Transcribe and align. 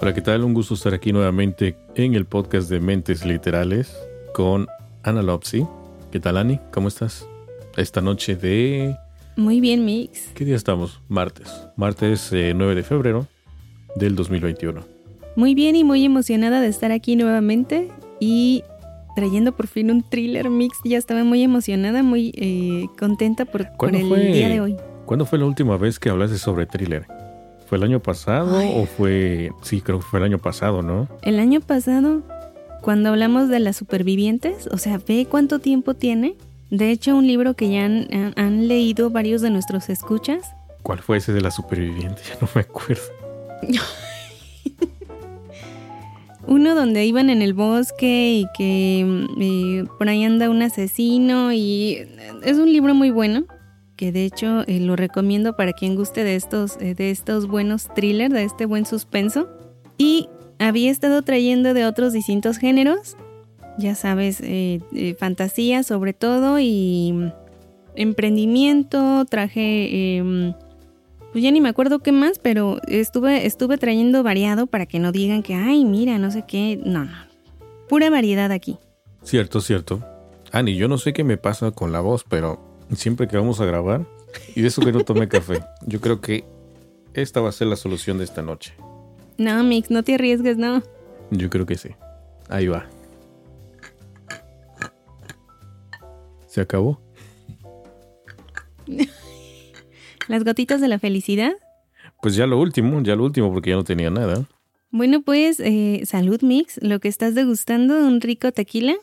Hola, 0.00 0.14
¿qué 0.14 0.20
tal? 0.20 0.44
Un 0.44 0.54
gusto 0.54 0.74
estar 0.74 0.94
aquí 0.94 1.12
nuevamente 1.12 1.76
en 1.96 2.14
el 2.14 2.24
podcast 2.24 2.70
de 2.70 2.78
Mentes 2.78 3.26
Literales 3.26 3.98
con 4.32 4.68
Ana 5.02 5.22
Lopsi. 5.22 5.66
¿Qué 6.12 6.20
tal, 6.20 6.36
Ani? 6.36 6.60
¿Cómo 6.70 6.86
estás? 6.86 7.26
Esta 7.76 8.00
noche 8.00 8.36
de... 8.36 8.96
Muy 9.34 9.60
bien, 9.60 9.84
Mix. 9.84 10.30
¿Qué 10.36 10.44
día 10.44 10.54
estamos? 10.54 11.00
Martes. 11.08 11.52
Martes 11.74 12.30
9 12.30 12.76
de 12.76 12.84
febrero 12.84 13.26
del 13.96 14.14
2021. 14.14 14.84
Muy 15.34 15.56
bien 15.56 15.74
y 15.74 15.82
muy 15.82 16.04
emocionada 16.04 16.60
de 16.60 16.68
estar 16.68 16.92
aquí 16.92 17.16
nuevamente 17.16 17.90
y 18.20 18.62
trayendo 19.16 19.50
por 19.56 19.66
fin 19.66 19.90
un 19.90 20.08
thriller 20.08 20.48
mix. 20.48 20.78
Ya 20.84 20.98
estaba 20.98 21.24
muy 21.24 21.42
emocionada, 21.42 22.04
muy 22.04 22.32
eh, 22.36 22.86
contenta 22.96 23.46
por, 23.46 23.68
por 23.76 23.96
el 23.96 24.06
fue, 24.06 24.28
día 24.28 24.48
de 24.48 24.60
hoy. 24.60 24.76
¿Cuándo 25.06 25.26
fue 25.26 25.40
la 25.40 25.46
última 25.46 25.76
vez 25.76 25.98
que 25.98 26.08
hablaste 26.08 26.38
sobre 26.38 26.66
thriller? 26.66 27.17
¿Fue 27.68 27.76
el 27.78 27.84
año 27.84 28.00
pasado 28.00 28.56
Ay. 28.58 28.72
o 28.76 28.86
fue... 28.86 29.52
Sí, 29.62 29.80
creo 29.82 29.98
que 29.98 30.06
fue 30.06 30.18
el 30.20 30.24
año 30.24 30.38
pasado, 30.38 30.82
¿no? 30.82 31.06
El 31.22 31.38
año 31.38 31.60
pasado, 31.60 32.22
cuando 32.80 33.10
hablamos 33.10 33.48
de 33.50 33.60
las 33.60 33.76
supervivientes, 33.76 34.68
o 34.72 34.78
sea, 34.78 34.98
ve 35.06 35.26
cuánto 35.30 35.58
tiempo 35.58 35.94
tiene. 35.94 36.34
De 36.70 36.90
hecho, 36.90 37.14
un 37.16 37.26
libro 37.26 37.54
que 37.54 37.70
ya 37.70 37.84
han, 37.84 38.08
han- 38.36 38.68
leído 38.68 39.10
varios 39.10 39.42
de 39.42 39.50
nuestros 39.50 39.88
escuchas. 39.90 40.42
¿Cuál 40.82 41.00
fue 41.00 41.18
ese 41.18 41.32
de 41.32 41.40
la 41.42 41.50
superviviente? 41.50 42.22
Ya 42.28 42.36
no 42.40 42.48
me 42.54 42.60
acuerdo. 42.62 43.02
Uno 46.46 46.74
donde 46.74 47.04
iban 47.04 47.28
en 47.28 47.42
el 47.42 47.52
bosque 47.52 48.32
y 48.40 48.46
que 48.56 49.26
eh, 49.38 49.84
por 49.98 50.08
ahí 50.08 50.24
anda 50.24 50.48
un 50.48 50.62
asesino 50.62 51.52
y 51.52 51.98
es 52.42 52.56
un 52.56 52.72
libro 52.72 52.94
muy 52.94 53.10
bueno 53.10 53.44
que 53.98 54.12
de 54.12 54.24
hecho 54.24 54.62
eh, 54.68 54.78
lo 54.78 54.94
recomiendo 54.94 55.56
para 55.56 55.72
quien 55.72 55.96
guste 55.96 56.22
de 56.22 56.36
estos, 56.36 56.78
eh, 56.80 56.94
de 56.94 57.10
estos 57.10 57.48
buenos 57.48 57.92
thrillers, 57.94 58.32
de 58.32 58.44
este 58.44 58.64
buen 58.64 58.86
suspenso. 58.86 59.48
Y 59.98 60.28
había 60.60 60.90
estado 60.90 61.20
trayendo 61.22 61.74
de 61.74 61.84
otros 61.84 62.12
distintos 62.12 62.58
géneros, 62.58 63.16
ya 63.76 63.96
sabes, 63.96 64.38
eh, 64.40 64.80
fantasía 65.18 65.82
sobre 65.82 66.12
todo 66.12 66.58
y 66.60 67.12
mm, 67.12 67.32
emprendimiento, 67.96 69.24
traje... 69.26 70.16
em, 70.16 70.54
pues 71.32 71.44
ya 71.44 71.50
ni 71.50 71.60
me 71.60 71.68
acuerdo 71.68 71.98
qué 71.98 72.10
más, 72.10 72.38
pero 72.38 72.80
estuve, 72.88 73.46
estuve 73.46 73.76
trayendo 73.76 74.22
variado 74.22 74.66
para 74.66 74.86
que 74.86 74.98
no 74.98 75.12
digan 75.12 75.42
que, 75.42 75.54
ay, 75.54 75.84
mira, 75.84 76.18
no 76.18 76.30
sé 76.30 76.44
qué. 76.48 76.80
No, 76.82 77.04
no. 77.04 77.16
Pura 77.86 78.08
variedad 78.08 78.50
aquí. 78.50 78.78
Cierto, 79.22 79.60
cierto. 79.60 80.02
Ani, 80.52 80.76
yo 80.76 80.88
no 80.88 80.96
sé 80.96 81.12
qué 81.12 81.24
me 81.24 81.36
pasa 81.36 81.70
con 81.70 81.92
la 81.92 82.00
voz, 82.00 82.24
pero 82.26 82.67
siempre 82.94 83.28
que 83.28 83.36
vamos 83.36 83.60
a 83.60 83.64
grabar, 83.66 84.06
y 84.54 84.62
de 84.62 84.68
eso 84.68 84.82
que 84.82 84.92
no 84.92 85.04
tomé 85.04 85.28
café, 85.28 85.60
yo 85.86 86.00
creo 86.00 86.20
que 86.20 86.44
esta 87.14 87.40
va 87.40 87.48
a 87.48 87.52
ser 87.52 87.66
la 87.68 87.76
solución 87.76 88.18
de 88.18 88.24
esta 88.24 88.42
noche. 88.42 88.74
No, 89.38 89.62
Mix, 89.64 89.90
no 89.90 90.02
te 90.02 90.14
arriesgues, 90.14 90.56
no. 90.56 90.82
Yo 91.30 91.48
creo 91.50 91.66
que 91.66 91.76
sí. 91.76 91.90
Ahí 92.48 92.66
va. 92.68 92.86
¿Se 96.46 96.60
acabó? 96.60 97.00
Las 100.28 100.44
gotitas 100.44 100.80
de 100.80 100.88
la 100.88 100.98
felicidad. 100.98 101.52
Pues 102.20 102.34
ya 102.34 102.46
lo 102.46 102.58
último, 102.58 103.00
ya 103.02 103.14
lo 103.16 103.24
último, 103.24 103.52
porque 103.52 103.70
ya 103.70 103.76
no 103.76 103.84
tenía 103.84 104.10
nada. 104.10 104.44
Bueno, 104.90 105.22
pues, 105.22 105.60
eh, 105.60 106.02
salud, 106.04 106.40
Mix. 106.42 106.78
Lo 106.82 106.98
que 107.00 107.08
estás 107.08 107.34
degustando, 107.34 107.94
un 108.06 108.20
rico 108.20 108.50
tequila, 108.52 108.94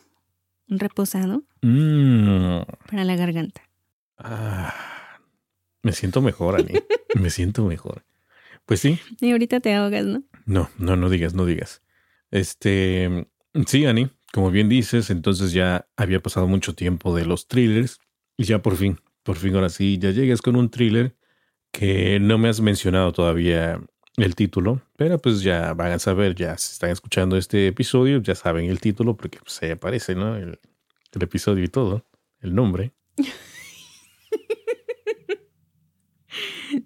un 0.68 0.78
reposado 0.78 1.42
Mm. 1.62 2.60
para 2.90 3.04
la 3.04 3.16
garganta. 3.16 3.62
Ah, 4.18 4.74
me 5.82 5.92
siento 5.92 6.20
mejor, 6.20 6.56
Ani. 6.56 6.74
me 7.14 7.30
siento 7.30 7.64
mejor. 7.64 8.04
Pues 8.64 8.80
sí, 8.80 8.98
Y 9.20 9.30
ahorita 9.30 9.60
te 9.60 9.74
ahogas, 9.74 10.04
¿no? 10.04 10.24
No, 10.44 10.68
no, 10.78 10.96
no 10.96 11.08
digas, 11.08 11.34
no 11.34 11.46
digas. 11.46 11.82
Este, 12.32 13.28
sí, 13.66 13.86
Ani, 13.86 14.10
como 14.32 14.50
bien 14.50 14.68
dices, 14.68 15.10
entonces 15.10 15.52
ya 15.52 15.86
había 15.96 16.20
pasado 16.20 16.48
mucho 16.48 16.74
tiempo 16.74 17.14
de 17.14 17.24
los 17.26 17.46
thrillers 17.46 18.00
y 18.36 18.44
ya 18.44 18.62
por 18.62 18.76
fin, 18.76 18.98
por 19.22 19.36
fin 19.36 19.54
ahora 19.54 19.68
sí, 19.68 19.98
ya 19.98 20.10
llegas 20.10 20.42
con 20.42 20.56
un 20.56 20.70
thriller 20.70 21.14
que 21.70 22.18
no 22.18 22.38
me 22.38 22.48
has 22.48 22.60
mencionado 22.60 23.12
todavía 23.12 23.80
el 24.16 24.34
título, 24.34 24.82
pero 24.96 25.18
pues 25.18 25.42
ya 25.42 25.72
van 25.74 25.92
a 25.92 25.98
saber, 25.98 26.34
ya 26.34 26.56
si 26.58 26.72
están 26.72 26.90
escuchando 26.90 27.36
este 27.36 27.68
episodio, 27.68 28.20
ya 28.20 28.34
saben 28.34 28.68
el 28.68 28.80
título 28.80 29.16
porque 29.16 29.38
pues 29.38 29.62
ahí 29.62 29.70
aparece, 29.70 30.14
¿no? 30.14 30.36
El, 30.36 30.58
el 31.12 31.22
episodio 31.22 31.62
y 31.62 31.68
todo, 31.68 32.04
el 32.40 32.54
nombre. 32.54 32.92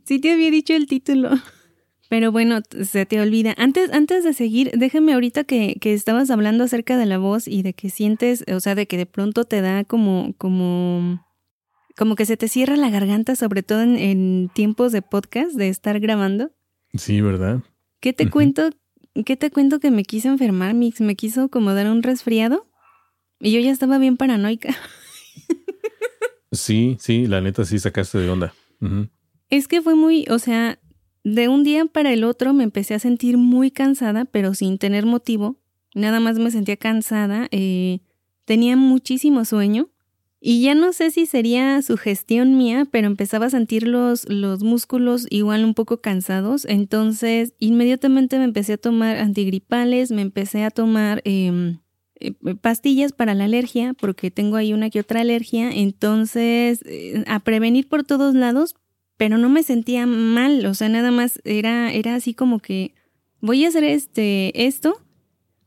Sí 0.05 0.21
te 0.21 0.33
había 0.33 0.51
dicho 0.51 0.75
el 0.75 0.87
título. 0.87 1.31
Pero 2.09 2.33
bueno, 2.33 2.61
se 2.85 3.07
te 3.07 3.21
olvida. 3.21 3.55
Antes, 3.57 3.93
antes 3.93 4.25
de 4.25 4.33
seguir, 4.33 4.73
déjame 4.77 5.13
ahorita 5.13 5.45
que, 5.45 5.77
que 5.81 5.95
estabas 5.95 6.31
hablando 6.31 6.65
acerca 6.65 6.97
de 6.97 7.07
la 7.07 7.19
voz 7.19 7.47
y 7.47 7.63
de 7.63 7.73
que 7.73 7.89
sientes, 7.89 8.45
o 8.53 8.59
sea, 8.59 8.75
de 8.75 8.87
que 8.87 8.97
de 8.97 9.07
pronto 9.07 9.45
te 9.45 9.61
da 9.61 9.85
como, 9.85 10.35
como, 10.37 11.25
como 11.97 12.17
que 12.17 12.27
se 12.27 12.37
te 12.37 12.49
cierra 12.49 12.77
la 12.77 12.91
garganta, 12.91 13.37
sobre 13.37 13.63
todo 13.63 13.83
en, 13.83 13.97
en 13.97 14.51
tiempos 14.53 14.91
de 14.91 15.03
podcast, 15.03 15.53
de 15.53 15.69
estar 15.69 16.01
grabando. 16.01 16.51
Sí, 16.95 17.21
¿verdad? 17.21 17.63
¿Qué 18.01 18.13
te 18.13 18.29
cuento? 18.29 18.71
¿Qué 19.25 19.37
te 19.37 19.51
cuento 19.51 19.79
que 19.79 19.93
me 19.93 20.03
quiso 20.03 20.29
enfermar, 20.29 20.75
Mix? 20.75 21.01
Me 21.01 21.15
quiso 21.15 21.49
como 21.49 21.75
dar 21.75 21.89
un 21.89 22.03
resfriado 22.03 22.67
y 23.39 23.53
yo 23.53 23.61
ya 23.61 23.71
estaba 23.71 23.99
bien 23.99 24.17
paranoica. 24.17 24.75
Sí, 26.53 26.97
sí, 27.01 27.27
la 27.27 27.41
neta 27.41 27.65
sí 27.65 27.79
sacaste 27.79 28.19
de 28.19 28.31
onda. 28.31 28.55
Es 29.51 29.69
que 29.69 29.83
fue 29.83 29.95
muy, 29.95 30.27
o 30.31 30.39
sea, 30.39 30.79
de 31.23 31.49
un 31.49 31.65
día 31.65 31.85
para 31.87 32.13
el 32.13 32.25
otro 32.25 32.53
me 32.53 32.65
empecé 32.65 32.95
a 32.95 32.99
sentir 32.99 33.37
muy 33.37 33.71
cansada, 33.71 34.25
pero 34.25 34.55
sin 34.55 34.79
tener 34.79 35.07
motivo. 35.07 35.61
Nada 35.95 36.21
más 36.21 36.39
me 36.39 36.51
sentía 36.51 36.77
cansada, 36.77 37.49
eh, 37.51 38.01
tenía 38.45 38.77
muchísimo 38.77 39.45
sueño 39.45 39.91
y 40.41 40.63
ya 40.63 40.75
no 40.75 40.95
sé 40.95 41.11
si 41.11 41.27
sería 41.27 41.83
sugestión 41.83 42.57
mía, 42.57 42.87
pero 42.91 43.07
empezaba 43.07 43.47
a 43.47 43.51
sentir 43.51 43.87
los, 43.87 44.27
los 44.29 44.63
músculos 44.63 45.27
igual 45.29 45.65
un 45.65 45.75
poco 45.75 46.01
cansados. 46.01 46.65
Entonces, 46.65 47.55
inmediatamente 47.59 48.39
me 48.39 48.45
empecé 48.45 48.75
a 48.75 48.79
tomar 48.79 49.19
antigripales, 49.19 50.11
me 50.11 50.23
empecé 50.23 50.65
a 50.65 50.71
tomar 50.71 51.21
em, 51.27 51.81
pastillas 52.61 53.13
para 53.13 53.35
la 53.35 53.45
alergia, 53.45 53.95
porque 53.95 54.31
tengo 54.31 54.57
ahí 54.57 54.73
una 54.73 54.91
que 54.91 55.01
otra 55.01 55.21
alergia. 55.21 55.71
Entonces, 55.71 56.81
eh, 56.85 57.25
a 57.27 57.41
prevenir 57.41 57.89
por 57.89 58.05
todos 58.05 58.35
lados, 58.35 58.75
pero 59.17 59.39
no 59.39 59.49
me 59.49 59.63
sentía 59.63 60.07
mal, 60.07 60.65
o 60.67 60.75
sea, 60.75 60.89
nada 60.89 61.11
más 61.11 61.41
era, 61.45 61.93
era 61.93 62.15
así 62.15 62.33
como 62.33 62.59
que 62.59 62.95
voy 63.41 63.65
a 63.65 63.69
hacer 63.69 63.85
este, 63.85 64.67
esto 64.67 65.01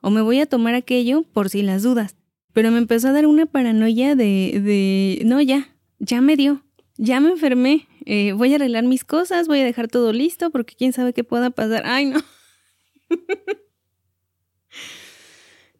o 0.01 0.09
me 0.09 0.21
voy 0.21 0.39
a 0.39 0.45
tomar 0.45 0.75
aquello 0.75 1.23
por 1.33 1.49
si 1.49 1.61
las 1.61 1.83
dudas. 1.83 2.15
Pero 2.51 2.71
me 2.71 2.77
empezó 2.77 3.07
a 3.09 3.13
dar 3.13 3.25
una 3.25 3.45
paranoia 3.45 4.15
de, 4.15 4.59
de 4.63 5.21
no, 5.25 5.41
ya, 5.41 5.75
ya 5.99 6.21
me 6.21 6.35
dio, 6.35 6.63
ya 6.97 7.19
me 7.19 7.29
enfermé, 7.29 7.87
eh, 8.05 8.33
voy 8.33 8.53
a 8.53 8.55
arreglar 8.55 8.83
mis 8.83 9.03
cosas, 9.03 9.47
voy 9.47 9.59
a 9.59 9.65
dejar 9.65 9.87
todo 9.87 10.13
listo 10.13 10.51
porque 10.51 10.75
quién 10.75 10.93
sabe 10.93 11.13
qué 11.13 11.23
pueda 11.23 11.49
pasar. 11.49 11.83
Ay, 11.85 12.05
no. 12.07 12.19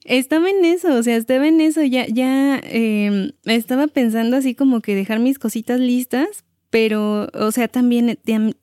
Estaba 0.05 0.49
en 0.49 0.65
eso, 0.65 0.95
o 0.95 1.03
sea, 1.03 1.15
estaba 1.15 1.47
en 1.47 1.61
eso, 1.61 1.81
ya, 1.83 2.05
ya 2.07 2.59
eh, 2.63 3.33
estaba 3.45 3.87
pensando 3.87 4.35
así 4.35 4.53
como 4.53 4.81
que 4.81 4.95
dejar 4.95 5.19
mis 5.19 5.39
cositas 5.39 5.79
listas, 5.79 6.43
pero, 6.69 7.29
o 7.33 7.51
sea, 7.51 7.67
también, 7.67 8.09
eh, 8.09 8.53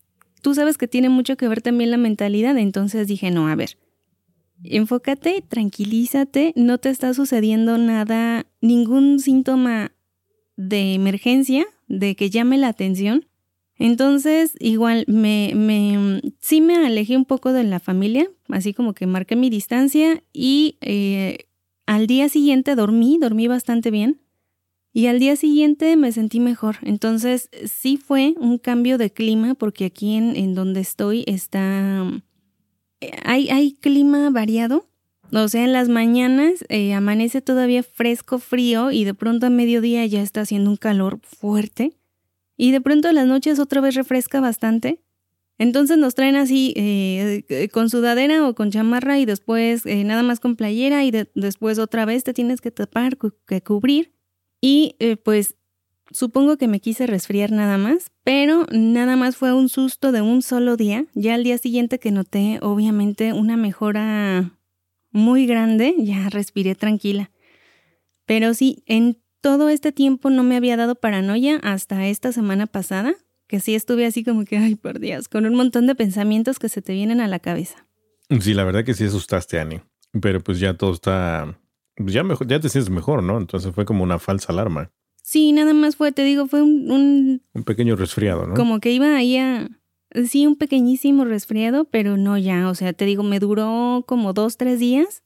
tú 0.42 0.54
sabes 0.54 0.76
que 0.76 0.88
tiene 0.88 1.08
mucho 1.08 1.36
que 1.36 1.48
ver 1.48 1.62
también 1.62 1.90
la 1.90 1.96
mentalidad, 1.96 2.58
entonces 2.58 3.06
dije, 3.06 3.30
no, 3.30 3.48
a 3.48 3.54
ver, 3.54 3.78
enfócate, 4.64 5.42
tranquilízate, 5.46 6.52
no 6.56 6.78
te 6.78 6.90
está 6.90 7.14
sucediendo 7.14 7.78
nada, 7.78 8.46
ningún 8.60 9.18
síntoma 9.18 9.92
de 10.56 10.94
emergencia, 10.94 11.66
de 11.88 12.14
que 12.16 12.28
llame 12.28 12.58
la 12.58 12.68
atención. 12.68 13.26
Entonces, 13.80 14.52
igual, 14.60 15.06
me, 15.08 15.52
me, 15.56 16.20
sí 16.38 16.60
me 16.60 16.76
alejé 16.76 17.16
un 17.16 17.24
poco 17.24 17.54
de 17.54 17.64
la 17.64 17.80
familia, 17.80 18.30
así 18.50 18.74
como 18.74 18.92
que 18.92 19.06
marqué 19.06 19.36
mi 19.36 19.48
distancia 19.48 20.22
y 20.34 20.76
eh, 20.82 21.46
al 21.86 22.06
día 22.06 22.28
siguiente 22.28 22.74
dormí, 22.74 23.16
dormí 23.18 23.48
bastante 23.48 23.90
bien. 23.90 24.20
Y 24.92 25.06
al 25.06 25.18
día 25.18 25.34
siguiente 25.34 25.96
me 25.96 26.12
sentí 26.12 26.40
mejor. 26.40 26.76
Entonces 26.82 27.48
sí 27.64 27.96
fue 27.96 28.34
un 28.36 28.58
cambio 28.58 28.98
de 28.98 29.10
clima 29.10 29.54
porque 29.54 29.86
aquí 29.86 30.14
en, 30.14 30.36
en 30.36 30.54
donde 30.54 30.80
estoy 30.80 31.24
está, 31.26 32.04
hay, 33.24 33.48
hay 33.48 33.72
clima 33.72 34.28
variado. 34.28 34.84
O 35.32 35.48
sea, 35.48 35.64
en 35.64 35.72
las 35.72 35.88
mañanas 35.88 36.66
eh, 36.68 36.92
amanece 36.92 37.40
todavía 37.40 37.82
fresco, 37.82 38.40
frío 38.40 38.90
y 38.90 39.04
de 39.04 39.14
pronto 39.14 39.46
a 39.46 39.50
mediodía 39.50 40.04
ya 40.04 40.20
está 40.20 40.42
haciendo 40.42 40.68
un 40.68 40.76
calor 40.76 41.18
fuerte. 41.22 41.92
Y 42.60 42.72
de 42.72 42.80
pronto 42.80 43.08
en 43.08 43.14
las 43.14 43.26
noches 43.26 43.58
otra 43.58 43.80
vez 43.80 43.94
refresca 43.94 44.40
bastante. 44.40 45.00
Entonces 45.56 45.96
nos 45.96 46.14
traen 46.14 46.36
así 46.36 46.74
eh, 46.76 47.68
con 47.72 47.88
sudadera 47.88 48.46
o 48.46 48.54
con 48.54 48.70
chamarra 48.70 49.18
y 49.18 49.24
después 49.24 49.86
eh, 49.86 50.04
nada 50.04 50.22
más 50.22 50.40
con 50.40 50.56
playera 50.56 51.04
y 51.04 51.10
después 51.34 51.78
otra 51.78 52.04
vez 52.04 52.22
te 52.24 52.34
tienes 52.34 52.60
que 52.60 52.70
tapar, 52.70 53.16
que 53.46 53.62
cubrir. 53.62 54.12
Y 54.60 54.96
pues 55.24 55.56
Supongo 56.12 56.56
que 56.56 56.66
me 56.66 56.80
quise 56.80 57.06
resfriar 57.06 57.52
nada 57.52 57.78
más, 57.78 58.10
pero 58.24 58.66
nada 58.72 59.14
más 59.14 59.36
fue 59.36 59.54
un 59.54 59.68
susto 59.68 60.10
de 60.10 60.22
un 60.22 60.42
solo 60.42 60.76
día. 60.76 61.06
Ya 61.14 61.34
al 61.34 61.44
día 61.44 61.56
siguiente 61.56 62.00
que 62.00 62.10
noté 62.10 62.58
obviamente 62.62 63.32
una 63.32 63.56
mejora 63.56 64.58
muy 65.12 65.46
grande, 65.46 65.94
ya 65.98 66.28
respiré 66.28 66.74
tranquila. 66.74 67.30
Pero 68.26 68.54
sí, 68.54 68.82
en 68.86 69.18
todo 69.40 69.68
este 69.68 69.92
tiempo 69.92 70.30
no 70.30 70.42
me 70.42 70.56
había 70.56 70.76
dado 70.76 70.94
paranoia 70.94 71.56
hasta 71.62 72.06
esta 72.06 72.32
semana 72.32 72.66
pasada, 72.66 73.14
que 73.46 73.60
sí 73.60 73.74
estuve 73.74 74.06
así 74.06 74.24
como 74.24 74.44
que, 74.44 74.58
ay, 74.58 74.74
por 74.76 75.00
Dios, 75.00 75.28
con 75.28 75.46
un 75.46 75.54
montón 75.54 75.86
de 75.86 75.94
pensamientos 75.94 76.58
que 76.58 76.68
se 76.68 76.82
te 76.82 76.92
vienen 76.92 77.20
a 77.20 77.28
la 77.28 77.38
cabeza. 77.38 77.86
Sí, 78.40 78.54
la 78.54 78.64
verdad 78.64 78.84
que 78.84 78.94
sí 78.94 79.04
asustaste, 79.04 79.58
Annie. 79.58 79.82
Pero 80.20 80.40
pues 80.40 80.60
ya 80.60 80.74
todo 80.74 80.92
está, 80.92 81.58
ya 81.96 82.22
mejor, 82.22 82.46
ya 82.46 82.60
te 82.60 82.68
sientes 82.68 82.90
mejor, 82.90 83.22
¿no? 83.22 83.38
Entonces 83.38 83.74
fue 83.74 83.84
como 83.84 84.04
una 84.04 84.18
falsa 84.18 84.52
alarma. 84.52 84.92
Sí, 85.22 85.52
nada 85.52 85.74
más 85.74 85.96
fue, 85.96 86.12
te 86.12 86.24
digo, 86.24 86.46
fue 86.46 86.62
un... 86.62 87.42
Un, 87.52 87.64
pequeño 87.64 87.96
resfriado, 87.96 88.46
¿no? 88.46 88.54
Como 88.54 88.80
que 88.80 88.92
iba 88.92 89.16
ahí 89.16 89.36
a... 89.36 89.68
Sí, 90.28 90.46
un 90.46 90.56
pequeñísimo 90.56 91.24
resfriado, 91.24 91.84
pero 91.84 92.16
no 92.16 92.36
ya, 92.36 92.68
o 92.68 92.74
sea, 92.74 92.92
te 92.92 93.04
digo, 93.04 93.22
me 93.22 93.38
duró 93.38 94.04
como 94.08 94.32
dos, 94.32 94.56
tres 94.56 94.80
días 94.80 95.22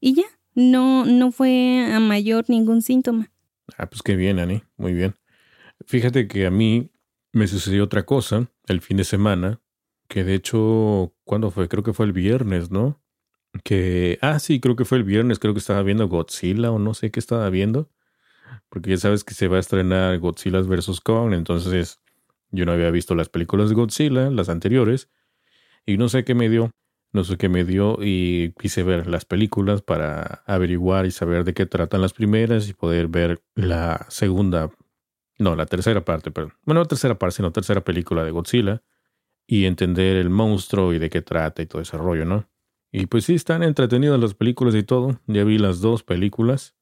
y 0.00 0.14
ya, 0.14 0.24
no, 0.54 1.06
no 1.06 1.32
fue 1.32 1.90
a 1.90 1.98
mayor 1.98 2.44
ningún 2.48 2.82
síntoma. 2.82 3.30
Ah, 3.76 3.86
pues 3.88 4.02
qué 4.02 4.16
bien, 4.16 4.38
Ani, 4.38 4.62
muy 4.76 4.94
bien. 4.94 5.14
Fíjate 5.86 6.28
que 6.28 6.46
a 6.46 6.50
mí 6.50 6.90
me 7.32 7.46
sucedió 7.46 7.84
otra 7.84 8.04
cosa 8.04 8.50
el 8.66 8.80
fin 8.80 8.96
de 8.96 9.04
semana, 9.04 9.60
que 10.08 10.24
de 10.24 10.34
hecho, 10.34 11.14
¿cuándo 11.24 11.50
fue? 11.50 11.68
Creo 11.68 11.82
que 11.82 11.92
fue 11.92 12.06
el 12.06 12.12
viernes, 12.12 12.70
¿no? 12.70 13.00
Que, 13.64 14.18
ah, 14.22 14.38
sí, 14.38 14.60
creo 14.60 14.76
que 14.76 14.84
fue 14.84 14.98
el 14.98 15.04
viernes, 15.04 15.38
creo 15.38 15.54
que 15.54 15.60
estaba 15.60 15.82
viendo 15.82 16.08
Godzilla 16.08 16.70
o 16.70 16.78
no 16.78 16.94
sé 16.94 17.10
qué 17.10 17.20
estaba 17.20 17.48
viendo 17.50 17.90
porque 18.68 18.90
ya 18.90 18.96
sabes 18.96 19.24
que 19.24 19.34
se 19.34 19.48
va 19.48 19.56
a 19.56 19.60
estrenar 19.60 20.18
Godzilla 20.18 20.60
vs. 20.60 21.00
Kong, 21.00 21.32
entonces 21.32 22.00
yo 22.50 22.64
no 22.64 22.72
había 22.72 22.90
visto 22.90 23.14
las 23.14 23.28
películas 23.28 23.68
de 23.68 23.74
Godzilla, 23.74 24.30
las 24.30 24.48
anteriores, 24.48 25.10
y 25.86 25.96
no 25.96 26.08
sé 26.08 26.24
qué 26.24 26.34
me 26.34 26.48
dio, 26.48 26.70
no 27.12 27.24
sé 27.24 27.36
qué 27.36 27.48
me 27.48 27.64
dio 27.64 27.98
y 28.00 28.52
quise 28.60 28.82
ver 28.82 29.06
las 29.06 29.24
películas 29.24 29.82
para 29.82 30.42
averiguar 30.46 31.06
y 31.06 31.10
saber 31.10 31.44
de 31.44 31.54
qué 31.54 31.66
tratan 31.66 32.02
las 32.02 32.12
primeras 32.12 32.68
y 32.68 32.74
poder 32.74 33.08
ver 33.08 33.42
la 33.54 34.06
segunda, 34.08 34.70
no, 35.38 35.56
la 35.56 35.66
tercera 35.66 36.04
parte, 36.04 36.30
perdón. 36.30 36.54
Bueno, 36.64 36.82
la 36.82 36.88
tercera 36.88 37.18
parte, 37.18 37.36
sino 37.36 37.52
tercera 37.52 37.82
película 37.82 38.24
de 38.24 38.30
Godzilla 38.30 38.82
y 39.46 39.64
entender 39.64 40.16
el 40.16 40.30
monstruo 40.30 40.92
y 40.92 40.98
de 40.98 41.08
qué 41.08 41.22
trata 41.22 41.62
y 41.62 41.66
todo 41.66 41.80
ese 41.80 41.96
rollo, 41.96 42.24
¿no? 42.24 42.48
Y 42.92 43.06
pues 43.06 43.24
sí, 43.24 43.34
están 43.34 43.62
entretenidas 43.62 44.18
las 44.20 44.34
películas 44.34 44.74
y 44.74 44.82
todo. 44.82 45.20
Ya 45.26 45.44
vi 45.44 45.58
las 45.58 45.80
dos 45.80 46.02
películas 46.02 46.74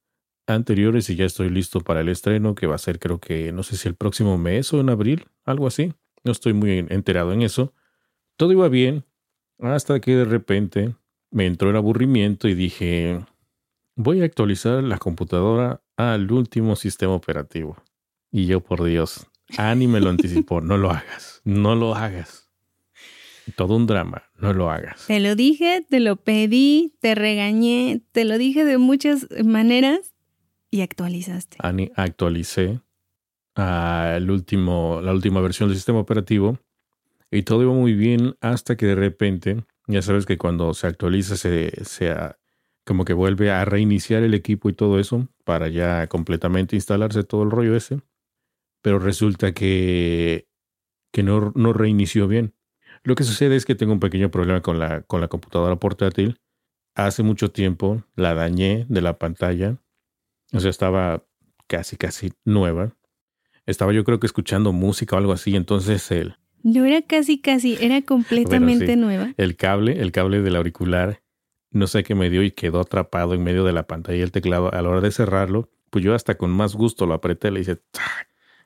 anteriores 0.45 1.09
y 1.09 1.15
ya 1.15 1.25
estoy 1.25 1.49
listo 1.49 1.81
para 1.81 2.01
el 2.01 2.09
estreno 2.09 2.55
que 2.55 2.67
va 2.67 2.75
a 2.75 2.79
ser 2.79 2.99
creo 2.99 3.19
que 3.19 3.51
no 3.51 3.63
sé 3.63 3.75
si 3.75 3.89
el 3.89 3.95
próximo 3.95 4.37
mes 4.37 4.73
o 4.73 4.79
en 4.79 4.89
abril, 4.89 5.25
algo 5.45 5.67
así. 5.67 5.93
No 6.23 6.31
estoy 6.31 6.53
muy 6.53 6.85
enterado 6.89 7.31
en 7.33 7.41
eso. 7.41 7.73
Todo 8.37 8.51
iba 8.51 8.67
bien 8.69 9.05
hasta 9.59 9.99
que 9.99 10.15
de 10.15 10.25
repente 10.25 10.95
me 11.31 11.45
entró 11.45 11.69
el 11.69 11.75
aburrimiento 11.75 12.47
y 12.47 12.55
dije, 12.55 13.25
voy 13.95 14.21
a 14.21 14.25
actualizar 14.25 14.83
la 14.83 14.97
computadora 14.97 15.81
al 15.95 16.31
último 16.31 16.75
sistema 16.75 17.13
operativo. 17.13 17.77
Y 18.31 18.45
yo, 18.45 18.61
por 18.61 18.83
Dios, 18.83 19.27
Ani 19.57 19.87
me 19.87 19.99
lo 19.99 20.09
anticipó, 20.09 20.61
no 20.61 20.77
lo 20.77 20.91
hagas, 20.91 21.41
no 21.43 21.75
lo 21.75 21.95
hagas. 21.95 22.49
Todo 23.55 23.77
un 23.77 23.87
drama, 23.87 24.23
no 24.35 24.51
lo 24.53 24.69
hagas. 24.69 25.07
Te 25.07 25.19
lo 25.21 25.35
dije, 25.35 25.85
te 25.89 26.01
lo 26.01 26.17
pedí, 26.17 26.95
te 26.99 27.15
regañé, 27.15 28.01
te 28.11 28.25
lo 28.25 28.37
dije 28.37 28.65
de 28.65 28.77
muchas 28.77 29.27
maneras 29.43 30.13
y 30.69 30.81
actualizaste. 30.81 31.57
Ani, 31.59 31.89
actualicé 31.95 32.81
al 33.55 34.29
último, 34.29 34.99
la 35.01 35.13
última 35.13 35.39
versión 35.39 35.69
del 35.69 35.77
sistema 35.77 35.99
operativo 35.99 36.59
y 37.31 37.43
todo 37.43 37.63
iba 37.63 37.73
muy 37.73 37.93
bien 37.93 38.35
hasta 38.41 38.75
que 38.75 38.85
de 38.85 38.95
repente, 38.95 39.63
ya 39.87 40.01
sabes 40.01 40.25
que 40.25 40.37
cuando 40.37 40.73
se 40.73 40.87
actualiza 40.87 41.35
se, 41.35 41.71
se 41.85 42.13
como 42.85 43.05
que 43.05 43.13
vuelve 43.13 43.51
a 43.51 43.65
reiniciar 43.65 44.23
el 44.23 44.33
equipo 44.33 44.69
y 44.69 44.73
todo 44.73 44.99
eso 44.99 45.27
para 45.43 45.67
ya 45.67 46.07
completamente 46.07 46.75
instalarse 46.75 47.23
todo 47.23 47.43
el 47.43 47.51
rollo 47.51 47.75
ese. 47.75 48.01
Pero 48.81 48.99
resulta 48.99 49.53
que, 49.53 50.47
que 51.11 51.23
no, 51.23 51.51
no 51.55 51.73
reinició 51.73 52.27
bien. 52.27 52.53
Lo 53.03 53.15
que 53.15 53.23
sucede 53.23 53.55
es 53.55 53.65
que 53.65 53.75
tengo 53.75 53.93
un 53.93 53.99
pequeño 53.99 54.31
problema 54.31 54.61
con 54.61 54.79
la, 54.79 55.01
con 55.01 55.21
la 55.21 55.27
computadora 55.27 55.75
portátil. 55.77 56.39
Hace 56.95 57.23
mucho 57.23 57.51
tiempo 57.51 58.03
la 58.15 58.33
dañé 58.33 58.85
de 58.89 59.01
la 59.01 59.17
pantalla 59.17 59.77
o 60.53 60.59
sea, 60.59 60.69
estaba 60.69 61.25
casi, 61.67 61.97
casi 61.97 62.33
nueva. 62.45 62.95
Estaba 63.65 63.91
yo 63.91 64.03
creo 64.03 64.19
que 64.19 64.27
escuchando 64.27 64.71
música 64.71 65.15
o 65.15 65.19
algo 65.19 65.33
así, 65.33 65.55
entonces 65.55 66.09
el... 66.11 66.37
No 66.63 66.85
era 66.85 67.01
casi, 67.01 67.39
casi, 67.39 67.77
era 67.79 68.01
completamente 68.01 68.95
nueva. 68.95 69.33
El 69.37 69.55
cable, 69.55 70.01
el 70.01 70.11
cable 70.11 70.41
del 70.41 70.55
auricular, 70.55 71.21
no 71.71 71.87
sé 71.87 72.03
qué 72.03 72.15
me 72.15 72.29
dio 72.29 72.43
y 72.43 72.51
quedó 72.51 72.79
atrapado 72.79 73.33
en 73.33 73.43
medio 73.43 73.63
de 73.63 73.73
la 73.73 73.87
pantalla 73.87 74.17
y 74.17 74.21
el 74.21 74.31
teclado. 74.31 74.73
A 74.73 74.81
la 74.81 74.89
hora 74.89 75.01
de 75.01 75.11
cerrarlo, 75.11 75.69
pues 75.89 76.03
yo 76.03 76.13
hasta 76.13 76.35
con 76.35 76.51
más 76.51 76.75
gusto 76.75 77.05
lo 77.05 77.13
apreté, 77.13 77.51
le 77.51 77.61
hice... 77.61 77.79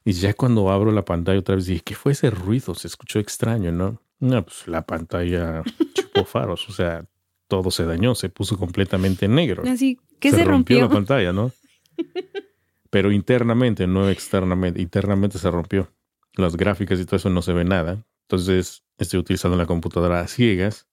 Y 0.04 0.14
ya 0.14 0.34
cuando 0.34 0.72
abro 0.72 0.92
la 0.92 1.06
pantalla 1.06 1.40
otra 1.40 1.56
vez 1.56 1.68
dije, 1.68 1.82
¿qué 1.84 1.94
fue 1.94 2.14
ese 2.14 2.32
ruido? 2.32 2.74
Se 2.74 2.88
escuchó 2.88 3.20
extraño, 3.20 3.72
¿no? 3.72 4.02
No, 4.20 4.44
pues 4.44 4.68
la 4.68 4.84
pantalla 4.84 5.64
chupó 5.94 6.26
faros, 6.26 6.68
o 6.70 6.72
sea, 6.72 7.06
todo 7.48 7.70
se 7.70 7.86
dañó, 7.86 8.16
se 8.16 8.30
puso 8.30 8.58
completamente 8.58 9.28
negro. 9.28 9.64
Así, 9.68 10.00
¿qué 10.20 10.32
se, 10.32 10.44
rompió? 10.44 10.80
la 10.80 10.90
pantalla, 10.90 11.34
¿no? 11.34 11.52
Pero 12.90 13.12
internamente, 13.12 13.88
no 13.88 14.10
externamente, 14.10 14.82
internamente 14.82 15.38
se 15.38 15.52
rompió. 15.52 15.92
Las 16.36 16.56
gráficas 16.56 17.00
y 17.00 17.06
todo 17.06 17.18
eso 17.18 17.30
no 17.30 17.42
se 17.42 17.54
ve 17.54 17.66
nada. 17.66 18.06
Entonces 18.24 18.84
estoy 18.98 19.20
utilizando 19.20 19.58
la 19.58 19.66
computadora 19.66 20.22
a 20.22 20.28
ciegas. 20.28 20.88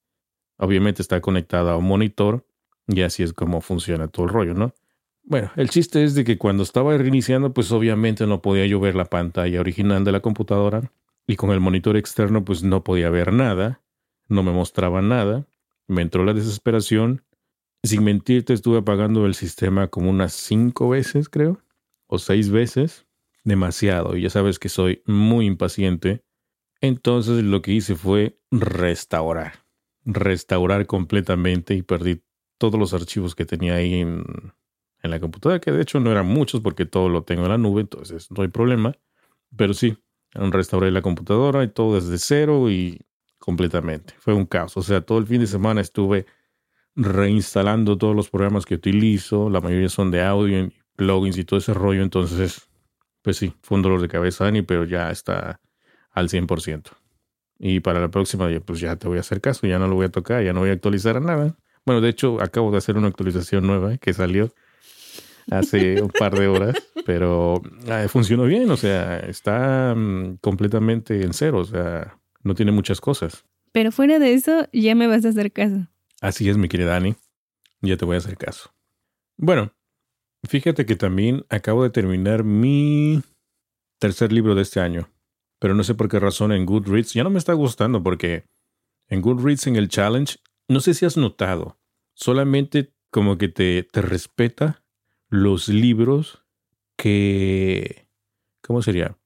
Obviamente 0.56 1.02
está 1.02 1.20
conectada 1.20 1.72
a 1.72 1.76
un 1.76 1.84
monitor 1.84 2.46
y 2.86 3.02
así 3.02 3.22
es 3.22 3.32
como 3.32 3.60
funciona 3.60 4.08
todo 4.08 4.26
el 4.26 4.32
rollo, 4.32 4.54
¿no? 4.54 4.74
Bueno, 5.22 5.50
el 5.56 5.68
chiste 5.68 6.02
es 6.04 6.14
de 6.14 6.24
que 6.24 6.38
cuando 6.38 6.62
estaba 6.62 6.96
reiniciando, 6.96 7.52
pues 7.52 7.70
obviamente 7.70 8.26
no 8.26 8.40
podía 8.40 8.66
yo 8.66 8.80
ver 8.80 8.94
la 8.94 9.04
pantalla 9.04 9.60
original 9.60 10.02
de 10.02 10.12
la 10.12 10.20
computadora 10.20 10.90
y 11.26 11.36
con 11.36 11.50
el 11.50 11.60
monitor 11.60 11.96
externo 11.96 12.44
pues 12.44 12.62
no 12.62 12.82
podía 12.82 13.10
ver 13.10 13.32
nada, 13.32 13.82
no 14.28 14.42
me 14.42 14.52
mostraba 14.52 15.02
nada. 15.02 15.46
Me 15.86 16.02
entró 16.02 16.24
la 16.24 16.32
desesperación 16.32 17.22
sin 17.82 18.04
mentirte, 18.04 18.54
estuve 18.54 18.78
apagando 18.78 19.26
el 19.26 19.34
sistema 19.34 19.88
como 19.88 20.10
unas 20.10 20.32
cinco 20.32 20.88
veces, 20.88 21.28
creo, 21.28 21.60
o 22.06 22.18
seis 22.18 22.50
veces. 22.50 23.06
Demasiado. 23.48 24.14
Y 24.14 24.22
ya 24.22 24.30
sabes 24.30 24.58
que 24.58 24.68
soy 24.68 25.02
muy 25.06 25.46
impaciente. 25.46 26.22
Entonces 26.82 27.42
lo 27.42 27.62
que 27.62 27.72
hice 27.72 27.96
fue 27.96 28.38
restaurar. 28.50 29.64
Restaurar 30.04 30.86
completamente 30.86 31.74
y 31.74 31.80
perdí 31.80 32.22
todos 32.58 32.78
los 32.78 32.92
archivos 32.92 33.34
que 33.34 33.46
tenía 33.46 33.76
ahí 33.76 33.94
en, 33.94 34.24
la 35.02 35.18
computadora, 35.18 35.60
que 35.60 35.72
de 35.72 35.80
hecho 35.80 36.00
no 36.00 36.10
eran 36.10 36.26
muchos 36.26 36.60
porque 36.60 36.84
todo 36.84 37.08
lo 37.08 37.22
tengo 37.22 37.44
en 37.44 37.48
la 37.48 37.56
nube, 37.56 37.80
entonces 37.80 38.30
no 38.30 38.42
hay 38.42 38.48
problema. 38.48 38.94
Pero 39.56 39.72
sí, 39.72 39.96
restauré 40.34 40.90
la 40.90 41.00
computadora 41.00 41.64
y 41.64 41.68
todo 41.68 41.94
desde 41.94 42.18
cero 42.18 42.70
y 42.70 43.00
completamente. 43.38 44.12
Fue 44.18 44.34
un 44.34 44.44
caos. 44.44 44.76
O 44.76 44.82
sea, 44.82 45.00
todo 45.00 45.16
el 45.16 45.26
fin 45.26 45.40
de 45.40 45.46
semana 45.46 45.80
estuve 45.80 46.26
reinstalando 46.94 47.96
todos 47.96 48.14
los 48.14 48.28
programas 48.28 48.66
que 48.66 48.74
utilizo, 48.74 49.48
la 49.48 49.62
mayoría 49.62 49.88
son 49.88 50.10
de 50.10 50.20
audio, 50.20 50.68
plugins 50.96 51.38
y 51.38 51.44
todo 51.44 51.58
ese 51.58 51.72
rollo, 51.72 52.02
entonces, 52.02 52.67
pues 53.22 53.36
sí, 53.36 53.54
fue 53.62 53.76
un 53.76 53.82
dolor 53.82 54.00
de 54.00 54.08
cabeza, 54.08 54.44
Dani, 54.44 54.62
pero 54.62 54.84
ya 54.84 55.10
está 55.10 55.60
al 56.12 56.28
100%. 56.28 56.90
Y 57.58 57.80
para 57.80 58.00
la 58.00 58.08
próxima, 58.08 58.48
pues 58.64 58.80
ya 58.80 58.96
te 58.96 59.08
voy 59.08 59.18
a 59.18 59.20
hacer 59.20 59.40
caso, 59.40 59.66
ya 59.66 59.78
no 59.78 59.88
lo 59.88 59.96
voy 59.96 60.06
a 60.06 60.10
tocar, 60.10 60.44
ya 60.44 60.52
no 60.52 60.60
voy 60.60 60.70
a 60.70 60.74
actualizar 60.74 61.16
a 61.16 61.20
nada. 61.20 61.56
Bueno, 61.84 62.00
de 62.00 62.08
hecho, 62.08 62.40
acabo 62.40 62.70
de 62.70 62.78
hacer 62.78 62.96
una 62.96 63.08
actualización 63.08 63.66
nueva 63.66 63.96
que 63.98 64.12
salió 64.12 64.52
hace 65.50 66.02
un 66.02 66.10
par 66.10 66.38
de 66.38 66.46
horas, 66.46 66.76
pero 67.04 67.62
funcionó 68.08 68.44
bien, 68.44 68.70
o 68.70 68.76
sea, 68.76 69.18
está 69.20 69.94
mm, 69.96 70.36
completamente 70.40 71.22
en 71.22 71.32
cero, 71.32 71.58
o 71.58 71.64
sea, 71.64 72.18
no 72.42 72.54
tiene 72.54 72.72
muchas 72.72 73.00
cosas. 73.00 73.44
Pero 73.72 73.92
fuera 73.92 74.18
de 74.18 74.34
eso, 74.34 74.68
ya 74.72 74.94
me 74.94 75.06
vas 75.06 75.24
a 75.24 75.30
hacer 75.30 75.52
caso. 75.52 75.88
Así 76.20 76.48
es, 76.48 76.56
mi 76.56 76.68
querida 76.68 76.90
Dani. 76.90 77.14
Ya 77.80 77.96
te 77.96 78.04
voy 78.04 78.16
a 78.16 78.18
hacer 78.18 78.36
caso. 78.36 78.74
Bueno, 79.36 79.72
fíjate 80.44 80.86
que 80.86 80.96
también 80.96 81.44
acabo 81.48 81.82
de 81.82 81.90
terminar 81.90 82.44
mi 82.44 83.22
tercer 83.98 84.32
libro 84.32 84.54
de 84.54 84.62
este 84.62 84.80
año. 84.80 85.10
Pero 85.60 85.74
no 85.74 85.82
sé 85.82 85.94
por 85.94 86.08
qué 86.08 86.20
razón 86.20 86.52
en 86.52 86.66
Goodreads 86.66 87.14
ya 87.14 87.24
no 87.24 87.30
me 87.30 87.38
está 87.38 87.52
gustando 87.52 88.02
porque 88.02 88.44
en 89.08 89.20
Goodreads 89.20 89.66
en 89.66 89.76
el 89.76 89.88
challenge 89.88 90.36
no 90.68 90.80
sé 90.80 90.94
si 90.94 91.06
has 91.06 91.16
notado, 91.16 91.78
solamente 92.14 92.92
como 93.10 93.38
que 93.38 93.48
te, 93.48 93.82
te 93.82 94.02
respeta 94.02 94.84
los 95.30 95.68
libros 95.68 96.44
que, 96.96 98.06
¿cómo 98.62 98.82
sería? 98.82 99.16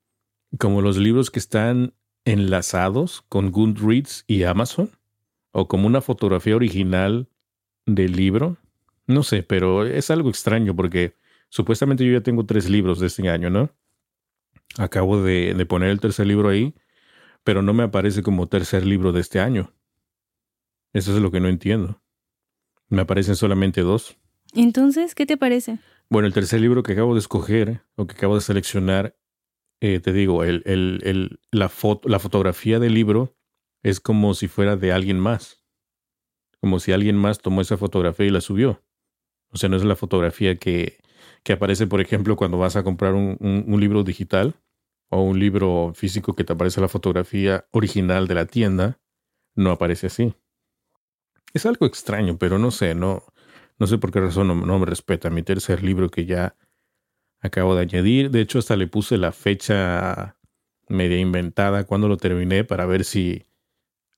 Como 0.59 0.83
los 0.83 0.97
libros 0.97 1.31
que 1.31 1.39
están 1.39 1.95
enlazados 2.25 3.23
con 3.29 3.51
Goodreads 3.51 4.25
y 4.27 4.45
Amazon, 4.45 4.91
o 5.53 5.69
como 5.69 5.87
una 5.87 6.01
fotografía 6.01 6.57
original 6.57 7.29
del 7.87 8.13
libro. 8.13 8.57
No 9.07 9.23
sé, 9.23 9.43
pero 9.43 9.85
es 9.85 10.11
algo 10.11 10.29
extraño 10.29 10.75
porque 10.77 11.17
supuestamente 11.49 12.05
yo 12.05 12.13
ya 12.13 12.21
tengo 12.23 12.47
tres 12.47 12.69
libros 12.69 13.01
de 13.01 13.09
este 13.09 13.29
año, 13.29 13.51
¿no? 13.51 13.71
Acabo 14.79 15.23
de, 15.23 15.55
de 15.55 15.67
poner 15.67 15.91
el 15.91 16.01
tercer 16.01 16.27
libro 16.27 16.49
ahí, 16.49 16.75
pero 17.45 17.63
no 17.63 17.73
me 17.75 17.83
aparece 17.83 18.23
como 18.23 18.49
tercer 18.49 18.87
libro 18.87 19.13
de 19.13 19.21
este 19.21 19.41
año. 19.41 19.75
Eso 20.93 21.15
es 21.15 21.23
lo 21.23 21.31
que 21.31 21.41
no 21.41 21.49
entiendo. 21.49 22.03
Me 22.89 23.03
aparecen 23.03 23.37
solamente 23.37 23.81
dos. 23.81 24.17
Entonces, 24.55 25.15
¿qué 25.15 25.27
te 25.27 25.37
parece? 25.37 25.79
Bueno, 26.11 26.27
el 26.27 26.35
tercer 26.35 26.61
libro 26.61 26.83
que 26.83 26.93
acabo 26.93 27.15
de 27.15 27.21
escoger 27.21 27.83
o 27.97 28.07
que 28.07 28.15
acabo 28.15 28.35
de 28.35 28.43
seleccionar, 28.43 29.17
eh, 29.81 30.01
te 30.01 30.13
digo, 30.13 30.45
el, 30.45 30.63
el, 30.67 31.01
el, 31.05 31.41
la, 31.51 31.71
foto, 31.71 32.09
la 32.09 32.19
fotografía 32.19 32.79
del 32.79 32.93
libro 32.93 33.35
es 33.83 33.99
como 34.01 34.35
si 34.35 34.49
fuera 34.49 34.77
de 34.77 34.93
alguien 34.93 35.19
más. 35.19 35.65
Como 36.61 36.79
si 36.81 36.93
alguien 36.93 37.17
más 37.17 37.39
tomó 37.39 37.63
esa 37.63 37.79
fotografía 37.79 38.27
y 38.27 38.31
la 38.31 38.43
subió. 38.43 38.85
O 39.53 39.57
sea, 39.57 39.69
no 39.69 39.77
es 39.77 39.85
la 39.85 39.97
fotografía 39.97 40.57
que, 40.57 40.99
que 41.43 41.53
aparece, 41.53 41.87
por 41.87 42.01
ejemplo, 42.01 42.37
cuando 42.37 42.59
vas 42.59 42.77
a 42.77 42.83
comprar 42.83 43.15
un, 43.15 43.37
un, 43.41 43.81
libro 43.81 44.03
digital 44.03 44.55
o 45.11 45.23
un 45.23 45.39
libro 45.39 45.93
físico 45.95 46.35
que 46.35 46.45
te 46.45 46.55
aparece 46.55 46.81
la 46.81 46.89
fotografía 46.89 47.67
original 47.71 48.27
de 48.27 48.35
la 48.35 48.47
tienda. 48.47 48.99
No 49.55 49.71
aparece 49.71 50.07
así. 50.07 50.35
Es 51.53 51.67
algo 51.67 51.85
extraño, 51.85 52.39
pero 52.39 52.59
no 52.59 52.71
sé, 52.71 52.95
no, 52.95 53.23
no 53.79 53.87
sé 53.87 53.99
por 53.99 54.11
qué 54.11 54.21
razón 54.21 54.49
no, 54.49 54.79
me 54.79 54.87
respeta 54.87 55.29
mi 55.29 55.43
tercer 55.43 55.83
libro 55.83 56.11
que 56.11 56.25
ya 56.25 56.57
acabo 57.41 57.75
de 57.75 57.83
añadir. 57.83 58.31
De 58.31 58.41
hecho, 58.41 58.59
hasta 58.59 58.77
le 58.77 58.87
puse 58.87 59.19
la 59.19 59.33
fecha 59.33 60.37
media 60.89 61.19
inventada 61.19 61.85
cuando 61.85 62.09
lo 62.09 62.17
terminé 62.17 62.65
para 62.65 62.87
ver 62.87 63.05
si... 63.05 63.45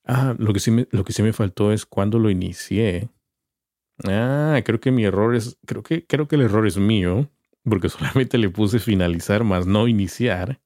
Ah, 0.04 0.34
lo 0.38 0.52
que 0.52 0.60
sí 0.60 0.70
me, 0.70 0.86
lo 0.90 1.02
que 1.02 1.14
sí 1.14 1.22
me 1.22 1.32
faltó 1.32 1.72
es 1.72 1.86
cuando 1.86 2.18
lo 2.18 2.30
inicié. 2.30 3.08
Ah, 4.02 4.60
creo 4.64 4.80
que 4.80 4.90
mi 4.90 5.04
error 5.04 5.34
es... 5.34 5.56
Creo 5.66 5.82
que, 5.82 6.04
creo 6.06 6.26
que 6.26 6.36
el 6.36 6.42
error 6.42 6.66
es 6.66 6.76
mío, 6.78 7.30
porque 7.62 7.88
solamente 7.90 8.38
le 8.38 8.50
puse 8.50 8.78
finalizar 8.78 9.44
más 9.44 9.66
no 9.66 9.86
iniciar. 9.88 10.60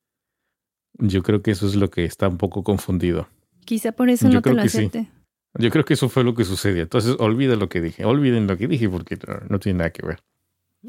Yo 0.95 1.23
creo 1.23 1.43
que 1.43 1.53
eso 1.53 1.67
es 1.67 1.77
lo 1.77 1.91
que 1.91 2.05
está 2.05 2.29
un 2.29 2.39
poco 2.39 2.65
confundido. 2.65 3.29
Quizá 3.65 3.93
por 3.93 4.09
eso 4.09 4.29
no 4.29 4.43
te 4.43 4.53
lo 4.53 4.63
acepte. 4.63 5.11
Yo 5.59 5.71
creo 5.71 5.85
que 5.85 5.95
eso 5.95 6.09
fue 6.09 6.25
lo 6.25 6.35
que 6.35 6.45
sucedió. 6.45 6.83
Entonces, 6.83 7.17
olviden 7.19 7.59
lo 7.59 7.69
que 7.69 7.81
dije. 7.81 8.05
Olviden 8.05 8.47
lo 8.47 8.57
que 8.57 8.69
dije 8.69 8.89
porque 8.89 9.19
no, 9.49 9.59
tiene 9.59 9.79
nada 9.79 9.91
que 9.91 10.07
ver. 10.07 10.23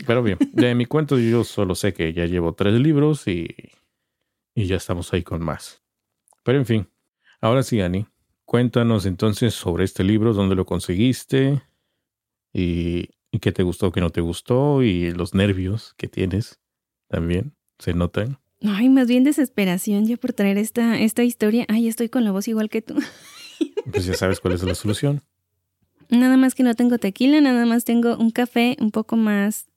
Pero 0.05 0.21
bien, 0.21 0.37
de 0.53 0.75
mi 0.75 0.85
cuento 0.85 1.17
yo 1.17 1.43
solo 1.43 1.75
sé 1.75 1.93
que 1.93 2.13
ya 2.13 2.25
llevo 2.25 2.53
tres 2.53 2.73
libros 2.75 3.27
y, 3.27 3.47
y 4.53 4.65
ya 4.65 4.75
estamos 4.75 5.11
ahí 5.13 5.23
con 5.23 5.43
más. 5.43 5.81
Pero 6.43 6.59
en 6.59 6.65
fin, 6.65 6.89
ahora 7.41 7.63
sí, 7.63 7.81
Ani, 7.81 8.05
cuéntanos 8.45 9.05
entonces 9.05 9.53
sobre 9.53 9.83
este 9.83 10.03
libro, 10.03 10.33
dónde 10.33 10.55
lo 10.55 10.65
conseguiste 10.65 11.63
y, 12.53 13.09
y 13.31 13.39
qué 13.39 13.51
te 13.51 13.63
gustó, 13.63 13.91
qué 13.91 14.01
no 14.01 14.09
te 14.09 14.21
gustó 14.21 14.83
y 14.83 15.11
los 15.11 15.33
nervios 15.33 15.93
que 15.97 16.07
tienes 16.07 16.59
también 17.07 17.53
se 17.77 17.93
notan. 17.93 18.39
Ay, 18.61 18.89
más 18.89 19.07
bien 19.07 19.23
desesperación 19.23 20.05
ya 20.05 20.17
por 20.17 20.33
traer 20.33 20.57
esta, 20.57 20.99
esta 20.99 21.23
historia. 21.23 21.65
Ay, 21.69 21.87
estoy 21.87 22.09
con 22.09 22.23
la 22.23 22.31
voz 22.31 22.47
igual 22.47 22.69
que 22.69 22.81
tú. 22.81 22.95
Pues 23.91 24.05
ya 24.05 24.13
sabes 24.13 24.39
cuál 24.39 24.53
es 24.53 24.63
la 24.63 24.75
solución. 24.75 25.21
Nada 26.09 26.37
más 26.37 26.55
que 26.55 26.63
no 26.63 26.75
tengo 26.75 26.97
tequila, 26.97 27.41
nada 27.41 27.65
más 27.65 27.85
tengo 27.85 28.15
un 28.17 28.31
café 28.31 28.77
un 28.79 28.91
poco 28.91 29.15
más 29.15 29.67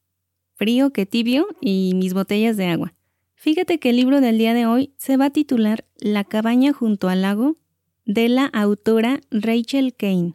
frío 0.54 0.92
que 0.92 1.06
tibio 1.06 1.46
y 1.60 1.92
mis 1.94 2.14
botellas 2.14 2.56
de 2.56 2.66
agua. 2.66 2.94
Fíjate 3.34 3.78
que 3.78 3.90
el 3.90 3.96
libro 3.96 4.20
del 4.20 4.38
día 4.38 4.54
de 4.54 4.66
hoy 4.66 4.94
se 4.98 5.16
va 5.16 5.26
a 5.26 5.30
titular 5.30 5.84
La 5.98 6.24
cabaña 6.24 6.72
junto 6.72 7.08
al 7.08 7.22
lago 7.22 7.56
de 8.04 8.28
la 8.28 8.46
autora 8.46 9.20
Rachel 9.30 9.94
Kane. 9.94 10.34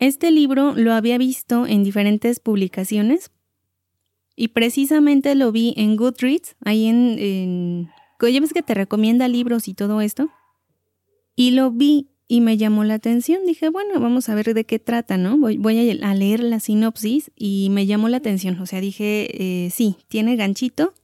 Este 0.00 0.30
libro 0.30 0.74
lo 0.74 0.94
había 0.94 1.18
visto 1.18 1.66
en 1.66 1.84
diferentes 1.84 2.40
publicaciones 2.40 3.30
y 4.34 4.48
precisamente 4.48 5.34
lo 5.34 5.52
vi 5.52 5.74
en 5.76 5.96
Goodreads, 5.96 6.56
ahí 6.64 6.86
en... 6.86 7.18
en 7.18 7.90
ya 8.22 8.40
que 8.52 8.62
te 8.62 8.74
recomienda 8.74 9.28
libros 9.28 9.68
y 9.68 9.74
todo 9.74 10.00
esto. 10.00 10.30
Y 11.36 11.52
lo 11.52 11.70
vi 11.70 12.08
y 12.28 12.40
me 12.40 12.56
llamó 12.56 12.84
la 12.84 12.94
atención. 12.94 13.44
Dije, 13.46 13.68
bueno, 13.68 13.98
vamos 14.00 14.28
a 14.28 14.34
ver 14.34 14.54
de 14.54 14.64
qué 14.64 14.78
trata, 14.78 15.16
¿no? 15.18 15.38
Voy, 15.38 15.58
voy 15.58 16.00
a 16.02 16.14
leer 16.14 16.40
la 16.40 16.60
sinopsis 16.60 17.30
y 17.36 17.68
me 17.70 17.86
llamó 17.86 18.08
la 18.08 18.18
atención. 18.18 18.58
O 18.60 18.66
sea, 18.66 18.80
dije, 18.80 19.28
eh, 19.66 19.70
sí, 19.70 19.96
tiene 20.08 20.36
ganchito. 20.36 20.94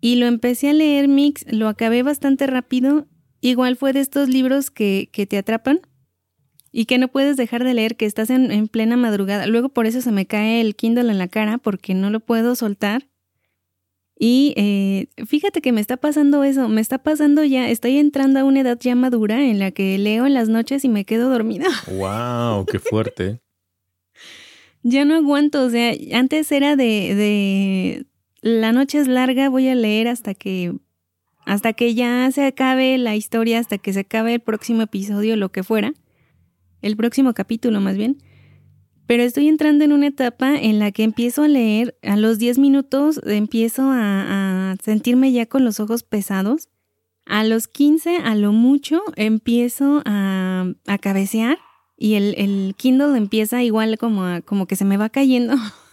Y 0.00 0.16
lo 0.16 0.26
empecé 0.26 0.70
a 0.70 0.72
leer, 0.74 1.08
Mix, 1.08 1.44
lo 1.50 1.68
acabé 1.68 2.02
bastante 2.02 2.46
rápido. 2.46 3.06
Igual 3.40 3.76
fue 3.76 3.92
de 3.92 4.00
estos 4.00 4.28
libros 4.28 4.70
que, 4.70 5.08
que 5.12 5.26
te 5.26 5.38
atrapan 5.38 5.80
y 6.72 6.84
que 6.84 6.98
no 6.98 7.08
puedes 7.08 7.36
dejar 7.36 7.64
de 7.64 7.74
leer, 7.74 7.96
que 7.96 8.06
estás 8.06 8.30
en, 8.30 8.50
en 8.50 8.68
plena 8.68 8.96
madrugada. 8.96 9.46
Luego 9.46 9.68
por 9.68 9.86
eso 9.86 10.00
se 10.00 10.12
me 10.12 10.26
cae 10.26 10.60
el 10.60 10.76
Kindle 10.76 11.10
en 11.10 11.18
la 11.18 11.28
cara 11.28 11.58
porque 11.58 11.94
no 11.94 12.10
lo 12.10 12.20
puedo 12.20 12.54
soltar. 12.54 13.06
Y 14.18 14.52
eh, 14.56 15.06
fíjate 15.26 15.60
que 15.60 15.70
me 15.70 15.80
está 15.80 15.96
pasando 15.96 16.42
eso, 16.42 16.68
me 16.68 16.80
está 16.80 16.98
pasando 16.98 17.44
ya, 17.44 17.68
estoy 17.68 17.98
entrando 17.98 18.40
a 18.40 18.44
una 18.44 18.60
edad 18.60 18.78
ya 18.80 18.96
madura 18.96 19.44
en 19.44 19.60
la 19.60 19.70
que 19.70 19.96
leo 19.96 20.26
en 20.26 20.34
las 20.34 20.48
noches 20.48 20.84
y 20.84 20.88
me 20.88 21.04
quedo 21.04 21.30
dormida. 21.30 21.66
¡Wow! 21.86 22.66
¡Qué 22.66 22.80
fuerte! 22.80 23.40
ya 24.82 25.04
no 25.04 25.14
aguanto, 25.14 25.64
o 25.64 25.70
sea, 25.70 25.92
antes 26.14 26.50
era 26.50 26.76
de, 26.76 27.14
de 27.14 28.06
la 28.40 28.72
noche 28.72 28.98
es 28.98 29.08
larga, 29.08 29.48
voy 29.48 29.68
a 29.68 29.74
leer 29.74 30.08
hasta 30.08 30.34
que 30.34 30.74
hasta 31.44 31.72
que 31.72 31.94
ya 31.94 32.30
se 32.30 32.44
acabe 32.44 32.98
la 32.98 33.16
historia, 33.16 33.58
hasta 33.58 33.78
que 33.78 33.92
se 33.92 34.00
acabe 34.00 34.34
el 34.34 34.40
próximo 34.40 34.82
episodio, 34.82 35.34
lo 35.34 35.48
que 35.50 35.62
fuera, 35.62 35.94
el 36.82 36.96
próximo 36.96 37.34
capítulo 37.34 37.80
más 37.80 37.96
bien. 37.96 38.18
Pero 39.06 39.22
estoy 39.22 39.48
entrando 39.48 39.84
en 39.84 39.92
una 39.92 40.08
etapa 40.08 40.54
en 40.54 40.78
la 40.78 40.92
que 40.92 41.02
empiezo 41.02 41.42
a 41.42 41.48
leer, 41.48 41.96
a 42.02 42.18
los 42.18 42.38
10 42.38 42.58
minutos 42.58 43.20
empiezo 43.24 43.90
a, 43.90 44.76
sentirme 44.82 45.32
ya 45.32 45.46
con 45.46 45.64
los 45.64 45.80
ojos 45.80 46.02
pesados. 46.02 46.68
A 47.24 47.44
los 47.44 47.68
15, 47.68 48.18
a 48.18 48.34
lo 48.34 48.52
mucho, 48.52 49.02
empiezo 49.16 50.02
a, 50.04 50.72
cabecear 51.00 51.58
y 51.96 52.14
el, 52.14 52.34
el, 52.36 52.74
Kindle 52.76 53.16
empieza 53.16 53.62
igual 53.62 53.98
como, 53.98 54.24
como 54.44 54.66
que 54.66 54.76
se 54.76 54.84
me 54.84 54.96
va 54.96 55.08
cayendo. 55.08 55.54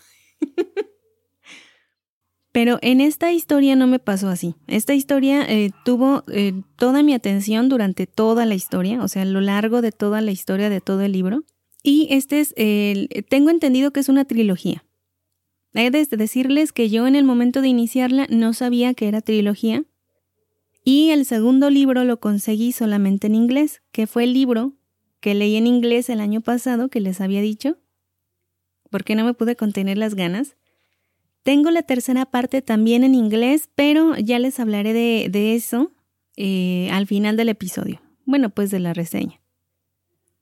Pero 2.55 2.79
en 2.81 3.01
esta 3.01 3.33
historia 3.33 3.75
no 3.75 3.85
me 3.85 3.99
pasó 3.99 4.29
así. 4.29 4.55
Esta 4.67 4.93
historia 4.93 5.45
eh, 5.45 5.71
tuvo 5.83 6.23
eh, 6.31 6.53
toda 6.77 7.03
mi 7.03 7.13
atención 7.13 7.67
durante 7.67 8.07
toda 8.07 8.45
la 8.45 8.55
historia, 8.55 9.03
o 9.03 9.09
sea, 9.09 9.23
a 9.23 9.25
lo 9.25 9.41
largo 9.41 9.81
de 9.81 9.91
toda 9.91 10.21
la 10.21 10.31
historia 10.31 10.69
de 10.69 10.79
todo 10.79 11.01
el 11.01 11.11
libro. 11.11 11.43
Y 11.83 12.07
este 12.11 12.39
es, 12.39 12.53
el, 12.55 13.09
tengo 13.27 13.49
entendido 13.49 13.91
que 13.91 13.99
es 13.99 14.07
una 14.07 14.23
trilogía. 14.23 14.85
He 15.73 15.91
de 15.91 16.05
decirles 16.05 16.71
que 16.71 16.89
yo 16.89 17.07
en 17.07 17.17
el 17.17 17.25
momento 17.25 17.59
de 17.59 17.67
iniciarla 17.67 18.25
no 18.29 18.53
sabía 18.53 18.93
que 18.93 19.09
era 19.09 19.19
trilogía. 19.19 19.83
Y 20.85 21.09
el 21.09 21.25
segundo 21.25 21.69
libro 21.69 22.05
lo 22.05 22.21
conseguí 22.21 22.71
solamente 22.71 23.27
en 23.27 23.35
inglés, 23.35 23.81
que 23.91 24.07
fue 24.07 24.23
el 24.23 24.31
libro 24.31 24.71
que 25.19 25.35
leí 25.35 25.57
en 25.57 25.67
inglés 25.67 26.07
el 26.07 26.21
año 26.21 26.39
pasado, 26.39 26.87
que 26.87 27.01
les 27.01 27.19
había 27.19 27.41
dicho, 27.41 27.79
porque 28.89 29.15
no 29.15 29.25
me 29.25 29.33
pude 29.33 29.57
contener 29.57 29.97
las 29.97 30.15
ganas. 30.15 30.55
Tengo 31.45 31.69
la 31.69 31.83
tercera 31.83 32.25
parte 32.25 32.63
también 32.63 33.03
en 33.03 33.13
inglés, 33.13 33.69
pero 33.75 34.17
ya 34.17 34.39
les 34.39 34.59
hablaré 34.59 34.93
de, 34.93 35.55
eso 35.55 35.91
eh, 36.35 36.89
al 36.91 37.05
final 37.05 37.37
del 37.37 37.49
episodio. 37.49 38.01
Bueno, 38.25 38.49
pues 38.49 38.71
de 38.71 38.79
la 38.79 38.95
reseña. 38.95 39.39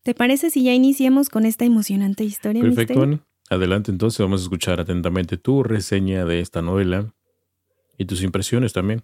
¿Te 0.03 0.13
parece 0.13 0.49
si 0.49 0.63
ya 0.63 0.73
iniciamos 0.73 1.27
con 1.27 1.45
esta 1.45 1.65
emocionante 1.65 2.23
historia? 2.23 2.61
Perfecto, 2.61 3.01
Ani. 3.01 3.19
Adelante 3.49 3.91
entonces, 3.91 4.17
vamos 4.21 4.39
a 4.39 4.43
escuchar 4.43 4.79
atentamente 4.79 5.35
tu 5.35 5.61
reseña 5.61 6.23
de 6.23 6.39
esta 6.39 6.61
novela 6.61 7.13
y 7.97 8.05
tus 8.05 8.23
impresiones 8.23 8.71
también. 8.71 9.03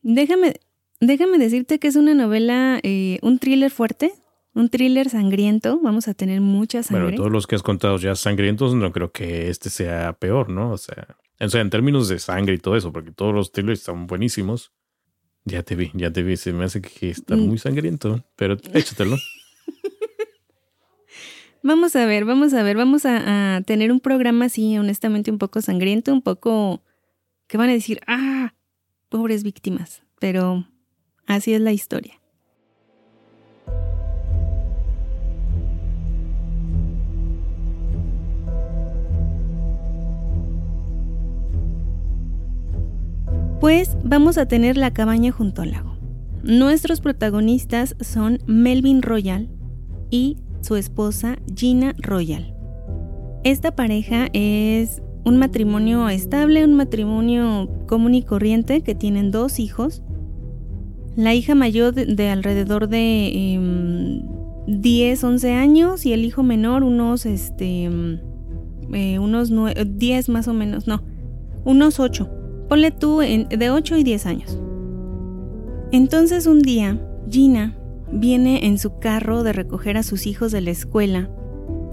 Déjame, 0.00 0.54
déjame 1.00 1.36
decirte 1.36 1.78
que 1.78 1.88
es 1.88 1.96
una 1.96 2.14
novela, 2.14 2.80
eh, 2.82 3.18
un 3.20 3.38
thriller 3.38 3.70
fuerte, 3.70 4.10
un 4.54 4.70
thriller 4.70 5.10
sangriento. 5.10 5.80
Vamos 5.82 6.08
a 6.08 6.14
tener 6.14 6.40
mucha 6.40 6.82
sangre. 6.82 7.02
Bueno, 7.04 7.18
todos 7.18 7.30
los 7.30 7.46
que 7.46 7.56
has 7.56 7.62
contado 7.62 7.98
ya 7.98 8.14
sangrientos, 8.14 8.74
no 8.74 8.90
creo 8.90 9.12
que 9.12 9.50
este 9.50 9.68
sea 9.68 10.14
peor, 10.14 10.48
¿no? 10.48 10.72
O 10.72 10.78
sea, 10.78 11.18
o 11.38 11.48
sea, 11.48 11.60
en 11.60 11.70
términos 11.70 12.08
de 12.08 12.18
sangre 12.18 12.54
y 12.54 12.58
todo 12.58 12.76
eso, 12.76 12.92
porque 12.92 13.12
todos 13.12 13.34
los 13.34 13.52
thrillers 13.52 13.80
están 13.80 14.06
buenísimos. 14.06 14.72
Ya 15.44 15.62
te 15.62 15.76
vi, 15.76 15.90
ya 15.94 16.12
te 16.12 16.22
vi. 16.22 16.36
Se 16.36 16.52
me 16.52 16.64
hace 16.64 16.80
que 16.80 17.10
está 17.10 17.36
mm. 17.36 17.40
muy 17.40 17.58
sangriento, 17.58 18.24
pero 18.34 18.56
échatelo. 18.72 19.16
Vamos 21.66 21.96
a 21.96 22.06
ver, 22.06 22.24
vamos 22.24 22.54
a 22.54 22.62
ver, 22.62 22.76
vamos 22.76 23.02
a, 23.06 23.60
tener 23.66 23.90
un 23.90 23.98
programa 23.98 24.44
así, 24.44 24.78
honestamente, 24.78 25.32
un 25.32 25.38
poco 25.38 25.60
sangriento, 25.60 26.12
un 26.12 26.22
poco 26.22 26.84
que 27.48 27.58
van 27.58 27.70
a 27.70 27.72
decir, 27.72 27.98
ah, 28.06 28.54
pobres 29.08 29.42
víctimas, 29.42 30.04
pero 30.20 30.64
así 31.26 31.54
es 31.54 31.60
la 31.60 31.72
historia. 31.72 32.20
Después 43.66 43.98
vamos 44.04 44.38
a 44.38 44.46
tener 44.46 44.76
la 44.76 44.92
cabaña 44.92 45.32
junto 45.32 45.62
al 45.62 45.72
lago. 45.72 45.96
Nuestros 46.44 47.00
protagonistas 47.00 47.96
son 47.98 48.38
Melvin 48.46 49.02
Royal 49.02 49.48
y 50.08 50.36
su 50.60 50.76
esposa 50.76 51.38
Gina 51.52 51.92
Royal. 51.98 52.54
Esta 53.42 53.74
pareja 53.74 54.28
es 54.32 55.02
un 55.24 55.38
matrimonio 55.38 56.08
estable, 56.08 56.64
un 56.64 56.74
matrimonio 56.74 57.68
común 57.88 58.14
y 58.14 58.22
corriente 58.22 58.82
que 58.82 58.94
tienen 58.94 59.32
dos 59.32 59.58
hijos. 59.58 60.04
La 61.16 61.34
hija 61.34 61.56
mayor 61.56 61.92
de, 61.92 62.28
alrededor 62.30 62.88
de 62.88 63.58
10, 64.68 65.24
em, 65.24 65.28
11 65.28 65.54
años 65.54 66.06
y 66.06 66.12
el 66.12 66.24
hijo 66.24 66.44
menor 66.44 66.84
unos, 66.84 67.26
este, 67.26 67.82
em, 67.82 68.20
eh, 68.92 69.18
10 69.88 70.28
más 70.28 70.46
o 70.46 70.52
menos, 70.52 70.86
no, 70.86 71.02
unos 71.64 71.98
8. 71.98 72.35
Ponle 72.68 72.90
tú 72.90 73.18
de 73.18 73.70
8 73.70 73.96
y 73.96 74.04
10 74.04 74.26
años. 74.26 74.58
Entonces 75.92 76.46
un 76.46 76.60
día, 76.60 77.00
Gina 77.30 77.76
viene 78.10 78.66
en 78.66 78.78
su 78.78 78.98
carro 78.98 79.42
de 79.42 79.52
recoger 79.52 79.96
a 79.96 80.02
sus 80.02 80.26
hijos 80.26 80.52
de 80.52 80.60
la 80.60 80.70
escuela, 80.70 81.30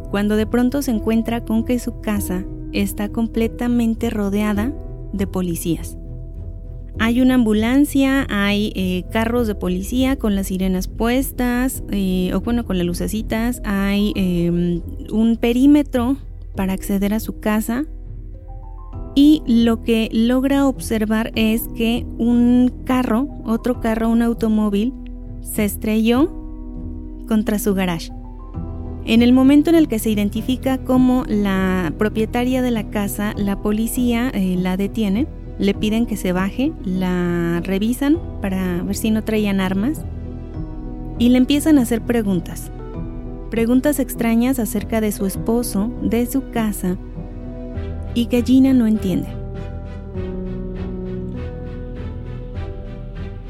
cuando 0.10 0.36
de 0.36 0.46
pronto 0.46 0.82
se 0.82 0.92
encuentra 0.92 1.44
con 1.44 1.64
que 1.64 1.80
su 1.80 2.02
casa 2.02 2.46
está 2.72 3.10
completamente 3.10 4.10
rodeada 4.10 4.74
de 5.12 5.28
policías. 5.28 5.98
Hay 7.00 7.22
una 7.22 7.36
ambulancia, 7.36 8.28
hay 8.30 8.72
eh, 8.76 9.04
carros 9.12 9.48
de 9.48 9.56
policía 9.56 10.16
con 10.16 10.36
las 10.36 10.48
sirenas 10.48 10.88
puestas, 10.88 11.84
eh, 11.92 12.32
o 12.34 12.42
bueno, 12.42 12.66
con 12.66 12.78
las 12.78 12.86
lucecitas, 12.86 13.62
hay 13.66 14.14
em, 14.16 14.82
un 15.12 15.38
perímetro 15.38 16.18
para 16.56 16.74
acceder 16.74 17.14
a 17.14 17.20
su 17.20 17.40
casa 17.40 17.86
y 19.16 19.44
lo 19.46 19.84
que 19.84 20.10
logra 20.12 20.68
observar 20.68 21.32
es 21.36 21.68
que 21.76 22.06
un 22.18 22.72
carro, 22.86 23.28
otro 23.46 23.80
carro, 23.80 24.10
un 24.10 24.22
automóvil, 24.22 24.94
se 25.42 25.66
estrelló 25.66 26.32
contra 27.28 27.60
su 27.60 27.74
garage. 27.74 28.12
En 29.06 29.22
el 29.22 29.34
momento 29.34 29.70
en 29.70 29.76
el 29.76 29.88
que 29.88 30.00
se 30.00 30.10
identifica 30.10 30.78
como 30.78 31.26
la 31.28 31.94
propietaria 31.98 32.62
de 32.62 32.72
la 32.72 32.90
casa, 32.90 33.34
la 33.36 33.62
policía 33.62 34.30
eh, 34.34 34.56
la 34.58 34.78
detiene, 34.78 35.28
le 35.60 35.74
piden 35.74 36.06
que 36.06 36.18
se 36.18 36.32
baje, 36.32 36.72
la 36.84 37.62
revisan 37.64 38.18
para 38.42 38.82
ver 38.84 38.96
si 38.96 39.12
no 39.12 39.24
traían 39.24 39.60
armas 39.60 40.04
y 41.20 41.30
le 41.30 41.38
empiezan 41.38 41.78
a 41.78 41.82
hacer 41.82 42.02
preguntas. 42.02 42.72
Preguntas 43.52 44.00
extrañas 44.00 44.58
acerca 44.58 45.00
de 45.02 45.12
su 45.12 45.26
esposo, 45.26 45.92
de 46.02 46.26
su 46.26 46.50
casa, 46.50 46.98
y 48.14 48.28
que 48.28 48.44
Gina 48.44 48.74
no 48.74 48.88
entiende. 48.88 49.28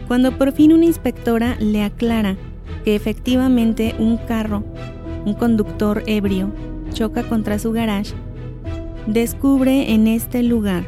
Cuando 0.07 0.37
por 0.37 0.51
fin 0.51 0.73
una 0.73 0.85
inspectora 0.85 1.55
le 1.59 1.83
aclara 1.83 2.37
que 2.83 2.95
efectivamente 2.95 3.95
un 3.97 4.17
carro, 4.17 4.63
un 5.25 5.33
conductor 5.33 6.03
ebrio, 6.05 6.51
choca 6.91 7.23
contra 7.23 7.57
su 7.57 7.71
garage, 7.71 8.13
descubre 9.07 9.93
en 9.93 10.07
este 10.07 10.43
lugar 10.43 10.85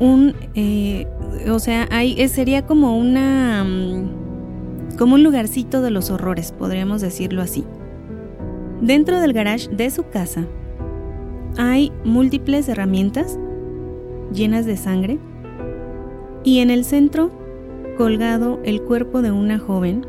un, 0.00 0.34
eh, 0.54 1.06
o 1.50 1.58
sea, 1.58 1.88
hay, 1.90 2.28
sería 2.28 2.66
como 2.66 2.96
una, 2.96 3.64
mm, 3.64 4.96
como 4.96 5.14
un 5.14 5.22
lugarcito 5.22 5.80
de 5.80 5.90
los 5.90 6.10
horrores, 6.10 6.52
podríamos 6.52 7.00
decirlo 7.00 7.42
así. 7.42 7.64
Dentro 8.80 9.20
del 9.20 9.32
garage 9.32 9.68
de 9.68 9.90
su 9.90 10.08
casa 10.08 10.46
hay 11.56 11.92
múltiples 12.04 12.68
herramientas 12.68 13.38
llenas 14.32 14.66
de 14.66 14.76
sangre 14.76 15.18
y 16.44 16.60
en 16.60 16.70
el 16.70 16.84
centro 16.84 17.30
colgado 17.96 18.60
el 18.64 18.82
cuerpo 18.82 19.22
de 19.22 19.32
una 19.32 19.58
joven 19.58 20.06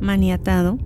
maniatado. 0.00 0.78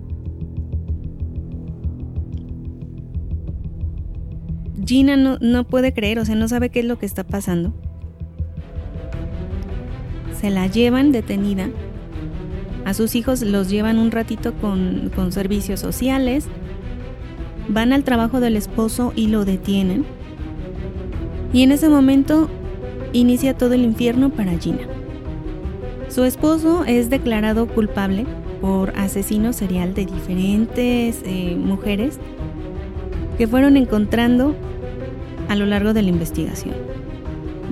Gina 4.85 5.15
no, 5.15 5.37
no, 5.39 5.63
puede 5.65 5.93
creer, 5.93 6.19
o 6.19 6.25
sea, 6.25 6.35
no 6.35 6.47
sabe 6.47 6.69
qué 6.69 6.79
es 6.79 6.85
lo 6.85 6.97
que 6.97 7.05
está 7.05 7.23
pasando. 7.23 7.73
Se 10.39 10.49
la 10.49 10.67
llevan 10.67 11.11
detenida. 11.11 11.69
A 12.83 12.95
sus 12.95 13.15
hijos 13.15 13.43
los 13.43 13.69
llevan 13.69 13.99
un 13.99 14.09
ratito 14.09 14.53
con, 14.55 15.11
con 15.15 15.31
servicios 15.31 15.79
sociales 15.79 16.47
van 17.71 17.93
al 17.93 18.03
trabajo 18.03 18.39
del 18.39 18.55
esposo 18.55 19.13
y 19.15 19.27
lo 19.27 19.45
detienen. 19.45 20.05
Y 21.53 21.63
en 21.63 21.71
ese 21.71 21.89
momento 21.89 22.49
inicia 23.13 23.57
todo 23.57 23.73
el 23.73 23.83
infierno 23.83 24.29
para 24.29 24.57
Gina. 24.57 24.87
Su 26.09 26.23
esposo 26.23 26.83
es 26.85 27.09
declarado 27.09 27.67
culpable 27.67 28.25
por 28.59 28.91
asesino 28.97 29.53
serial 29.53 29.93
de 29.93 30.05
diferentes 30.05 31.21
eh, 31.25 31.55
mujeres 31.57 32.19
que 33.37 33.47
fueron 33.47 33.77
encontrando 33.77 34.55
a 35.49 35.55
lo 35.55 35.65
largo 35.65 35.93
de 35.93 36.03
la 36.03 36.09
investigación. 36.09 36.75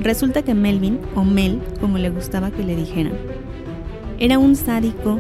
Resulta 0.02 0.42
que 0.44 0.54
Melvin, 0.54 1.00
o 1.16 1.24
Mel, 1.24 1.60
como 1.82 1.98
le 1.98 2.10
gustaba 2.10 2.52
que 2.52 2.64
le 2.64 2.76
dijeran, 2.76 3.14
era 4.18 4.40
un 4.40 4.56
sádico 4.56 5.20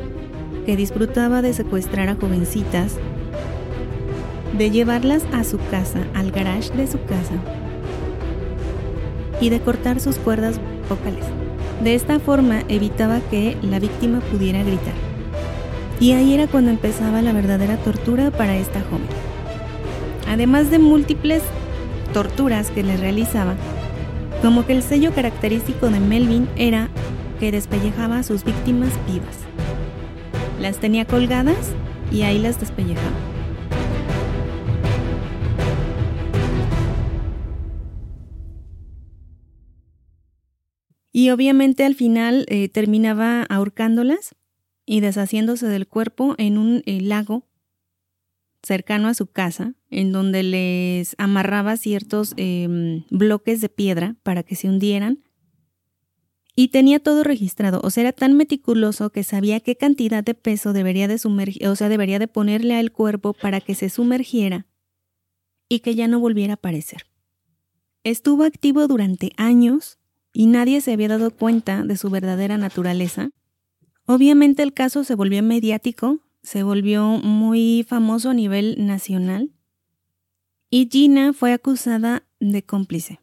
que 0.65 0.75
disfrutaba 0.75 1.41
de 1.41 1.53
secuestrar 1.53 2.09
a 2.09 2.15
jovencitas 2.15 2.97
de 4.57 4.71
llevarlas 4.71 5.23
a 5.31 5.43
su 5.43 5.57
casa, 5.69 5.99
al 6.13 6.31
garage 6.31 6.71
de 6.71 6.87
su 6.87 7.03
casa, 7.05 7.35
y 9.41 9.49
de 9.49 9.59
cortar 9.59 9.99
sus 9.99 10.17
cuerdas 10.17 10.59
vocales. 10.89 11.25
De 11.83 11.95
esta 11.95 12.19
forma 12.19 12.63
evitaba 12.67 13.19
que 13.31 13.57
la 13.61 13.79
víctima 13.79 14.19
pudiera 14.19 14.63
gritar. 14.63 14.93
Y 15.99 16.11
ahí 16.11 16.33
era 16.33 16.47
cuando 16.47 16.71
empezaba 16.71 17.21
la 17.21 17.33
verdadera 17.33 17.77
tortura 17.77 18.31
para 18.31 18.57
esta 18.57 18.81
joven. 18.81 19.07
Además 20.27 20.69
de 20.71 20.79
múltiples 20.79 21.41
torturas 22.13 22.69
que 22.71 22.83
le 22.83 22.97
realizaba, 22.97 23.55
como 24.41 24.65
que 24.65 24.73
el 24.73 24.83
sello 24.83 25.13
característico 25.13 25.89
de 25.89 25.99
Melvin 25.99 26.47
era 26.55 26.89
que 27.39 27.51
despellejaba 27.51 28.19
a 28.19 28.23
sus 28.23 28.43
víctimas 28.43 28.91
vivas. 29.07 29.37
Las 30.59 30.77
tenía 30.77 31.05
colgadas 31.05 31.73
y 32.11 32.23
ahí 32.23 32.39
las 32.39 32.59
despellejaba. 32.59 33.28
Y 41.19 41.31
obviamente 41.31 41.83
al 41.83 41.95
final 41.95 42.45
eh, 42.47 42.69
terminaba 42.69 43.43
ahorcándolas 43.43 44.37
y 44.85 45.01
deshaciéndose 45.01 45.67
del 45.67 45.85
cuerpo 45.85 46.33
en 46.37 46.57
un 46.57 46.81
eh, 46.85 47.01
lago 47.01 47.45
cercano 48.63 49.09
a 49.09 49.13
su 49.13 49.27
casa, 49.27 49.75
en 49.89 50.13
donde 50.13 50.43
les 50.43 51.15
amarraba 51.17 51.75
ciertos 51.75 52.33
em, 52.37 53.03
bloques 53.09 53.59
de 53.59 53.67
piedra 53.67 54.15
para 54.23 54.43
que 54.43 54.55
se 54.55 54.69
hundieran. 54.69 55.25
Y 56.55 56.69
tenía 56.69 56.99
todo 56.99 57.25
registrado, 57.25 57.81
o 57.83 57.89
sea, 57.89 58.03
era 58.03 58.13
tan 58.13 58.37
meticuloso 58.37 59.09
que 59.09 59.25
sabía 59.25 59.59
qué 59.59 59.75
cantidad 59.75 60.23
de 60.23 60.35
peso 60.35 60.71
debería 60.71 61.09
de 61.09 61.17
sumergir, 61.17 61.67
o 61.67 61.75
sea, 61.75 61.89
debería 61.89 62.17
de 62.17 62.29
ponerle 62.29 62.75
al 62.75 62.93
cuerpo 62.93 63.33
para 63.33 63.59
que 63.59 63.75
se 63.75 63.89
sumergiera 63.89 64.67
y 65.67 65.81
que 65.81 65.95
ya 65.95 66.07
no 66.07 66.21
volviera 66.21 66.53
a 66.53 66.55
aparecer. 66.55 67.07
Estuvo 68.05 68.45
activo 68.45 68.87
durante 68.87 69.33
años 69.35 69.98
y 70.39 70.45
nadie 70.45 70.79
se 70.79 70.93
había 70.93 71.09
dado 71.09 71.31
cuenta 71.31 71.83
de 71.83 71.97
su 71.97 72.09
verdadera 72.09 72.57
naturaleza, 72.57 73.31
obviamente 74.05 74.63
el 74.63 74.71
caso 74.71 75.03
se 75.03 75.13
volvió 75.13 75.43
mediático, 75.43 76.19
se 76.43 76.63
volvió 76.63 77.17
muy 77.17 77.85
famoso 77.85 78.29
a 78.29 78.33
nivel 78.33 78.87
nacional 78.87 79.51
y 80.69 80.87
Gina 80.89 81.33
fue 81.33 81.51
acusada 81.51 82.23
de 82.39 82.63
cómplice, 82.63 83.19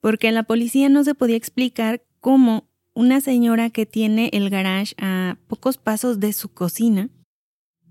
porque 0.00 0.30
la 0.30 0.44
policía 0.44 0.88
no 0.88 1.02
se 1.02 1.16
podía 1.16 1.34
explicar 1.34 2.04
cómo 2.20 2.68
una 2.94 3.20
señora 3.20 3.70
que 3.70 3.84
tiene 3.84 4.30
el 4.32 4.48
garage 4.48 4.94
a 4.96 5.38
pocos 5.48 5.76
pasos 5.76 6.20
de 6.20 6.32
su 6.32 6.50
cocina 6.50 7.10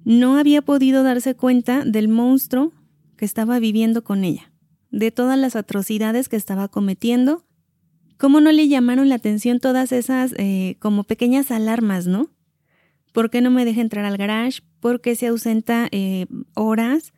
no 0.06 0.38
había 0.38 0.62
podido 0.62 1.04
darse 1.04 1.36
cuenta 1.36 1.84
del 1.84 2.08
monstruo 2.08 2.72
que 3.18 3.26
estaba 3.26 3.60
viviendo 3.60 4.06
con 4.06 4.24
ella, 4.24 4.54
de 4.90 5.12
todas 5.12 5.38
las 5.38 5.58
atrocidades 5.58 6.30
que 6.30 6.38
estaba 6.38 6.70
cometiendo 6.70 7.44
¿Cómo 8.18 8.42
no 8.42 8.52
le 8.52 8.68
llamaron 8.68 9.10
la 9.10 9.16
atención 9.16 9.60
todas 9.60 9.92
esas 9.92 10.34
eh, 10.38 10.78
como 10.80 11.04
pequeñas 11.04 11.52
alarmas, 11.52 12.08
no? 12.08 12.30
¿Por 13.14 13.30
qué 13.30 13.42
no 13.42 13.52
me 13.52 13.66
deja 13.66 13.82
entrar 13.82 14.06
al 14.06 14.18
garage? 14.18 14.62
¿Por 14.80 15.02
qué 15.02 15.16
se 15.16 15.28
ausenta 15.28 15.88
eh, 15.92 16.26
horas? 16.56 17.14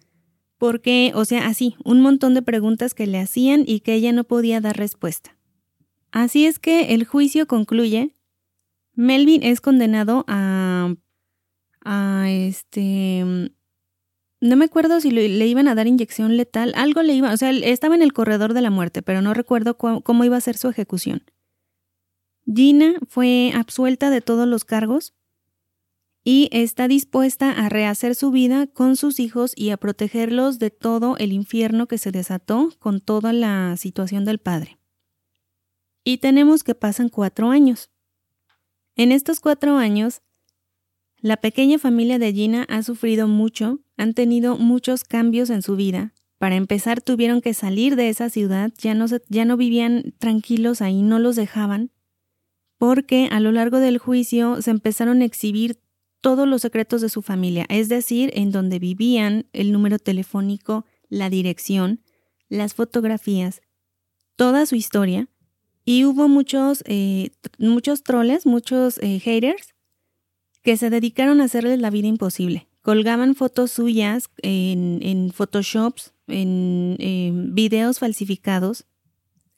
¿Por 0.58 0.82
qué? 0.82 1.12
O 1.16 1.26
sea, 1.26 1.48
así, 1.48 1.76
un 1.86 2.02
montón 2.02 2.34
de 2.34 2.42
preguntas 2.42 2.94
que 2.94 3.08
le 3.08 3.20
hacían 3.20 3.64
y 3.66 3.80
que 3.80 3.94
ella 3.94 4.12
no 4.12 4.26
podía 4.26 4.60
dar 4.60 4.78
respuesta. 4.78 5.38
Así 6.12 6.46
es 6.46 6.60
que 6.60 6.94
el 6.94 7.06
juicio 7.06 7.48
concluye. 7.48 8.16
Melvin 8.94 9.44
es 9.44 9.62
condenado 9.62 10.26
a, 10.28 10.96
a 11.86 12.30
este 12.30 13.54
no 14.42 14.56
me 14.56 14.66
acuerdo 14.66 15.02
si 15.02 15.12
le, 15.12 15.48
iban 15.48 15.68
a 15.68 15.76
dar 15.76 15.88
inyección 15.88 16.38
letal, 16.38 16.74
algo 16.76 17.02
le 17.04 17.14
iba, 17.14 17.34
o 17.34 17.38
sea, 17.38 17.52
estaba 17.52 17.96
en 17.96 18.02
el 18.02 18.14
corredor 18.14 18.54
de 18.54 18.62
la 18.62 18.70
muerte, 18.70 19.02
pero 19.02 19.22
no 19.22 19.34
recuerdo 19.34 19.78
cómo, 19.78 20.24
iba 20.24 20.38
a 20.38 20.42
ser 20.42 20.58
su 20.58 20.70
ejecución. 20.70 21.24
Gina 22.46 22.96
fue 23.08 23.52
absuelta 23.54 24.10
de 24.10 24.22
todos 24.22 24.48
los 24.48 24.66
cargos 24.66 25.14
y 26.24 26.50
está 26.52 26.88
dispuesta 26.88 27.52
a 27.52 27.70
rehacer 27.70 28.16
su 28.16 28.32
vida 28.32 28.68
con 28.68 28.96
sus 28.96 29.20
hijos 29.20 29.54
y 29.56 29.72
a 29.72 29.78
protegerlos 29.78 30.58
de 30.58 30.72
todo 30.72 31.18
el 31.18 31.34
infierno 31.34 31.88
que 31.88 31.98
se 31.98 32.12
desató 32.12 32.70
con 32.80 33.02
toda 33.02 33.34
la 33.34 33.76
situación 33.78 34.26
del 34.26 34.40
padre. 34.40 34.80
Y 36.04 36.20
tenemos 36.20 36.64
que 36.64 36.76
pasan 36.76 37.10
cuatro 37.10 37.50
años. 37.50 37.92
En 38.96 39.12
estos 39.12 39.40
cuatro 39.40 39.78
años, 39.78 40.22
la 41.22 41.38
pequeña 41.38 41.78
familia 41.80 42.18
de 42.18 42.34
Gina 42.34 42.66
ha 42.70 42.82
sufrido 42.84 43.28
mucho, 43.28 43.80
han 43.98 44.14
tenido 44.14 44.58
muchos 44.58 45.04
cambios 45.04 45.50
en 45.50 45.62
su 45.62 45.76
vida. 45.76 46.14
Para 46.38 46.56
empezar, 46.56 47.02
tuvieron 47.02 47.42
que 47.42 47.54
salir 47.54 47.98
de 47.98 48.08
esa 48.08 48.30
ciudad, 48.30 48.72
ya 48.78 48.94
no, 48.94 49.06
ya 49.28 49.44
no 49.44 49.58
vivían 49.58 50.14
tranquilos 50.20 50.82
ahí, 50.82 51.02
no 51.02 51.20
los 51.20 51.36
dejaban, 51.36 51.92
porque 52.78 53.28
a 53.32 53.42
lo 53.42 53.52
largo 53.52 53.80
del 53.80 53.98
juicio 53.98 54.62
se 54.62 54.72
empezaron 54.72 55.22
a 55.22 55.26
exhibir 55.26 55.82
todos 56.22 56.48
los 56.48 56.62
secretos 56.62 57.02
de 57.02 57.10
su 57.10 57.22
familia, 57.22 57.66
es 57.68 57.90
decir, 57.90 58.32
en 58.34 58.52
donde 58.52 58.80
vivían, 58.80 59.48
el 59.52 59.74
número 59.74 60.00
telefónico, 60.00 60.86
la 61.10 61.30
dirección, 61.30 62.02
las 62.48 62.74
fotografías, 62.74 63.62
toda 64.38 64.66
su 64.66 64.76
historia. 64.76 65.28
Y 65.84 66.06
hubo 66.06 66.28
muchos, 66.28 66.84
eh, 66.86 67.32
muchos 67.58 68.04
troles, 68.04 68.46
muchos 68.46 69.00
eh, 69.00 69.20
haters 69.20 69.74
que 70.70 70.78
se 70.78 70.92
dedicaron 70.92 71.42
a 71.42 71.46
hacerles 71.46 71.80
la 71.80 71.90
vida 71.90 72.08
imposible. 72.08 72.68
Colgaban 72.84 73.34
fotos 73.34 73.72
suyas 73.72 74.30
en, 74.44 75.00
en 75.02 75.32
Photoshops, 75.32 76.14
en, 76.28 76.96
en 77.00 77.56
videos 77.56 77.98
falsificados 77.98 78.86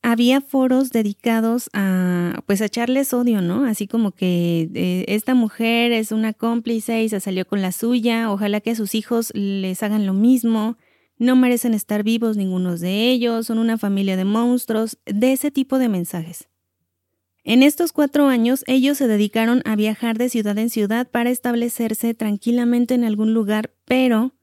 había 0.01 0.39
foros 0.39 0.91
dedicados 0.91 1.69
a 1.73 2.41
pues 2.45 2.61
a 2.61 2.65
echarles 2.67 3.13
odio, 3.13 3.41
¿no? 3.41 3.65
Así 3.65 3.87
como 3.87 4.11
que 4.11 4.69
eh, 4.73 5.03
esta 5.09 5.35
mujer 5.35 5.91
es 5.91 6.13
una 6.13 6.31
cómplice 6.31 7.03
y 7.03 7.09
se 7.09 7.19
salió 7.19 7.45
con 7.45 7.61
la 7.61 7.73
suya, 7.73 8.31
ojalá 8.31 8.61
que 8.61 8.71
a 8.71 8.75
sus 8.75 8.95
hijos 8.95 9.33
les 9.35 9.83
hagan 9.83 10.05
lo 10.05 10.13
mismo, 10.13 10.77
no 11.17 11.35
merecen 11.35 11.73
estar 11.73 12.03
vivos 12.03 12.37
ninguno 12.37 12.77
de 12.77 13.11
ellos, 13.11 13.47
son 13.47 13.59
una 13.59 13.77
familia 13.77 14.15
de 14.15 14.23
monstruos, 14.23 14.97
de 15.05 15.33
ese 15.33 15.51
tipo 15.51 15.77
de 15.77 15.89
mensajes. 15.89 16.47
En 17.43 17.63
estos 17.63 17.91
cuatro 17.91 18.27
años 18.27 18.63
ellos 18.67 18.97
se 18.97 19.07
dedicaron 19.07 19.61
a 19.65 19.75
viajar 19.75 20.17
de 20.17 20.29
ciudad 20.29 20.57
en 20.57 20.69
ciudad 20.69 21.09
para 21.09 21.31
establecerse 21.31 22.13
tranquilamente 22.13 22.93
en 22.93 23.03
algún 23.03 23.33
lugar, 23.33 23.71
pero 23.85 24.33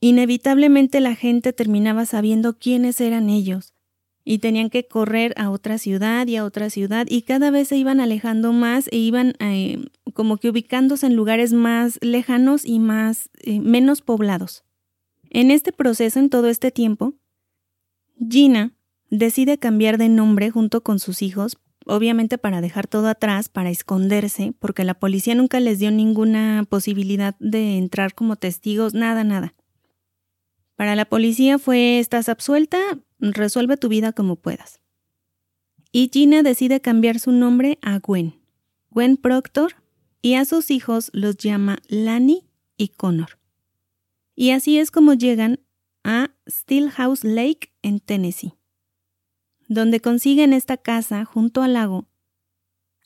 inevitablemente 0.00 1.00
la 1.00 1.16
gente 1.16 1.52
terminaba 1.52 2.06
sabiendo 2.06 2.58
quiénes 2.58 3.00
eran 3.00 3.28
ellos 3.28 3.74
y 4.24 4.38
tenían 4.38 4.70
que 4.70 4.86
correr 4.86 5.32
a 5.36 5.50
otra 5.50 5.78
ciudad 5.78 6.26
y 6.26 6.36
a 6.36 6.44
otra 6.44 6.70
ciudad 6.70 7.06
y 7.08 7.22
cada 7.22 7.50
vez 7.50 7.68
se 7.68 7.76
iban 7.76 8.00
alejando 8.00 8.52
más 8.52 8.88
e 8.92 8.98
iban 8.98 9.34
eh, 9.40 9.86
como 10.14 10.36
que 10.36 10.50
ubicándose 10.50 11.06
en 11.06 11.14
lugares 11.14 11.52
más 11.52 11.98
lejanos 12.02 12.64
y 12.64 12.78
más 12.78 13.30
eh, 13.38 13.60
menos 13.60 14.00
poblados. 14.00 14.64
En 15.30 15.50
este 15.50 15.72
proceso, 15.72 16.18
en 16.18 16.30
todo 16.30 16.48
este 16.48 16.70
tiempo, 16.70 17.14
Gina 18.18 18.72
decide 19.10 19.58
cambiar 19.58 19.98
de 19.98 20.08
nombre 20.08 20.50
junto 20.50 20.82
con 20.82 20.98
sus 20.98 21.22
hijos, 21.22 21.58
obviamente 21.86 22.38
para 22.38 22.60
dejar 22.60 22.86
todo 22.86 23.08
atrás, 23.08 23.48
para 23.48 23.70
esconderse, 23.70 24.52
porque 24.58 24.84
la 24.84 24.94
policía 24.94 25.34
nunca 25.34 25.60
les 25.60 25.78
dio 25.78 25.90
ninguna 25.90 26.64
posibilidad 26.68 27.34
de 27.38 27.78
entrar 27.78 28.14
como 28.14 28.36
testigos, 28.36 28.94
nada, 28.94 29.24
nada. 29.24 29.54
Para 30.74 30.94
la 30.94 31.06
policía 31.06 31.58
fue 31.58 31.98
estás 31.98 32.28
absuelta, 32.28 32.78
Resuelve 33.18 33.76
tu 33.76 33.88
vida 33.88 34.12
como 34.12 34.36
puedas. 34.36 34.80
Y 35.90 36.10
Gina 36.12 36.42
decide 36.42 36.80
cambiar 36.80 37.18
su 37.18 37.32
nombre 37.32 37.78
a 37.80 37.98
Gwen, 37.98 38.38
Gwen 38.90 39.16
Proctor, 39.16 39.76
y 40.20 40.34
a 40.34 40.44
sus 40.44 40.70
hijos 40.70 41.10
los 41.12 41.36
llama 41.36 41.78
Lani 41.88 42.48
y 42.76 42.88
Connor. 42.88 43.38
Y 44.34 44.50
así 44.50 44.78
es 44.78 44.90
como 44.90 45.14
llegan 45.14 45.60
a 46.04 46.30
Stillhouse 46.48 47.24
Lake 47.24 47.72
en 47.82 48.00
Tennessee, 48.00 48.54
donde 49.68 50.00
consiguen 50.00 50.52
esta 50.52 50.76
casa 50.76 51.24
junto 51.24 51.62
al 51.62 51.74
lago, 51.74 52.06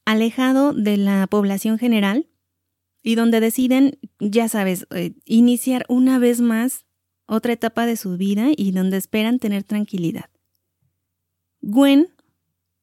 alejado 0.05 0.73
de 0.73 0.97
la 0.97 1.27
población 1.27 1.79
general, 1.79 2.27
y 3.03 3.15
donde 3.15 3.41
deciden, 3.41 3.99
ya 4.19 4.49
sabes, 4.49 4.87
eh, 4.91 5.15
iniciar 5.25 5.87
una 5.89 6.19
vez 6.19 6.41
más 6.41 6.85
otra 7.27 7.53
etapa 7.53 7.87
de 7.87 7.97
su 7.97 8.17
vida 8.17 8.49
y 8.55 8.73
donde 8.73 8.97
esperan 8.97 9.39
tener 9.39 9.65
tranquilidad. 9.65 10.31
Gwen 11.63 12.09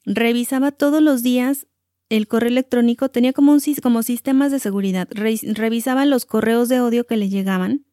revisaba 0.05 0.71
todos 0.71 1.01
los 1.01 1.21
días 1.21 1.67
el 2.09 2.27
correo 2.27 2.49
electrónico, 2.49 3.09
tenía 3.09 3.33
como, 3.33 3.51
un, 3.51 3.59
como 3.83 4.01
sistemas 4.01 4.51
de 4.51 4.59
seguridad, 4.59 5.09
revisaba 5.11 6.05
los 6.05 6.25
correos 6.25 6.69
de 6.69 6.79
odio 6.79 7.05
que 7.05 7.17
le 7.17 7.27
llegaban, 7.27 7.85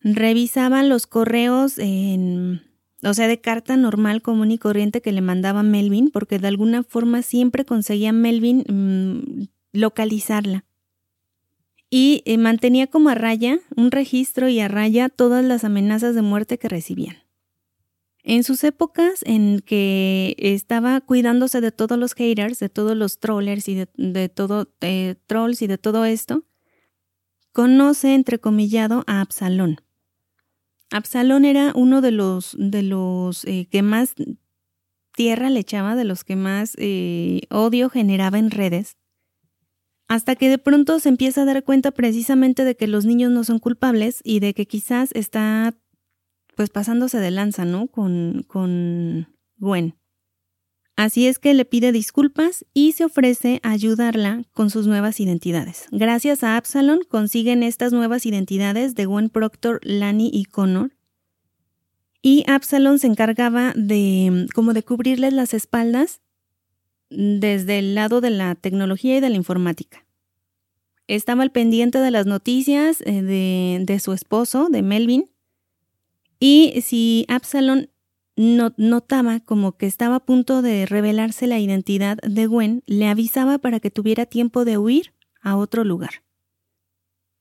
revisaba 0.00 0.82
los 0.82 1.06
correos 1.06 1.76
en, 1.76 2.62
o 3.02 3.14
sea, 3.14 3.28
de 3.28 3.40
carta 3.40 3.76
normal, 3.76 4.22
común 4.22 4.50
y 4.50 4.58
corriente 4.58 5.00
que 5.00 5.12
le 5.12 5.20
mandaba 5.20 5.62
Melvin, 5.62 6.10
porque 6.10 6.38
de 6.38 6.48
alguna 6.48 6.82
forma 6.82 7.22
siempre 7.22 7.64
conseguía 7.64 8.12
Melvin 8.12 8.64
mm, 8.68 9.48
localizarla 9.72 10.64
y 11.90 12.22
eh, 12.24 12.38
mantenía 12.38 12.86
como 12.86 13.10
a 13.10 13.14
raya 13.14 13.58
un 13.76 13.90
registro 13.90 14.48
y 14.48 14.60
a 14.60 14.68
raya 14.68 15.08
todas 15.08 15.44
las 15.44 15.64
amenazas 15.64 16.14
de 16.14 16.22
muerte 16.22 16.58
que 16.58 16.68
recibían. 16.68 17.16
En 18.22 18.44
sus 18.44 18.62
épocas 18.64 19.22
en 19.24 19.60
que 19.60 20.36
estaba 20.38 21.00
cuidándose 21.00 21.60
de 21.60 21.72
todos 21.72 21.98
los 21.98 22.14
haters, 22.14 22.60
de 22.60 22.68
todos 22.68 22.96
los 22.96 23.18
trollers 23.18 23.66
y 23.68 23.74
de, 23.96 24.28
todo 24.28 24.68
trolls 25.26 25.62
y 25.62 25.66
de 25.66 25.78
todo 25.78 26.04
esto, 26.04 26.44
conoce 27.52 28.14
entrecomillado 28.14 29.02
a 29.06 29.20
Absalón. 29.20 29.80
Absalón 30.90 31.44
era 31.44 31.72
uno 31.74 32.00
de 32.00 32.10
los, 32.10 32.56
de 32.58 32.82
los 32.82 33.44
eh, 33.44 33.68
que 33.70 33.82
más 33.82 34.14
tierra 35.14 35.50
le 35.50 35.60
echaba, 35.60 35.96
de 35.96 36.04
los 36.04 36.24
que 36.24 36.36
más 36.36 36.74
eh, 36.78 37.42
odio 37.50 37.90
generaba 37.90 38.38
en 38.38 38.50
redes, 38.50 38.96
hasta 40.08 40.34
que 40.34 40.48
de 40.48 40.58
pronto 40.58 40.98
se 40.98 41.08
empieza 41.08 41.42
a 41.42 41.44
dar 41.44 41.62
cuenta 41.62 41.92
precisamente 41.92 42.64
de 42.64 42.76
que 42.76 42.88
los 42.88 43.04
niños 43.04 43.30
no 43.30 43.44
son 43.44 43.60
culpables 43.60 44.20
y 44.24 44.40
de 44.40 44.54
que 44.54 44.66
quizás 44.66 45.10
está 45.14 45.74
pues 46.56 46.70
pasándose 46.70 47.18
de 47.18 47.30
lanza, 47.30 47.64
¿no? 47.64 47.86
Con, 47.86 48.44
con 48.48 49.28
Gwen. 49.56 49.99
Así 51.00 51.26
es 51.26 51.38
que 51.38 51.54
le 51.54 51.64
pide 51.64 51.92
disculpas 51.92 52.66
y 52.74 52.92
se 52.92 53.06
ofrece 53.06 53.58
a 53.62 53.70
ayudarla 53.70 54.44
con 54.52 54.68
sus 54.68 54.86
nuevas 54.86 55.18
identidades. 55.18 55.86
Gracias 55.90 56.44
a 56.44 56.58
Absalon 56.58 57.00
consiguen 57.08 57.62
estas 57.62 57.94
nuevas 57.94 58.26
identidades 58.26 58.94
de 58.94 59.06
Gwen 59.06 59.30
Proctor, 59.30 59.80
Lani 59.82 60.30
y 60.30 60.44
Connor. 60.44 60.92
Y 62.20 62.44
Absalon 62.46 62.98
se 62.98 63.06
encargaba 63.06 63.72
de 63.74 64.46
como 64.54 64.74
de 64.74 64.82
cubrirles 64.82 65.32
las 65.32 65.54
espaldas 65.54 66.20
desde 67.08 67.78
el 67.78 67.94
lado 67.94 68.20
de 68.20 68.28
la 68.28 68.54
tecnología 68.54 69.16
y 69.16 69.20
de 69.20 69.30
la 69.30 69.36
informática. 69.36 70.04
Estaba 71.06 71.44
al 71.44 71.50
pendiente 71.50 71.98
de 71.98 72.10
las 72.10 72.26
noticias 72.26 73.02
eh, 73.06 73.22
de, 73.22 74.00
su 74.00 74.12
esposo, 74.12 74.68
de 74.68 74.82
Melvin, 74.82 75.30
y 76.38 76.82
si 76.82 77.24
Absalom 77.28 77.86
notaba 78.36 79.40
como 79.40 79.76
que 79.76 79.86
estaba 79.86 80.16
a 80.16 80.24
punto 80.24 80.62
de 80.62 80.86
revelarse 80.86 81.46
la 81.46 81.58
identidad 81.58 82.18
de 82.18 82.46
Gwen, 82.46 82.82
le 82.86 83.06
avisaba 83.06 83.58
para 83.58 83.80
que 83.80 83.90
tuviera 83.90 84.26
tiempo 84.26 84.64
de 84.64 84.78
huir 84.78 85.14
a 85.42 85.56
otro 85.56 85.84
lugar. 85.84 86.22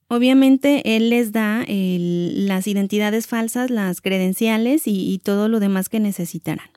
Obviamente 0.08 0.95
él 0.95 1.12
les 1.12 1.32
da 1.32 1.63
las 1.67 2.67
identidades 2.67 3.28
falsas, 3.28 3.69
las 3.69 4.02
credenciales 4.02 4.84
y 4.86 5.19
todo 5.23 5.47
lo 5.47 5.60
demás 5.60 5.88
que 5.88 5.99
necesitaran. 5.99 6.69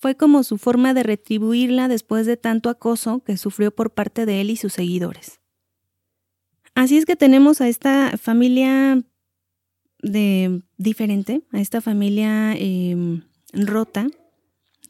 Fue 0.00 0.16
como 0.16 0.42
su 0.42 0.58
forma 0.58 0.94
de 0.94 1.02
retribuirla 1.02 1.88
después 1.88 2.26
de 2.26 2.36
tanto 2.36 2.70
acoso 2.70 3.22
que 3.24 3.36
sufrió 3.36 3.74
por 3.74 3.94
parte 3.94 4.26
de 4.26 4.40
él 4.40 4.50
y 4.50 4.56
sus 4.56 4.72
seguidores. 4.72 5.40
Así 6.74 6.96
es 6.96 7.06
que 7.06 7.16
tenemos 7.16 7.60
a 7.60 7.68
esta 7.68 8.16
familia 8.16 9.02
de 10.02 10.62
diferente, 10.76 11.42
a 11.52 11.60
esta 11.60 11.80
familia 11.80 12.54
em, 12.56 13.22
rota, 13.52 14.08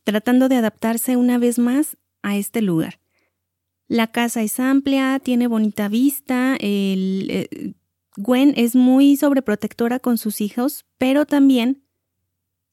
tratando 0.05 0.49
de 0.49 0.57
adaptarse 0.57 1.17
una 1.17 1.39
vez 1.39 1.59
más 1.59 1.97
a 2.23 2.37
este 2.37 2.63
lugar. 2.63 3.01
La 3.87 4.09
casa 4.09 4.43
es 4.43 4.61
amplia, 4.61 5.19
tiene 5.19 5.47
bonita 5.47 5.89
vista, 5.89 6.57
el, 6.61 7.29
eh, 7.31 7.75
Gwen 8.19 8.53
es 8.57 8.75
muy 8.75 9.17
sobreprotectora 9.17 10.01
con 10.01 10.19
sus 10.19 10.41
hijos, 10.41 10.85
pero 10.99 11.25
también 11.25 11.85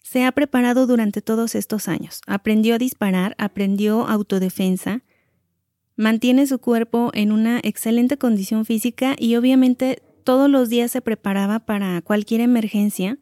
se 0.01 0.23
ha 0.25 0.31
preparado 0.31 0.87
durante 0.87 1.21
todos 1.21 1.55
estos 1.55 1.87
años. 1.87 2.21
Aprendió 2.25 2.75
a 2.75 2.79
disparar, 2.79 3.35
aprendió 3.37 4.07
autodefensa, 4.07 5.03
mantiene 5.95 6.47
su 6.47 6.59
cuerpo 6.59 7.11
en 7.13 7.31
una 7.31 7.59
excelente 7.63 8.17
condición 8.17 8.65
física 8.65 9.15
y 9.17 9.35
obviamente 9.35 10.01
todos 10.25 10.49
los 10.49 10.69
días 10.69 10.91
se 10.91 11.01
preparaba 11.01 11.59
para 11.59 12.01
cualquier 12.01 12.41
emergencia 12.41 13.19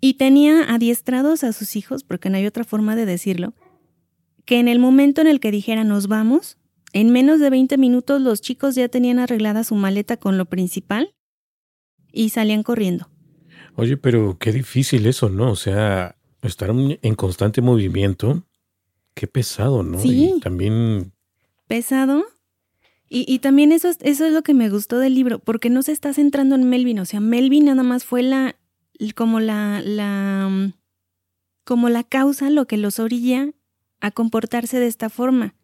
y 0.00 0.14
tenía 0.14 0.62
adiestrados 0.62 1.42
a 1.42 1.52
sus 1.52 1.74
hijos, 1.76 2.04
porque 2.04 2.28
no 2.28 2.36
hay 2.36 2.46
otra 2.46 2.62
forma 2.62 2.94
de 2.94 3.06
decirlo, 3.06 3.54
que 4.44 4.60
en 4.60 4.68
el 4.68 4.78
momento 4.78 5.22
en 5.22 5.26
el 5.26 5.40
que 5.40 5.50
dijera 5.50 5.82
nos 5.82 6.06
vamos, 6.06 6.58
en 6.92 7.10
menos 7.10 7.40
de 7.40 7.48
20 7.48 7.78
minutos 7.78 8.20
los 8.20 8.42
chicos 8.42 8.74
ya 8.74 8.88
tenían 8.88 9.18
arreglada 9.18 9.64
su 9.64 9.74
maleta 9.74 10.18
con 10.18 10.36
lo 10.36 10.44
principal 10.44 11.14
y 12.12 12.28
salían 12.28 12.62
corriendo. 12.62 13.08
Oye, 13.74 13.96
pero 13.96 14.36
qué 14.38 14.52
difícil 14.52 15.06
eso, 15.06 15.30
¿no? 15.30 15.50
O 15.50 15.56
sea, 15.56 16.16
estar 16.42 16.68
en 16.70 17.14
constante 17.14 17.62
movimiento, 17.62 18.46
qué 19.14 19.26
pesado, 19.26 19.82
¿no? 19.82 19.98
Sí. 19.98 20.34
Y 20.36 20.40
también... 20.40 21.14
Pesado. 21.66 22.24
Y, 23.08 23.24
y 23.32 23.38
también 23.38 23.72
eso 23.72 23.88
es, 23.88 23.98
eso 24.00 24.24
es 24.26 24.32
lo 24.32 24.42
que 24.42 24.54
me 24.54 24.70
gustó 24.70 24.98
del 24.98 25.14
libro, 25.14 25.38
porque 25.38 25.70
no 25.70 25.82
se 25.82 25.92
está 25.92 26.12
centrando 26.12 26.54
en 26.54 26.68
Melvin, 26.68 26.98
o 26.98 27.04
sea, 27.04 27.20
Melvin 27.20 27.66
nada 27.66 27.82
más 27.82 28.04
fue 28.04 28.22
la, 28.22 28.56
como 29.14 29.40
la, 29.40 29.82
la, 29.84 30.72
como 31.64 31.88
la 31.88 32.02
causa, 32.04 32.50
lo 32.50 32.66
que 32.66 32.76
los 32.76 32.98
orilla 32.98 33.50
a 34.00 34.10
comportarse 34.10 34.78
de 34.78 34.86
esta 34.86 35.10
forma. 35.10 35.54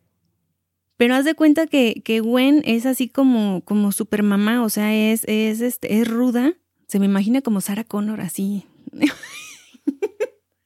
Pero 0.96 1.14
haz 1.14 1.24
de 1.24 1.34
cuenta 1.34 1.66
que, 1.66 2.02
que 2.04 2.20
Gwen 2.20 2.62
es 2.66 2.84
así 2.84 3.08
como, 3.08 3.62
como 3.64 3.90
super 3.90 4.22
mamá, 4.22 4.62
o 4.62 4.68
sea, 4.68 4.94
es, 4.94 5.24
es, 5.26 5.62
este, 5.62 5.98
es 6.00 6.06
ruda. 6.06 6.54
Se 6.88 6.98
me 6.98 7.06
imagina 7.06 7.40
como 7.40 7.60
Sarah 7.60 7.84
Connor, 7.84 8.20
así. 8.20 8.64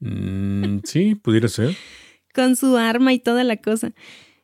Mm, 0.00 0.80
sí, 0.84 1.14
pudiera 1.14 1.48
ser. 1.48 1.74
Con 2.34 2.56
su 2.56 2.76
arma 2.76 3.12
y 3.14 3.18
toda 3.18 3.42
la 3.42 3.56
cosa. 3.56 3.94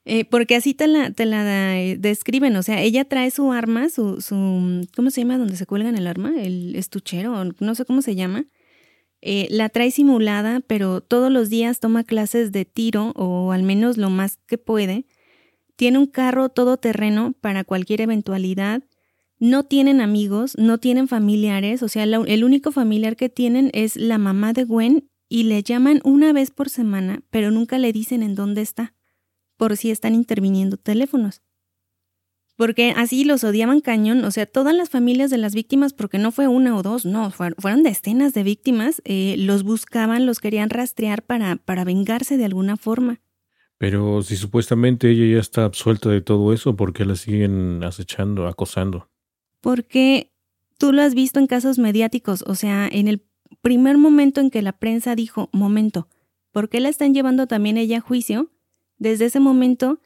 Eh, 0.06 0.24
porque 0.24 0.56
así 0.56 0.72
te 0.72 0.86
la, 0.86 1.10
te 1.10 1.26
la 1.26 1.78
eh, 1.78 1.96
describen, 1.98 2.56
o 2.56 2.62
sea, 2.62 2.80
ella 2.80 3.04
trae 3.04 3.30
su 3.30 3.52
arma, 3.52 3.90
su, 3.90 4.20
su, 4.22 4.86
¿cómo 4.96 5.10
se 5.10 5.20
llama? 5.20 5.36
Donde 5.38 5.56
se 5.56 5.66
cuelgan 5.66 5.96
el 5.96 6.06
arma, 6.06 6.32
el 6.40 6.74
estuchero, 6.74 7.44
no 7.58 7.74
sé 7.74 7.84
cómo 7.84 8.00
se 8.00 8.14
llama. 8.14 8.46
Eh, 9.22 9.46
la 9.50 9.68
trae 9.68 9.90
simulada, 9.90 10.60
pero 10.60 11.02
todos 11.02 11.30
los 11.30 11.50
días 11.50 11.80
toma 11.80 12.04
clases 12.04 12.52
de 12.52 12.64
tiro, 12.64 13.12
o 13.16 13.52
al 13.52 13.62
menos 13.62 13.98
lo 13.98 14.08
más 14.08 14.38
que 14.46 14.56
puede. 14.56 15.04
Tiene 15.76 15.98
un 15.98 16.06
carro 16.06 16.48
todoterreno 16.48 17.34
para 17.40 17.64
cualquier 17.64 18.00
eventualidad. 18.00 18.82
No 19.38 19.64
tienen 19.64 20.00
amigos, 20.00 20.56
no 20.58 20.78
tienen 20.78 21.08
familiares, 21.08 21.82
o 21.82 21.88
sea, 21.88 22.04
el 22.04 22.44
único 22.44 22.72
familiar 22.72 23.16
que 23.16 23.28
tienen 23.28 23.70
es 23.74 23.96
la 23.96 24.18
mamá 24.18 24.52
de 24.52 24.64
Gwen 24.64 25.08
y 25.28 25.44
le 25.44 25.62
llaman 25.62 26.00
una 26.04 26.32
vez 26.32 26.50
por 26.50 26.68
semana, 26.68 27.22
pero 27.30 27.50
nunca 27.50 27.78
le 27.78 27.92
dicen 27.92 28.22
en 28.22 28.34
dónde 28.34 28.60
está, 28.60 28.94
por 29.60 29.76
si 29.76 29.90
están 29.90 30.14
interviniendo 30.14 30.78
teléfonos. 30.78 31.42
Porque 32.56 32.94
así 32.96 33.24
los 33.24 33.44
odiaban 33.44 33.82
cañón, 33.82 34.24
o 34.24 34.30
sea, 34.30 34.46
todas 34.46 34.74
las 34.74 34.88
familias 34.88 35.28
de 35.28 35.36
las 35.36 35.54
víctimas, 35.54 35.92
porque 35.92 36.16
no 36.16 36.32
fue 36.32 36.48
una 36.48 36.74
o 36.78 36.82
dos, 36.82 37.04
no, 37.04 37.30
fueron 37.30 37.82
decenas 37.82 38.32
de 38.32 38.42
víctimas, 38.42 39.02
eh, 39.04 39.34
los 39.36 39.62
buscaban, 39.62 40.24
los 40.24 40.38
querían 40.38 40.70
rastrear 40.70 41.22
para, 41.22 41.56
para 41.56 41.84
vengarse 41.84 42.38
de 42.38 42.46
alguna 42.46 42.78
forma. 42.78 43.20
Pero 43.76 44.22
si 44.22 44.36
supuestamente 44.36 45.10
ella 45.10 45.34
ya 45.34 45.40
está 45.40 45.66
absuelta 45.66 46.08
de 46.08 46.22
todo 46.22 46.54
eso, 46.54 46.74
¿por 46.74 46.94
qué 46.94 47.04
la 47.04 47.16
siguen 47.16 47.84
acechando, 47.84 48.48
acosando? 48.48 49.10
Porque 49.60 50.32
tú 50.78 50.94
lo 50.94 51.02
has 51.02 51.14
visto 51.14 51.38
en 51.38 51.46
casos 51.46 51.78
mediáticos, 51.78 52.44
o 52.46 52.54
sea, 52.54 52.88
en 52.90 53.08
el 53.08 53.22
primer 53.60 53.98
momento 53.98 54.40
en 54.40 54.48
que 54.48 54.62
la 54.62 54.72
prensa 54.72 55.14
dijo, 55.14 55.50
momento, 55.52 56.08
¿por 56.50 56.70
qué 56.70 56.80
la 56.80 56.88
están 56.88 57.12
llevando 57.12 57.46
también 57.46 57.76
ella 57.76 57.98
a 57.98 58.00
juicio? 58.00 58.50
Desde 59.00 59.24
ese 59.24 59.40
momento, 59.40 60.00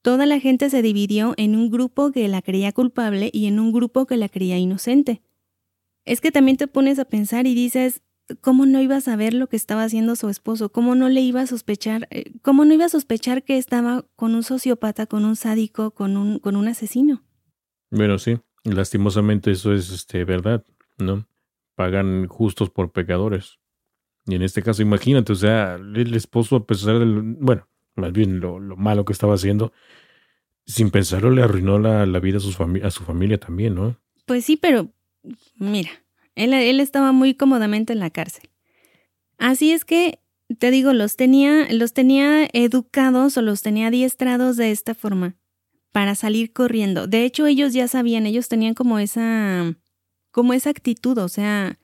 toda 0.00 0.24
la 0.24 0.40
gente 0.40 0.70
se 0.70 0.80
dividió 0.80 1.34
en 1.36 1.54
un 1.54 1.70
grupo 1.70 2.10
que 2.12 2.26
la 2.28 2.40
creía 2.40 2.72
culpable 2.72 3.28
y 3.30 3.44
en 3.46 3.60
un 3.60 3.72
grupo 3.72 4.06
que 4.06 4.16
la 4.16 4.30
creía 4.30 4.56
inocente. 4.56 5.20
Es 6.06 6.22
que 6.22 6.32
también 6.32 6.56
te 6.56 6.66
pones 6.66 6.98
a 6.98 7.04
pensar 7.04 7.46
y 7.46 7.54
dices, 7.54 8.00
¿cómo 8.40 8.64
no 8.64 8.80
iba 8.80 8.96
a 8.96 9.00
saber 9.02 9.34
lo 9.34 9.48
que 9.48 9.56
estaba 9.56 9.84
haciendo 9.84 10.16
su 10.16 10.30
esposo? 10.30 10.72
¿Cómo 10.72 10.94
no 10.94 11.10
le 11.10 11.20
iba 11.20 11.42
a 11.42 11.46
sospechar? 11.46 12.08
Eh, 12.10 12.32
¿Cómo 12.40 12.64
no 12.64 12.72
iba 12.72 12.86
a 12.86 12.88
sospechar 12.88 13.42
que 13.42 13.58
estaba 13.58 14.06
con 14.16 14.34
un 14.34 14.42
sociópata, 14.42 15.04
con 15.04 15.26
un 15.26 15.36
sádico, 15.36 15.90
con 15.90 16.16
un, 16.16 16.38
con 16.38 16.56
un 16.56 16.68
asesino? 16.68 17.22
Bueno, 17.90 18.18
sí, 18.18 18.38
lastimosamente 18.64 19.50
eso 19.50 19.74
es 19.74 19.90
este, 19.90 20.24
verdad, 20.24 20.64
¿no? 20.96 21.26
pagan 21.80 22.26
justos 22.26 22.68
por 22.68 22.92
pecadores. 22.92 23.58
Y 24.26 24.34
en 24.34 24.42
este 24.42 24.62
caso, 24.62 24.82
imagínate, 24.82 25.32
o 25.32 25.34
sea, 25.34 25.76
el 25.76 26.14
esposo, 26.14 26.56
a 26.56 26.66
pesar 26.66 26.98
del, 26.98 27.22
bueno, 27.40 27.69
más 28.00 28.12
bien 28.12 28.40
lo, 28.40 28.58
malo 28.76 29.04
que 29.04 29.12
estaba 29.12 29.34
haciendo, 29.34 29.72
sin 30.66 30.90
pensarlo 30.90 31.30
le 31.30 31.42
arruinó 31.42 31.78
la, 31.78 32.04
vida 32.20 32.38
a, 32.38 32.40
sus 32.40 32.58
a 32.60 32.90
su 32.90 33.04
familia 33.04 33.38
también, 33.38 33.74
¿no? 33.74 33.96
Pues 34.26 34.44
sí, 34.44 34.56
pero 34.56 34.90
mira, 35.56 35.90
él, 36.34 36.54
él 36.54 36.80
estaba 36.80 37.12
muy 37.12 37.34
cómodamente 37.34 37.92
en 37.92 37.98
la 37.98 38.10
cárcel. 38.10 38.48
Así 39.38 39.72
es 39.72 39.84
que, 39.84 40.20
te 40.58 40.70
digo, 40.70 40.92
los 40.92 41.16
tenía, 41.16 41.66
los 41.72 41.92
tenía 41.92 42.48
educados 42.52 43.36
o 43.36 43.42
los 43.42 43.62
tenía 43.62 43.88
adiestrados 43.88 44.56
de 44.56 44.70
esta 44.70 44.94
forma 44.94 45.36
para 45.92 46.14
salir 46.14 46.52
corriendo. 46.52 47.06
De 47.06 47.24
hecho, 47.24 47.46
ellos 47.46 47.72
ya 47.72 47.88
sabían, 47.88 48.26
ellos 48.26 48.48
tenían 48.48 48.74
como 48.74 48.98
esa 48.98 49.74
como 50.30 50.52
esa 50.52 50.70
actitud, 50.70 51.18
o 51.18 51.28
sea, 51.28 51.78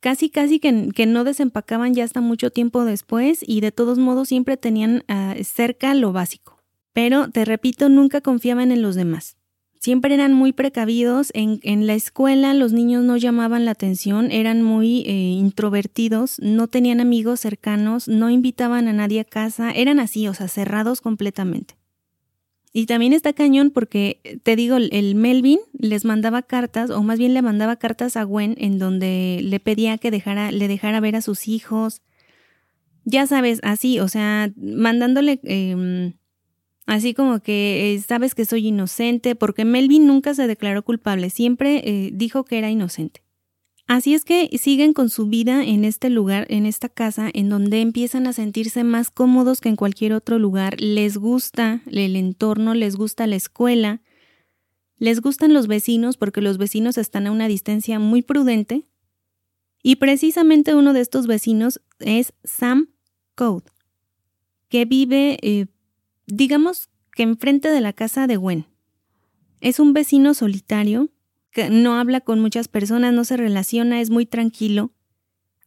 casi 0.00 0.30
casi 0.30 0.58
que, 0.58 1.06
no 1.06 1.24
desempacaban 1.24 1.94
ya 1.94 2.04
hasta 2.04 2.20
mucho 2.20 2.50
tiempo 2.50 2.84
después 2.84 3.40
y 3.46 3.60
de 3.60 3.72
todos 3.72 3.98
modos 3.98 4.28
siempre 4.28 4.56
tenían 4.56 5.04
ah, 5.08 5.34
cerca 5.42 5.94
lo 5.94 6.12
básico. 6.12 6.58
Pero, 6.92 7.30
te 7.30 7.44
repito, 7.44 7.88
nunca 7.88 8.20
confiaban 8.20 8.72
en 8.72 8.82
los 8.82 8.96
demás. 8.96 9.36
Siempre 9.78 10.12
eran 10.12 10.34
muy 10.34 10.52
precavidos. 10.52 11.30
En, 11.32 11.60
en 11.62 11.86
la 11.86 11.94
escuela 11.94 12.52
los 12.52 12.72
niños 12.72 13.02
no 13.02 13.16
llamaban 13.16 13.64
la 13.64 13.70
atención, 13.70 14.30
eran 14.30 14.62
muy 14.62 15.04
eh, 15.06 15.12
introvertidos, 15.12 16.38
no 16.40 16.68
tenían 16.68 17.00
amigos 17.00 17.40
cercanos, 17.40 18.06
no 18.06 18.28
invitaban 18.28 18.88
a 18.88 18.92
nadie 18.92 19.20
a 19.20 19.24
casa, 19.24 19.70
eran 19.70 19.98
así, 19.98 20.28
o 20.28 20.34
sea, 20.34 20.48
cerrados 20.48 21.00
completamente. 21.00 21.79
Y 22.72 22.86
también 22.86 23.12
está 23.12 23.32
cañón 23.32 23.70
porque, 23.70 24.20
te 24.44 24.54
digo, 24.54 24.76
el 24.76 25.14
Melvin 25.16 25.58
les 25.72 26.04
mandaba 26.04 26.42
cartas, 26.42 26.90
o 26.90 27.02
más 27.02 27.18
bien 27.18 27.34
le 27.34 27.42
mandaba 27.42 27.76
cartas 27.76 28.16
a 28.16 28.22
Gwen 28.22 28.54
en 28.58 28.78
donde 28.78 29.40
le 29.42 29.58
pedía 29.58 29.98
que 29.98 30.12
dejara, 30.12 30.52
le 30.52 30.68
dejara 30.68 31.00
ver 31.00 31.16
a 31.16 31.22
sus 31.22 31.48
hijos. 31.48 32.00
Ya 33.04 33.26
sabes, 33.26 33.58
así, 33.64 33.98
o 33.98 34.06
sea, 34.06 34.52
mandándole 34.56 35.40
em, 35.42 36.12
así 36.86 37.12
como 37.12 37.40
que 37.40 37.94
eh, 37.94 38.00
sabes 38.00 38.36
que 38.36 38.44
soy 38.44 38.68
inocente, 38.68 39.34
porque 39.34 39.64
Melvin 39.64 40.06
nunca 40.06 40.34
se 40.34 40.46
declaró 40.46 40.84
culpable, 40.84 41.30
siempre 41.30 41.82
eh, 41.84 42.10
dijo 42.12 42.44
que 42.44 42.58
era 42.58 42.70
inocente. 42.70 43.22
Así 43.90 44.14
es 44.14 44.24
que 44.24 44.48
siguen 44.56 44.92
con 44.92 45.10
su 45.10 45.26
vida 45.26 45.64
en 45.64 45.84
este 45.84 46.10
lugar, 46.10 46.46
en 46.48 46.64
esta 46.64 46.88
casa, 46.88 47.28
en 47.34 47.48
donde 47.48 47.80
empiezan 47.80 48.28
a 48.28 48.32
sentirse 48.32 48.84
más 48.84 49.10
cómodos 49.10 49.60
que 49.60 49.68
en 49.68 49.74
cualquier 49.74 50.12
otro 50.12 50.38
lugar. 50.38 50.80
Les 50.80 51.16
gusta 51.16 51.82
el 51.86 52.14
entorno, 52.14 52.74
les 52.74 52.94
gusta 52.94 53.26
la 53.26 53.34
escuela, 53.34 54.00
les 54.98 55.20
gustan 55.20 55.52
los 55.52 55.66
vecinos 55.66 56.16
porque 56.16 56.40
los 56.40 56.56
vecinos 56.56 56.98
están 56.98 57.26
a 57.26 57.32
una 57.32 57.48
distancia 57.48 57.98
muy 57.98 58.22
prudente. 58.22 58.86
Y 59.82 59.96
precisamente 59.96 60.76
uno 60.76 60.92
de 60.92 61.00
estos 61.00 61.26
vecinos 61.26 61.80
es 61.98 62.32
Sam 62.44 62.90
Code, 63.34 63.64
que 64.68 64.84
vive, 64.84 65.36
eh, 65.42 65.66
digamos 66.28 66.90
que 67.12 67.24
enfrente 67.24 67.68
de 67.72 67.80
la 67.80 67.92
casa 67.92 68.28
de 68.28 68.36
Gwen. 68.36 68.66
Es 69.60 69.80
un 69.80 69.94
vecino 69.94 70.32
solitario 70.34 71.10
no 71.70 71.94
habla 71.94 72.20
con 72.20 72.40
muchas 72.40 72.68
personas, 72.68 73.12
no 73.12 73.24
se 73.24 73.36
relaciona, 73.36 74.00
es 74.00 74.10
muy 74.10 74.26
tranquilo. 74.26 74.92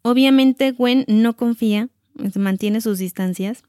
Obviamente 0.01 0.71
Gwen 0.71 1.05
no 1.07 1.35
confía, 1.35 1.89
mantiene 2.35 2.81
sus 2.81 2.97
distancias. 2.97 3.63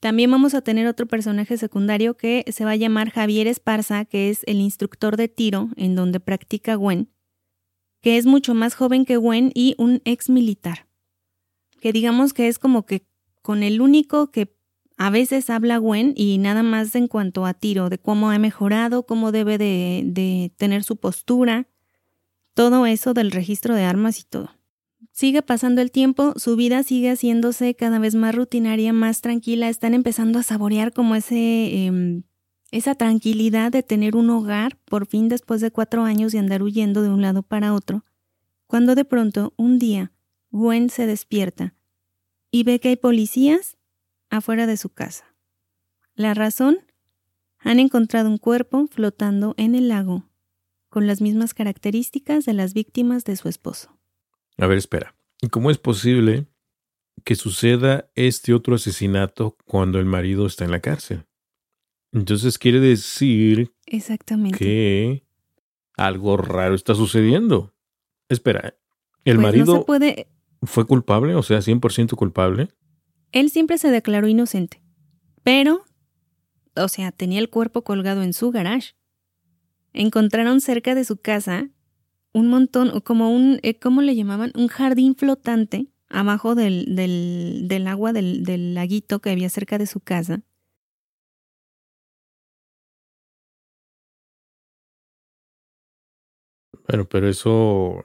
También 0.00 0.30
vamos 0.30 0.54
a 0.54 0.62
tener 0.62 0.86
otro 0.86 1.06
personaje 1.06 1.58
secundario 1.58 2.16
que 2.16 2.44
se 2.50 2.64
va 2.64 2.72
a 2.72 2.76
llamar 2.76 3.10
Javier 3.10 3.46
Esparza, 3.46 4.04
que 4.06 4.30
es 4.30 4.42
el 4.46 4.60
instructor 4.60 5.16
de 5.16 5.28
tiro 5.28 5.68
en 5.76 5.94
donde 5.94 6.20
practica 6.20 6.74
Gwen, 6.74 7.10
que 8.00 8.16
es 8.16 8.24
mucho 8.24 8.54
más 8.54 8.74
joven 8.74 9.04
que 9.04 9.18
Gwen 9.18 9.52
y 9.54 9.74
un 9.76 10.00
ex 10.04 10.30
militar, 10.30 10.86
que 11.80 11.92
digamos 11.92 12.32
que 12.32 12.48
es 12.48 12.58
como 12.58 12.86
que 12.86 13.04
con 13.42 13.62
el 13.62 13.80
único 13.80 14.30
que 14.30 14.54
a 15.02 15.08
veces 15.08 15.48
habla 15.48 15.78
Gwen 15.78 16.12
y 16.14 16.36
nada 16.36 16.62
más 16.62 16.94
en 16.94 17.08
cuanto 17.08 17.46
a 17.46 17.54
tiro, 17.54 17.88
de 17.88 17.96
cómo 17.96 18.30
ha 18.30 18.38
mejorado, 18.38 19.06
cómo 19.06 19.32
debe 19.32 19.56
de, 19.56 20.52
tener 20.58 20.84
su 20.84 20.98
postura, 20.98 21.68
todo 22.52 22.84
eso 22.84 23.14
del 23.14 23.30
registro 23.30 23.74
de 23.74 23.84
armas 23.84 24.20
y 24.20 24.24
todo. 24.24 24.50
Sigue 25.10 25.40
pasando 25.40 25.80
el 25.80 25.90
tiempo, 25.90 26.34
su 26.36 26.54
vida 26.54 26.82
sigue 26.82 27.12
haciéndose 27.12 27.74
cada 27.74 27.98
vez 27.98 28.14
más 28.14 28.34
rutinaria, 28.34 28.92
más 28.92 29.22
tranquila, 29.22 29.70
están 29.70 29.94
empezando 29.94 30.38
a 30.38 30.42
saborear 30.42 30.92
como 30.92 31.14
ese, 31.14 31.86
em, 31.86 32.24
esa 32.70 32.94
tranquilidad 32.94 33.72
de 33.72 33.82
tener 33.82 34.16
un 34.16 34.28
hogar, 34.28 34.76
por 34.84 35.06
fin 35.06 35.30
después 35.30 35.62
de 35.62 35.70
cuatro 35.70 36.04
años 36.04 36.32
de 36.32 36.40
andar 36.40 36.62
huyendo 36.62 37.00
de 37.00 37.08
un 37.08 37.22
lado 37.22 37.42
para 37.42 37.72
otro, 37.72 38.04
cuando 38.66 38.94
de 38.94 39.06
pronto, 39.06 39.54
un 39.56 39.78
día, 39.78 40.12
Gwen 40.50 40.90
se 40.90 41.06
despierta 41.06 41.74
y 42.50 42.64
ve 42.64 42.80
que 42.80 42.90
hay 42.90 42.96
policías 42.96 43.78
afuera 44.30 44.66
de 44.66 44.76
su 44.76 44.88
casa. 44.88 45.34
La 46.14 46.34
razón, 46.34 46.78
han 47.58 47.78
encontrado 47.78 48.28
un 48.28 48.38
cuerpo 48.38 48.86
flotando 48.86 49.54
en 49.58 49.74
el 49.74 49.88
lago 49.88 50.24
con 50.88 51.06
las 51.06 51.20
mismas 51.20 51.52
características 51.54 52.44
de 52.44 52.54
las 52.54 52.72
víctimas 52.74 53.24
de 53.24 53.36
su 53.36 53.48
esposo. 53.48 53.96
A 54.56 54.66
ver, 54.66 54.78
espera. 54.78 55.14
¿Cómo 55.50 55.70
es 55.70 55.78
posible 55.78 56.46
que 57.24 57.34
suceda 57.36 58.10
este 58.14 58.54
otro 58.54 58.74
asesinato 58.74 59.56
cuando 59.64 59.98
el 59.98 60.04
marido 60.06 60.46
está 60.46 60.64
en 60.64 60.70
la 60.70 60.80
cárcel. 60.80 61.26
Entonces 62.12 62.58
quiere 62.58 62.80
decir 62.80 63.72
Exactamente. 63.86 64.58
que 64.58 65.24
algo 65.96 66.36
raro 66.36 66.74
está 66.74 66.94
sucediendo. 66.94 67.74
Espera, 68.28 68.74
¿el 69.24 69.36
Pues 69.36 69.36
no 69.36 69.42
marido 69.42 69.78
se 69.78 69.84
puede. 69.84 70.28
fue 70.62 70.86
culpable? 70.86 71.34
O 71.34 71.42
sea, 71.42 71.58
100% 71.58 72.14
culpable. 72.16 72.68
Él 73.32 73.50
siempre 73.50 73.78
se 73.78 73.90
declaró 73.90 74.28
inocente. 74.28 74.82
Pero, 75.42 75.84
o 76.76 76.88
sea, 76.88 77.12
tenía 77.12 77.38
el 77.38 77.50
cuerpo 77.50 77.82
colgado 77.82 78.22
en 78.22 78.32
su 78.32 78.50
garage. 78.50 78.94
Encontraron 79.92 80.60
cerca 80.60 80.94
de 80.94 81.04
su 81.04 81.16
casa 81.16 81.70
un 82.32 82.48
montón, 82.48 83.00
como 83.00 83.34
un, 83.34 83.58
eh, 83.62 83.78
¿cómo 83.78 84.02
le 84.02 84.14
llamaban? 84.14 84.52
Un 84.54 84.68
jardín 84.68 85.16
flotante 85.16 85.88
abajo 86.08 86.54
del, 86.54 86.94
del, 86.94 87.66
del 87.66 87.86
agua 87.86 88.12
del, 88.12 88.44
del 88.44 88.74
laguito 88.74 89.20
que 89.20 89.30
había 89.30 89.48
cerca 89.48 89.78
de 89.78 89.86
su 89.86 90.00
casa. 90.00 90.42
Bueno, 96.88 97.08
pero 97.08 97.28
eso, 97.28 98.04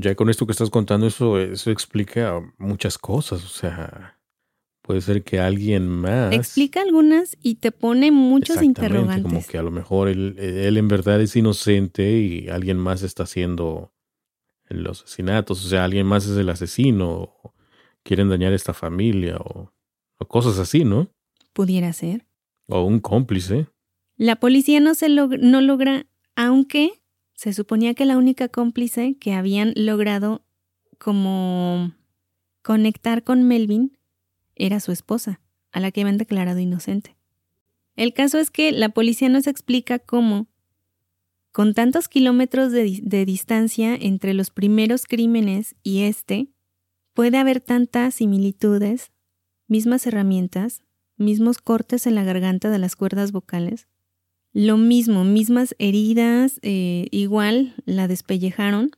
ya 0.00 0.14
con 0.14 0.30
esto 0.30 0.46
que 0.46 0.52
estás 0.52 0.70
contando, 0.70 1.06
eso, 1.06 1.38
eso 1.40 1.70
explica 1.70 2.40
muchas 2.58 2.98
cosas. 2.98 3.44
O 3.44 3.48
sea, 3.48 4.18
puede 4.82 5.00
ser 5.00 5.22
que 5.22 5.38
alguien 5.40 5.88
más... 5.88 6.32
Explica 6.32 6.80
algunas 6.80 7.36
y 7.42 7.56
te 7.56 7.72
pone 7.72 8.10
muchos 8.10 8.62
interrogantes. 8.62 9.22
Como 9.22 9.46
que 9.46 9.58
a 9.58 9.62
lo 9.62 9.70
mejor 9.70 10.08
él, 10.08 10.36
él 10.38 10.76
en 10.76 10.88
verdad 10.88 11.20
es 11.20 11.36
inocente 11.36 12.18
y 12.18 12.48
alguien 12.48 12.78
más 12.78 13.02
está 13.02 13.24
haciendo 13.24 13.92
los 14.68 15.02
asesinatos. 15.04 15.64
O 15.64 15.68
sea, 15.68 15.84
alguien 15.84 16.06
más 16.06 16.26
es 16.26 16.36
el 16.36 16.48
asesino. 16.48 17.10
O 17.10 17.54
quieren 18.02 18.28
dañar 18.28 18.52
a 18.52 18.56
esta 18.56 18.72
familia 18.74 19.36
o, 19.36 19.72
o 20.18 20.28
cosas 20.28 20.58
así, 20.58 20.84
¿no? 20.84 21.10
Pudiera 21.52 21.92
ser. 21.92 22.26
O 22.66 22.82
un 22.82 23.00
cómplice. 23.00 23.66
La 24.16 24.36
policía 24.36 24.80
no, 24.80 24.94
se 24.94 25.08
log- 25.08 25.38
no 25.40 25.60
logra, 25.60 26.06
aunque 26.36 27.02
se 27.38 27.52
suponía 27.52 27.94
que 27.94 28.04
la 28.04 28.18
única 28.18 28.48
cómplice 28.48 29.16
que 29.16 29.32
habían 29.32 29.72
logrado 29.76 30.42
como 30.98 31.92
conectar 32.62 33.22
con 33.22 33.44
Melvin 33.44 33.96
era 34.56 34.80
su 34.80 34.90
esposa, 34.90 35.40
a 35.70 35.78
la 35.78 35.92
que 35.92 36.00
habían 36.00 36.18
declarado 36.18 36.58
inocente. 36.58 37.16
El 37.94 38.12
caso 38.12 38.40
es 38.40 38.50
que 38.50 38.72
la 38.72 38.88
policía 38.88 39.28
nos 39.28 39.46
explica 39.46 40.00
cómo, 40.00 40.48
con 41.52 41.74
tantos 41.74 42.08
kilómetros 42.08 42.72
de, 42.72 42.98
de 43.04 43.24
distancia 43.24 43.94
entre 43.94 44.34
los 44.34 44.50
primeros 44.50 45.06
crímenes 45.06 45.76
y 45.84 46.02
este, 46.02 46.48
puede 47.14 47.38
haber 47.38 47.60
tantas 47.60 48.16
similitudes, 48.16 49.12
mismas 49.68 50.04
herramientas, 50.08 50.82
mismos 51.16 51.58
cortes 51.58 52.08
en 52.08 52.16
la 52.16 52.24
garganta 52.24 52.68
de 52.68 52.78
las 52.78 52.96
cuerdas 52.96 53.30
vocales, 53.30 53.86
lo 54.52 54.76
mismo, 54.76 55.24
mismas 55.24 55.74
heridas, 55.78 56.58
eh, 56.62 57.08
igual 57.10 57.74
la 57.84 58.08
despellejaron, 58.08 58.90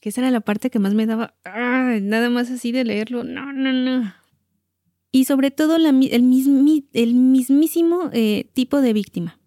que 0.00 0.08
esa 0.08 0.20
era 0.22 0.30
la 0.30 0.40
parte 0.40 0.70
que 0.70 0.78
más 0.78 0.94
me 0.94 1.06
daba, 1.06 1.34
nada 1.44 2.30
más 2.30 2.50
así 2.50 2.72
de 2.72 2.84
leerlo, 2.84 3.24
no, 3.24 3.52
no, 3.52 3.72
no. 3.72 4.14
Y 5.12 5.24
sobre 5.26 5.50
todo 5.50 5.76
el, 5.76 5.92
mismísimo 6.24 8.10
eh, 8.12 8.50
tipo 8.52 8.80
de 8.80 8.92
víctima. 8.92 9.38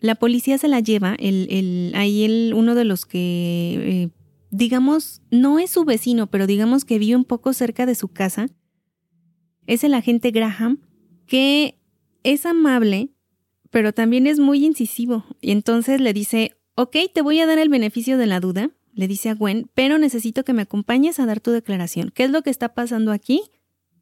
La 0.00 0.14
policía 0.16 0.58
se 0.58 0.68
la 0.68 0.80
lleva, 0.80 1.16
ahí 1.18 2.52
uno 2.54 2.74
de 2.74 2.84
los 2.84 3.06
que, 3.06 3.80
eh, 4.04 4.10
digamos, 4.50 5.22
no 5.30 5.58
es 5.58 5.70
su 5.70 5.84
vecino, 5.84 6.26
pero 6.28 6.46
digamos 6.46 6.84
que 6.84 6.98
vive 6.98 7.16
un 7.16 7.24
poco 7.24 7.52
cerca 7.52 7.86
de 7.86 7.94
su 7.94 8.08
casa, 8.08 8.48
es 9.66 9.82
el 9.82 9.94
agente 9.94 10.30
Graham, 10.30 10.80
que 11.26 11.78
es 12.22 12.46
amable, 12.46 13.10
pero 13.70 13.92
también 13.92 14.26
es 14.26 14.38
muy 14.38 14.64
incisivo. 14.64 15.24
Y 15.40 15.52
entonces 15.52 16.00
le 16.00 16.12
dice, 16.12 16.56
ok, 16.74 16.96
te 17.12 17.22
voy 17.22 17.40
a 17.40 17.46
dar 17.46 17.58
el 17.58 17.68
beneficio 17.68 18.18
de 18.18 18.26
la 18.26 18.40
duda, 18.40 18.70
le 18.94 19.08
dice 19.08 19.28
a 19.28 19.34
Gwen, 19.34 19.70
pero 19.74 19.98
necesito 19.98 20.44
que 20.44 20.52
me 20.52 20.62
acompañes 20.62 21.20
a 21.20 21.26
dar 21.26 21.40
tu 21.40 21.50
declaración. 21.50 22.10
¿Qué 22.14 22.24
es 22.24 22.30
lo 22.30 22.42
que 22.42 22.50
está 22.50 22.74
pasando 22.74 23.12
aquí? 23.12 23.42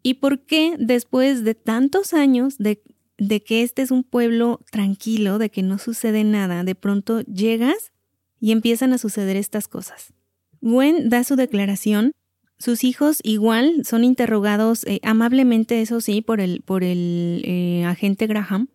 ¿Y 0.02 0.14
por 0.14 0.46
qué 0.46 0.76
después 0.78 1.44
de 1.44 1.54
tantos 1.54 2.14
años 2.14 2.58
de, 2.58 2.82
de 3.18 3.42
que 3.42 3.62
este 3.62 3.82
es 3.82 3.90
un 3.90 4.04
pueblo 4.04 4.60
tranquilo, 4.70 5.38
de 5.38 5.50
que 5.50 5.62
no 5.62 5.78
sucede 5.78 6.22
nada, 6.24 6.64
de 6.64 6.74
pronto 6.74 7.20
llegas 7.22 7.92
y 8.40 8.52
empiezan 8.52 8.92
a 8.92 8.98
suceder 8.98 9.36
estas 9.36 9.68
cosas? 9.68 10.12
Gwen 10.60 11.08
da 11.08 11.24
su 11.24 11.36
declaración. 11.36 12.12
Sus 12.58 12.84
hijos 12.84 13.20
igual 13.22 13.84
son 13.84 14.02
interrogados 14.02 14.84
eh, 14.86 15.00
amablemente, 15.02 15.82
eso 15.82 16.00
sí, 16.00 16.22
por 16.22 16.40
el, 16.40 16.62
por 16.62 16.84
el 16.84 17.42
eh, 17.44 17.84
agente 17.84 18.26
Graham 18.26 18.68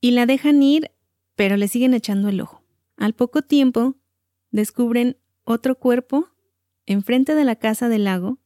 y 0.00 0.12
la 0.12 0.26
dejan 0.26 0.62
ir, 0.62 0.90
pero 1.36 1.56
le 1.56 1.68
siguen 1.68 1.94
echando 1.94 2.28
el 2.28 2.40
ojo. 2.40 2.62
Al 2.96 3.14
poco 3.14 3.42
tiempo, 3.42 3.96
descubren 4.50 5.16
otro 5.44 5.76
cuerpo 5.76 6.28
enfrente 6.86 7.34
de 7.34 7.44
la 7.44 7.56
casa 7.56 7.88
del 7.88 8.04
lago 8.04 8.38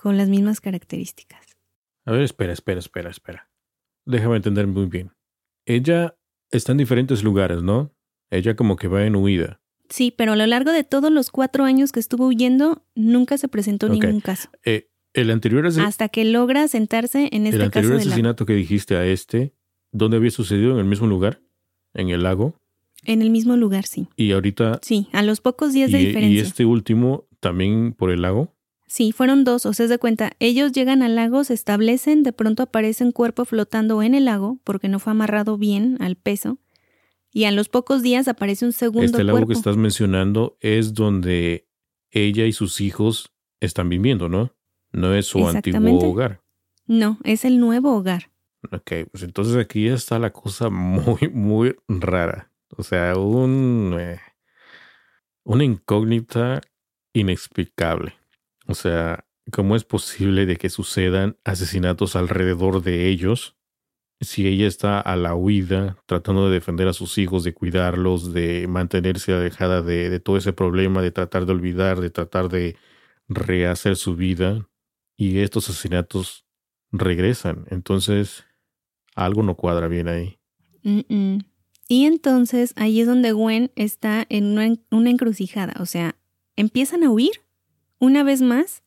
con 0.00 0.16
las 0.16 0.28
mismas 0.28 0.60
características. 0.60 1.56
A 2.04 2.12
ver, 2.12 2.22
espera, 2.22 2.52
espera, 2.52 2.80
espera, 2.80 3.10
espera. 3.10 3.50
Déjame 4.04 4.36
entender 4.36 4.66
muy 4.66 4.86
bien. 4.86 5.12
Ella 5.66 6.16
está 6.50 6.72
en 6.72 6.78
diferentes 6.78 7.22
lugares, 7.22 7.62
¿no? 7.62 7.94
Ella 8.30 8.56
como 8.56 8.76
que 8.76 8.88
va 8.88 9.04
en 9.04 9.14
huida. 9.14 9.60
Sí, 9.88 10.12
pero 10.16 10.32
a 10.32 10.36
lo 10.36 10.46
largo 10.46 10.72
de 10.72 10.84
todos 10.84 11.12
los 11.12 11.30
cuatro 11.30 11.64
años 11.64 11.92
que 11.92 12.00
estuvo 12.00 12.26
huyendo, 12.26 12.84
nunca 12.94 13.36
se 13.38 13.46
presentó 13.48 13.88
ningún 13.88 14.20
caso. 14.20 14.48
Eh, 14.64 14.90
el 15.12 15.30
anterior, 15.30 15.66
Hasta 15.66 16.08
que 16.08 16.24
logra 16.24 16.66
sentarse 16.66 17.28
en 17.30 17.46
el 17.46 17.52
esta 17.54 17.66
anterior 17.66 17.92
del 17.92 17.98
lago. 17.98 18.10
asesinato 18.10 18.46
que 18.46 18.54
dijiste 18.54 18.96
a 18.96 19.04
este, 19.04 19.54
¿dónde 19.92 20.16
había 20.16 20.30
sucedido? 20.30 20.72
¿En 20.72 20.78
el 20.80 20.86
mismo 20.86 21.06
lugar? 21.06 21.40
¿En 21.94 22.08
el 22.08 22.22
lago? 22.24 22.54
En 23.04 23.22
el 23.22 23.30
mismo 23.30 23.56
lugar, 23.56 23.84
sí. 23.84 24.08
Y 24.16 24.32
ahorita... 24.32 24.80
Sí, 24.82 25.08
a 25.12 25.22
los 25.22 25.40
pocos 25.40 25.72
días 25.72 25.90
de 25.92 26.00
y, 26.00 26.02
y 26.02 26.06
diferencia. 26.06 26.42
este 26.42 26.64
último 26.64 27.26
también 27.40 27.92
por 27.92 28.10
el 28.10 28.22
lago. 28.22 28.54
Sí, 28.86 29.12
fueron 29.12 29.44
dos, 29.44 29.64
o 29.66 29.72
sea, 29.72 29.86
de 29.86 29.98
cuenta, 29.98 30.32
ellos 30.38 30.72
llegan 30.72 31.02
al 31.02 31.14
lago, 31.16 31.44
se 31.44 31.54
establecen, 31.54 32.22
de 32.22 32.32
pronto 32.32 32.62
aparece 32.62 33.04
un 33.04 33.12
cuerpo 33.12 33.44
flotando 33.46 34.02
en 34.02 34.14
el 34.14 34.26
lago 34.26 34.58
porque 34.64 34.88
no 34.88 34.98
fue 34.98 35.12
amarrado 35.12 35.56
bien 35.56 35.96
al 36.00 36.16
peso, 36.16 36.58
y 37.32 37.44
a 37.44 37.52
los 37.52 37.70
pocos 37.70 38.02
días 38.02 38.28
aparece 38.28 38.66
un 38.66 38.72
segundo 38.72 39.06
Este 39.06 39.24
lago 39.24 39.38
cuerpo. 39.38 39.48
que 39.48 39.54
estás 39.54 39.78
mencionando 39.78 40.58
es 40.60 40.92
donde 40.92 41.66
ella 42.10 42.44
y 42.44 42.52
sus 42.52 42.82
hijos 42.82 43.32
están 43.60 43.88
viviendo, 43.88 44.28
¿no? 44.28 44.52
No 44.92 45.14
es 45.14 45.24
su 45.24 45.48
antiguo 45.48 45.98
hogar. 46.10 46.42
No, 46.86 47.18
es 47.24 47.46
el 47.46 47.58
nuevo 47.60 47.96
hogar. 47.96 48.30
Ok, 48.70 48.92
pues 49.10 49.24
entonces 49.24 49.56
aquí 49.56 49.86
ya 49.86 49.94
está 49.94 50.18
la 50.18 50.32
cosa 50.32 50.70
muy, 50.70 51.28
muy 51.32 51.76
rara. 51.88 52.50
O 52.76 52.82
sea, 52.82 53.16
un, 53.16 53.96
eh, 53.98 54.20
una 55.44 55.64
incógnita 55.64 56.60
inexplicable. 57.12 58.14
O 58.66 58.74
sea, 58.74 59.26
¿cómo 59.50 59.76
es 59.76 59.84
posible 59.84 60.46
de 60.46 60.56
que 60.56 60.70
sucedan 60.70 61.36
asesinatos 61.44 62.16
alrededor 62.16 62.82
de 62.82 63.08
ellos 63.08 63.56
si 64.20 64.46
ella 64.46 64.68
está 64.68 65.00
a 65.00 65.16
la 65.16 65.34
huida, 65.34 65.98
tratando 66.06 66.46
de 66.46 66.54
defender 66.54 66.86
a 66.88 66.92
sus 66.92 67.18
hijos, 67.18 67.44
de 67.44 67.54
cuidarlos, 67.54 68.32
de 68.32 68.66
mantenerse 68.68 69.32
alejada 69.32 69.82
de, 69.82 70.10
de 70.10 70.20
todo 70.20 70.36
ese 70.36 70.52
problema, 70.52 71.02
de 71.02 71.10
tratar 71.10 71.44
de 71.44 71.52
olvidar, 71.52 72.00
de 72.00 72.10
tratar 72.10 72.48
de 72.48 72.76
rehacer 73.28 73.96
su 73.96 74.14
vida, 74.14 74.68
y 75.16 75.40
estos 75.40 75.68
asesinatos 75.68 76.46
regresan? 76.92 77.66
Entonces, 77.70 78.44
algo 79.14 79.42
no 79.42 79.56
cuadra 79.56 79.88
bien 79.88 80.08
ahí. 80.08 80.38
Y 81.88 82.06
entonces 82.06 82.72
ahí 82.76 83.00
es 83.00 83.06
donde 83.06 83.32
Gwen 83.32 83.70
está 83.76 84.24
en 84.28 84.46
una, 84.46 84.74
una 84.90 85.10
encrucijada, 85.10 85.74
o 85.80 85.86
sea, 85.86 86.16
empiezan 86.56 87.04
a 87.04 87.10
huir 87.10 87.42
una 87.98 88.24
vez 88.24 88.42
más, 88.42 88.82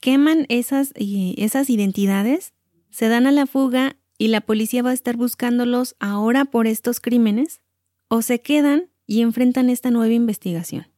queman 0.00 0.46
esas, 0.48 0.92
esas 0.96 1.70
identidades, 1.70 2.54
se 2.90 3.08
dan 3.08 3.26
a 3.26 3.32
la 3.32 3.46
fuga 3.46 3.96
y 4.18 4.28
la 4.28 4.40
policía 4.40 4.82
va 4.82 4.90
a 4.90 4.94
estar 4.94 5.16
buscándolos 5.16 5.94
ahora 6.00 6.44
por 6.44 6.66
estos 6.66 7.00
crímenes, 7.00 7.60
o 8.08 8.22
se 8.22 8.40
quedan 8.40 8.90
y 9.06 9.20
enfrentan 9.20 9.70
esta 9.70 9.90
nueva 9.90 10.12
investigación. 10.12 10.88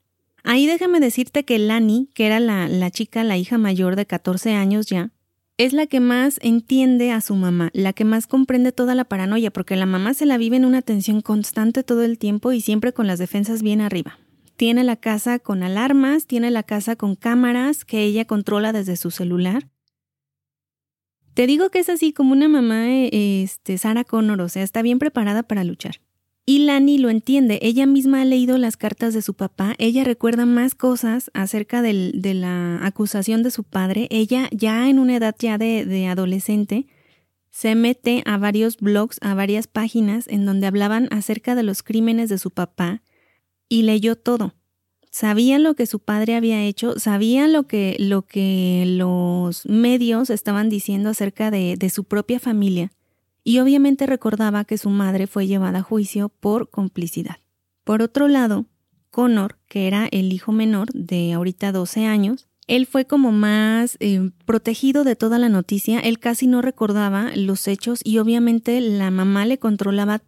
Ahí 0.42 0.66
déjame 0.66 1.00
decirte 1.00 1.44
que 1.44 1.58
Lani, 1.58 2.08
que 2.14 2.26
era 2.26 2.40
la, 2.40 2.68
la 2.68 2.90
chica, 2.90 3.24
la 3.24 3.36
hija 3.36 3.58
mayor 3.58 3.94
de 3.96 4.06
14 4.06 4.54
años 4.54 4.86
ya, 4.86 5.10
es 5.60 5.74
la 5.74 5.86
que 5.86 6.00
más 6.00 6.38
entiende 6.40 7.12
a 7.12 7.20
su 7.20 7.34
mamá, 7.34 7.68
la 7.74 7.92
que 7.92 8.06
más 8.06 8.26
comprende 8.26 8.72
toda 8.72 8.94
la 8.94 9.04
paranoia, 9.04 9.50
porque 9.50 9.76
la 9.76 9.84
mamá 9.84 10.14
se 10.14 10.24
la 10.24 10.38
vive 10.38 10.56
en 10.56 10.64
una 10.64 10.80
tensión 10.80 11.20
constante 11.20 11.82
todo 11.82 12.02
el 12.02 12.16
tiempo 12.16 12.52
y 12.52 12.62
siempre 12.62 12.94
con 12.94 13.06
las 13.06 13.18
defensas 13.18 13.60
bien 13.60 13.82
arriba. 13.82 14.18
Tiene 14.56 14.84
la 14.84 14.96
casa 14.96 15.38
con 15.38 15.62
alarmas, 15.62 16.26
tiene 16.26 16.50
la 16.50 16.62
casa 16.62 16.96
con 16.96 17.14
cámaras 17.14 17.84
que 17.84 18.04
ella 18.04 18.24
controla 18.24 18.72
desde 18.72 18.96
su 18.96 19.10
celular. 19.10 19.68
Te 21.34 21.46
digo 21.46 21.68
que 21.68 21.80
es 21.80 21.90
así 21.90 22.14
como 22.14 22.32
una 22.32 22.48
mamá, 22.48 22.88
eh, 22.88 23.42
este, 23.42 23.76
Connor, 24.06 24.40
o 24.40 24.48
sea, 24.48 24.62
está 24.62 24.80
bien 24.80 24.98
preparada 24.98 25.42
para 25.42 25.62
luchar. 25.62 26.00
Y 26.46 26.60
Lani 26.60 26.98
lo 26.98 27.10
entiende, 27.10 27.58
ella 27.62 27.86
misma 27.86 28.22
ha 28.22 28.24
leído 28.24 28.58
las 28.58 28.76
cartas 28.76 29.14
de 29.14 29.22
su 29.22 29.34
papá, 29.34 29.74
ella 29.78 30.04
recuerda 30.04 30.46
más 30.46 30.74
cosas 30.74 31.30
acerca 31.34 31.82
de 31.82 32.34
la 32.34 32.84
acusación 32.84 33.42
de 33.42 33.50
su 33.50 33.62
padre, 33.62 34.08
ella 34.10 34.48
ya 34.50 34.88
en 34.88 34.98
una 34.98 35.16
edad 35.16 35.36
ya 35.38 35.58
de, 35.58 36.06
adolescente 36.08 36.86
se 37.50 37.74
mete 37.74 38.22
a 38.26 38.38
varios 38.38 38.78
blogs, 38.78 39.18
a 39.22 39.34
varias 39.34 39.66
páginas 39.66 40.26
en 40.28 40.46
donde 40.46 40.66
hablaban 40.66 41.08
acerca 41.10 41.54
de 41.54 41.62
los 41.62 41.82
crímenes 41.82 42.28
de 42.28 42.38
su 42.38 42.50
papá 42.50 43.02
y 43.68 43.82
leyó 43.82 44.16
todo. 44.16 44.54
Sabía 45.10 45.58
lo 45.58 45.74
que 45.74 45.86
su 45.86 45.98
padre 45.98 46.36
había 46.36 46.62
hecho, 46.62 46.98
sabía 46.98 47.48
lo 47.48 47.66
que, 47.66 47.96
lo 47.98 48.22
que 48.22 48.84
los 48.86 49.66
medios 49.66 50.30
estaban 50.30 50.68
diciendo 50.68 51.10
acerca 51.10 51.50
de, 51.50 51.76
de 51.76 51.90
su 51.90 52.04
propia 52.04 52.38
familia 52.38 52.92
y 53.44 53.58
obviamente 53.58 54.06
recordaba 54.06 54.64
que 54.64 54.78
su 54.78 54.90
madre 54.90 55.26
fue 55.26 55.46
llevada 55.46 55.80
a 55.80 55.82
juicio 55.82 56.28
por 56.28 56.70
complicidad. 56.70 57.36
Por 57.84 58.02
otro 58.02 58.28
lado, 58.28 58.66
Connor, 59.10 59.58
que 59.68 59.86
era 59.86 60.06
el 60.10 60.32
hijo 60.32 60.52
menor 60.52 60.88
de 60.92 61.32
ahorita 61.32 61.72
12 61.72 62.06
años, 62.06 62.48
él 62.66 62.86
fue 62.86 63.04
como 63.04 63.32
más 63.32 63.96
eh, 63.98 64.30
protegido 64.44 65.02
de 65.02 65.16
toda 65.16 65.38
la 65.38 65.48
noticia, 65.48 65.98
él 65.98 66.20
casi 66.20 66.46
no 66.46 66.62
recordaba 66.62 67.32
los 67.34 67.66
hechos 67.66 68.00
y 68.04 68.18
obviamente 68.18 68.80
la 68.80 69.10
mamá 69.10 69.44
le 69.44 69.58
controlaba 69.58 70.22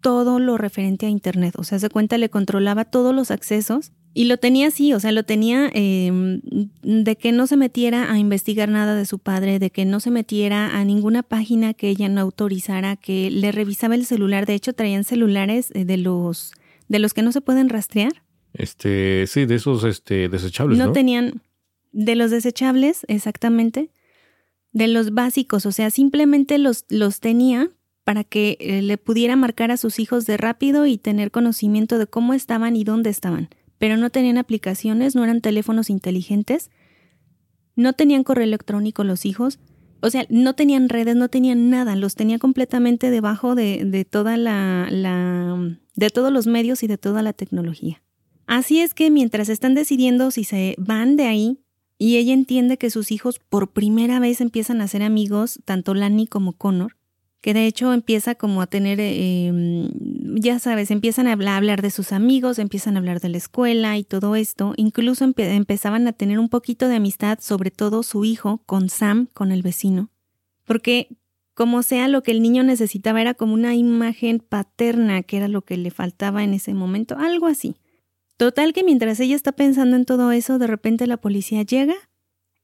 todo 0.00 0.40
lo 0.40 0.58
referente 0.58 1.06
a 1.06 1.10
Internet, 1.10 1.54
o 1.58 1.62
sea, 1.62 1.78
se 1.78 1.90
cuenta, 1.90 2.18
le 2.18 2.30
controlaba 2.30 2.86
todos 2.86 3.14
los 3.14 3.30
accesos 3.30 3.92
y 4.12 4.24
lo 4.24 4.38
tenía 4.38 4.68
así, 4.68 4.92
o 4.92 5.00
sea, 5.00 5.12
lo 5.12 5.22
tenía 5.22 5.70
em, 5.72 6.40
de 6.82 7.16
que 7.16 7.30
no 7.30 7.46
se 7.46 7.56
metiera 7.56 8.12
a 8.12 8.18
investigar 8.18 8.68
nada 8.68 8.94
de 8.96 9.06
su 9.06 9.18
padre, 9.18 9.58
de 9.58 9.70
que 9.70 9.84
no 9.84 10.00
se 10.00 10.10
metiera 10.10 10.76
a 10.76 10.84
ninguna 10.84 11.22
página 11.22 11.74
que 11.74 11.88
ella 11.88 12.08
no 12.08 12.20
autorizara, 12.20 12.96
que 12.96 13.30
le 13.30 13.52
revisaba 13.52 13.94
el 13.94 14.06
celular. 14.06 14.46
De 14.46 14.54
hecho, 14.54 14.72
traían 14.72 15.04
celulares 15.04 15.70
eh, 15.74 15.84
de 15.84 15.96
los 15.96 16.52
de 16.88 16.98
los 16.98 17.14
que 17.14 17.22
no 17.22 17.30
se 17.30 17.40
pueden 17.40 17.68
rastrear. 17.68 18.24
Este, 18.52 19.28
sí, 19.28 19.46
de 19.46 19.54
esos 19.54 19.84
este, 19.84 20.28
desechables. 20.28 20.76
No, 20.76 20.86
no 20.86 20.92
tenían, 20.92 21.40
de 21.92 22.16
los 22.16 22.32
desechables, 22.32 23.04
exactamente. 23.06 23.90
De 24.72 24.88
los 24.88 25.14
básicos, 25.14 25.66
o 25.66 25.72
sea, 25.72 25.90
simplemente 25.90 26.58
los, 26.58 26.84
los 26.88 27.20
tenía 27.20 27.70
para 28.02 28.24
que 28.24 28.56
eh, 28.58 28.82
le 28.82 28.98
pudiera 28.98 29.36
marcar 29.36 29.70
a 29.70 29.76
sus 29.76 30.00
hijos 30.00 30.26
de 30.26 30.36
rápido 30.36 30.84
y 30.86 30.98
tener 30.98 31.30
conocimiento 31.30 31.96
de 31.96 32.08
cómo 32.08 32.34
estaban 32.34 32.74
y 32.74 32.82
dónde 32.82 33.10
estaban. 33.10 33.50
Pero 33.80 33.96
no 33.96 34.10
tenían 34.10 34.36
aplicaciones, 34.36 35.16
no 35.16 35.24
eran 35.24 35.40
teléfonos 35.40 35.88
inteligentes, 35.88 36.70
no 37.76 37.94
tenían 37.94 38.24
correo 38.24 38.44
electrónico 38.44 39.04
los 39.04 39.24
hijos, 39.24 39.58
o 40.02 40.10
sea, 40.10 40.26
no 40.28 40.54
tenían 40.54 40.90
redes, 40.90 41.16
no 41.16 41.30
tenían 41.30 41.70
nada, 41.70 41.96
los 41.96 42.14
tenía 42.14 42.38
completamente 42.38 43.10
debajo 43.10 43.54
de, 43.54 43.86
de 43.86 44.04
toda 44.04 44.36
la, 44.36 44.88
la, 44.90 45.78
de 45.96 46.10
todos 46.10 46.30
los 46.30 46.46
medios 46.46 46.82
y 46.82 46.88
de 46.88 46.98
toda 46.98 47.22
la 47.22 47.32
tecnología. 47.32 48.02
Así 48.46 48.80
es 48.80 48.92
que 48.92 49.10
mientras 49.10 49.48
están 49.48 49.74
decidiendo 49.74 50.30
si 50.30 50.44
se 50.44 50.74
van 50.76 51.16
de 51.16 51.24
ahí, 51.24 51.58
y 51.96 52.16
ella 52.18 52.34
entiende 52.34 52.76
que 52.76 52.90
sus 52.90 53.10
hijos 53.10 53.38
por 53.38 53.72
primera 53.72 54.20
vez 54.20 54.42
empiezan 54.42 54.82
a 54.82 54.88
ser 54.88 55.02
amigos, 55.02 55.60
tanto 55.64 55.94
Lani 55.94 56.26
como 56.26 56.52
Connor, 56.52 56.96
que 57.40 57.54
de 57.54 57.66
hecho 57.66 57.92
empieza 57.92 58.34
como 58.34 58.60
a 58.60 58.66
tener, 58.66 59.00
em, 59.00 59.90
ya 60.36 60.58
sabes, 60.58 60.90
empiezan 60.90 61.26
a 61.26 61.32
hablar, 61.32 61.80
de 61.80 61.90
sus 61.90 62.12
amigos, 62.12 62.58
empiezan 62.58 62.96
a 62.96 62.98
hablar 62.98 63.20
de 63.20 63.30
la 63.30 63.38
escuela 63.38 63.96
y 63.96 64.04
todo 64.04 64.36
esto, 64.36 64.74
incluso 64.76 65.24
empezaban 65.24 66.06
a 66.06 66.12
tener 66.12 66.38
un 66.38 66.48
poquito 66.48 66.88
de 66.88 66.96
amistad, 66.96 67.38
sobre 67.40 67.70
todo 67.70 68.02
su 68.02 68.24
hijo 68.24 68.62
con 68.66 68.88
Sam, 68.88 69.28
con 69.32 69.52
el 69.52 69.62
vecino, 69.62 70.10
porque 70.64 71.08
como 71.54 71.82
sea 71.82 72.08
lo 72.08 72.22
que 72.22 72.30
el 72.30 72.42
niño 72.42 72.62
necesitaba 72.62 73.20
era 73.20 73.34
como 73.34 73.54
una 73.54 73.74
imagen 73.74 74.38
paterna, 74.38 75.22
que 75.22 75.38
era 75.38 75.48
lo 75.48 75.62
que 75.62 75.76
le 75.76 75.90
faltaba 75.90 76.42
en 76.42 76.54
ese 76.54 76.74
momento, 76.74 77.16
algo 77.18 77.46
así. 77.46 77.76
Total 78.36 78.72
que 78.72 78.84
mientras 78.84 79.20
ella 79.20 79.36
está 79.36 79.52
pensando 79.52 79.96
en 79.96 80.06
todo 80.06 80.32
eso, 80.32 80.58
de 80.58 80.66
repente 80.66 81.06
la 81.06 81.18
policía 81.18 81.62
llega 81.62 81.96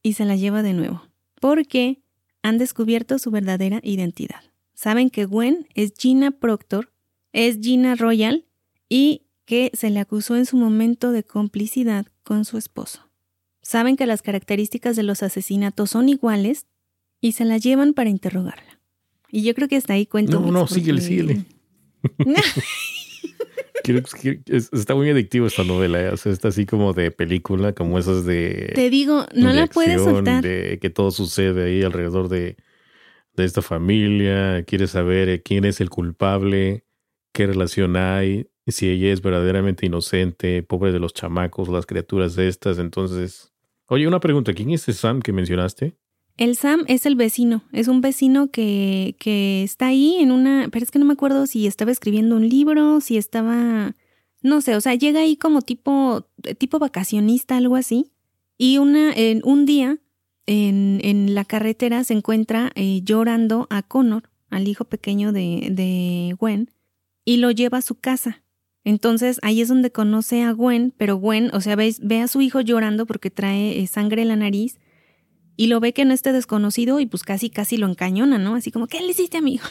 y 0.02 0.14
se 0.14 0.24
la 0.24 0.36
lleva 0.36 0.62
de 0.62 0.72
nuevo, 0.72 1.02
porque 1.40 2.02
han 2.42 2.56
descubierto 2.56 3.18
su 3.18 3.30
verdadera 3.30 3.80
identidad. 3.82 4.40
Saben 4.76 5.08
que 5.08 5.24
Gwen 5.24 5.66
es 5.74 5.94
Gina 5.98 6.32
Proctor, 6.32 6.92
es 7.32 7.58
Gina 7.62 7.94
Royal 7.94 8.44
y 8.90 9.22
que 9.46 9.70
se 9.72 9.88
le 9.88 10.00
acusó 10.00 10.36
en 10.36 10.44
su 10.44 10.58
momento 10.58 11.12
de 11.12 11.24
complicidad 11.24 12.06
con 12.22 12.44
su 12.44 12.58
esposo. 12.58 13.08
Saben 13.62 13.96
que 13.96 14.04
las 14.04 14.20
características 14.20 14.94
de 14.94 15.02
los 15.02 15.22
asesinatos 15.22 15.90
son 15.90 16.10
iguales 16.10 16.66
y 17.22 17.32
se 17.32 17.46
la 17.46 17.56
llevan 17.56 17.94
para 17.94 18.10
interrogarla. 18.10 18.78
Y 19.30 19.44
yo 19.44 19.54
creo 19.54 19.66
que 19.66 19.76
hasta 19.76 19.94
ahí 19.94 20.04
cuento. 20.04 20.40
No, 20.40 20.52
no, 20.52 20.66
síguele, 20.66 21.00
síguele. 21.00 21.46
está 24.72 24.94
muy 24.94 25.08
adictivo 25.08 25.46
esta 25.46 25.64
novela, 25.64 26.02
¿eh? 26.02 26.08
o 26.10 26.18
sea, 26.18 26.32
está 26.32 26.48
así 26.48 26.66
como 26.66 26.92
de 26.92 27.10
película, 27.10 27.72
como 27.72 27.98
esas 27.98 28.26
de... 28.26 28.72
Te 28.74 28.90
digo, 28.90 29.24
no 29.34 29.54
la 29.54 29.68
puedes 29.68 30.02
soltar. 30.02 30.42
De 30.42 30.78
que 30.82 30.90
todo 30.90 31.10
sucede 31.10 31.64
ahí 31.64 31.82
alrededor 31.82 32.28
de, 32.28 32.56
de 33.42 33.46
esta 33.46 33.62
familia, 33.62 34.64
quiere 34.64 34.86
saber 34.86 35.28
eh, 35.28 35.42
quién 35.42 35.64
es 35.64 35.80
el 35.80 35.90
culpable, 35.90 36.84
qué 37.32 37.46
relación 37.46 37.96
hay, 37.96 38.48
si 38.66 38.88
ella 38.88 39.12
es 39.12 39.22
verdaderamente 39.22 39.86
inocente, 39.86 40.62
pobre 40.62 40.92
de 40.92 40.98
los 40.98 41.14
chamacos, 41.14 41.68
las 41.68 41.86
criaturas 41.86 42.34
de 42.34 42.48
estas, 42.48 42.78
entonces... 42.78 43.52
Oye, 43.88 44.08
una 44.08 44.18
pregunta, 44.18 44.52
¿quién 44.52 44.70
es 44.70 44.82
ese 44.88 44.94
Sam 44.94 45.20
que 45.20 45.32
mencionaste? 45.32 45.96
El 46.36 46.56
Sam 46.56 46.84
es 46.88 47.06
el 47.06 47.14
vecino, 47.14 47.62
es 47.72 47.88
un 47.88 48.00
vecino 48.00 48.50
que, 48.50 49.16
que 49.18 49.62
está 49.62 49.86
ahí 49.86 50.16
en 50.18 50.32
una, 50.32 50.68
pero 50.70 50.82
es 50.82 50.90
que 50.90 50.98
no 50.98 51.04
me 51.04 51.12
acuerdo 51.12 51.46
si 51.46 51.66
estaba 51.66 51.92
escribiendo 51.92 52.36
un 52.36 52.48
libro, 52.48 53.00
si 53.00 53.16
estaba, 53.16 53.94
no 54.42 54.60
sé, 54.60 54.74
o 54.74 54.80
sea, 54.80 54.94
llega 54.94 55.20
ahí 55.20 55.36
como 55.36 55.62
tipo, 55.62 56.26
tipo 56.58 56.78
vacacionista, 56.78 57.56
algo 57.56 57.76
así, 57.76 58.12
y 58.58 58.78
una, 58.78 59.12
en 59.12 59.40
un 59.44 59.64
día 59.66 59.98
en, 60.46 61.00
en 61.02 61.34
la 61.34 61.44
carretera 61.44 62.04
se 62.04 62.14
encuentra 62.14 62.70
eh, 62.74 63.00
llorando 63.02 63.66
a 63.70 63.82
Connor, 63.82 64.30
al 64.50 64.68
hijo 64.68 64.84
pequeño 64.84 65.32
de, 65.32 65.68
de 65.70 66.34
Gwen, 66.38 66.70
y 67.24 67.38
lo 67.38 67.50
lleva 67.50 67.78
a 67.78 67.82
su 67.82 67.96
casa. 67.96 68.42
Entonces 68.84 69.40
ahí 69.42 69.60
es 69.60 69.68
donde 69.68 69.90
conoce 69.90 70.42
a 70.42 70.52
Gwen, 70.52 70.94
pero 70.96 71.16
Gwen, 71.16 71.50
o 71.52 71.60
sea, 71.60 71.74
ve, 71.74 71.94
ve 72.00 72.20
a 72.20 72.28
su 72.28 72.40
hijo 72.40 72.60
llorando 72.60 73.04
porque 73.04 73.30
trae 73.30 73.80
eh, 73.80 73.86
sangre 73.88 74.22
en 74.22 74.28
la 74.28 74.36
nariz 74.36 74.78
y 75.56 75.66
lo 75.66 75.80
ve 75.80 75.92
que 75.92 76.04
no 76.04 76.14
esté 76.14 76.32
desconocido 76.32 77.00
y 77.00 77.06
pues 77.06 77.22
casi, 77.24 77.50
casi 77.50 77.78
lo 77.78 77.88
encañona, 77.88 78.38
¿no? 78.38 78.54
Así 78.54 78.70
como, 78.70 78.86
¿qué 78.86 79.00
le 79.00 79.10
hiciste, 79.10 79.38
amigo? 79.38 79.64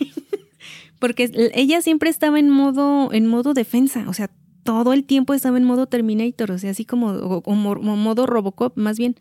Porque 0.98 1.30
ella 1.54 1.82
siempre 1.82 2.08
estaba 2.08 2.38
en 2.38 2.48
modo, 2.48 3.12
en 3.12 3.26
modo 3.26 3.54
defensa, 3.54 4.04
o 4.08 4.14
sea, 4.14 4.30
todo 4.62 4.92
el 4.92 5.04
tiempo 5.04 5.34
estaba 5.34 5.58
en 5.58 5.64
modo 5.64 5.86
Terminator, 5.86 6.52
o 6.52 6.58
sea, 6.58 6.70
así 6.70 6.84
como, 6.84 7.08
o, 7.08 7.54
modo 7.54 8.26
Robocop, 8.26 8.76
más 8.78 8.98
bien. 8.98 9.16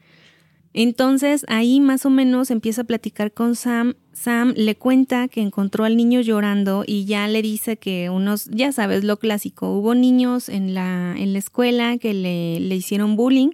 Entonces 0.74 1.46
ahí 1.50 1.80
más 1.82 2.06
o 2.06 2.10
menos 2.10 2.50
empieza 2.50 2.82
a 2.82 2.86
platicar 2.86 3.34
con 3.34 3.56
Sam. 3.56 3.96
Sam 4.14 4.54
le 4.56 4.76
cuenta 4.76 5.28
que 5.28 5.42
encontró 5.42 5.84
al 5.84 5.98
niño 5.98 6.22
llorando 6.22 6.84
y 6.86 7.06
ya 7.06 7.28
le 7.28 7.42
dice 7.42 7.78
que 7.78 8.10
unos, 8.10 8.46
ya 8.46 8.72
sabes, 8.72 9.04
lo 9.04 9.18
clásico, 9.18 9.70
hubo 9.72 9.96
niños 9.96 10.48
en 10.48 10.74
la, 10.74 11.16
en 11.18 11.34
la 11.34 11.40
escuela 11.40 11.98
que 11.98 12.14
le, 12.14 12.60
le 12.60 12.76
hicieron 12.76 13.16
bullying, 13.16 13.50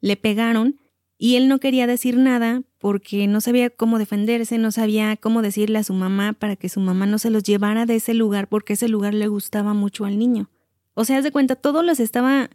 le 0.00 0.16
pegaron 0.16 0.76
y 1.16 1.34
él 1.34 1.48
no 1.48 1.58
quería 1.58 1.88
decir 1.88 2.16
nada 2.16 2.62
porque 2.78 3.26
no 3.26 3.40
sabía 3.40 3.70
cómo 3.70 3.98
defenderse, 3.98 4.56
no 4.58 4.70
sabía 4.70 5.16
cómo 5.16 5.42
decirle 5.42 5.78
a 5.78 5.84
su 5.84 5.92
mamá 5.92 6.32
para 6.34 6.54
que 6.54 6.68
su 6.68 6.78
mamá 6.78 7.06
no 7.06 7.18
se 7.18 7.30
los 7.30 7.42
llevara 7.42 7.86
de 7.86 7.96
ese 7.96 8.14
lugar 8.14 8.48
porque 8.48 8.74
ese 8.74 8.88
lugar 8.88 9.14
le 9.14 9.26
gustaba 9.26 9.74
mucho 9.74 10.04
al 10.04 10.18
niño. 10.18 10.48
O 10.94 11.04
sea, 11.04 11.18
haz 11.18 11.24
de 11.24 11.32
cuenta, 11.32 11.56
todo 11.56 11.82
los 11.82 11.98
estaba... 11.98 12.50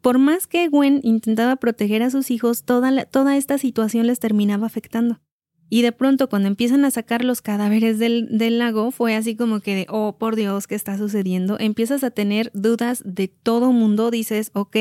Por 0.00 0.18
más 0.18 0.46
que 0.46 0.68
Gwen 0.68 1.00
intentaba 1.02 1.56
proteger 1.56 2.02
a 2.02 2.10
sus 2.10 2.30
hijos, 2.30 2.64
toda, 2.64 3.04
toda 3.06 3.36
esta 3.36 3.58
situación 3.58 4.06
les 4.06 4.20
terminaba 4.20 4.66
afectando. 4.66 5.20
Y 5.70 5.82
de 5.82 5.92
pronto 5.92 6.28
cuando 6.28 6.48
empiezan 6.48 6.84
a 6.84 6.90
sacar 6.90 7.24
los 7.24 7.42
cadáveres 7.42 7.98
del, 7.98 8.38
del, 8.38 8.58
lago 8.58 8.90
fue 8.90 9.14
así 9.14 9.36
como 9.36 9.60
que 9.60 9.74
de, 9.74 9.86
oh, 9.90 10.16
por 10.16 10.34
Dios, 10.34 10.66
¿qué 10.66 10.74
está 10.74 10.96
sucediendo? 10.96 11.58
Empiezas 11.60 12.02
a 12.04 12.10
tener 12.10 12.50
dudas 12.54 13.02
de 13.04 13.28
todo 13.28 13.72
mundo, 13.72 14.10
dices, 14.10 14.50
ok, 14.54 14.76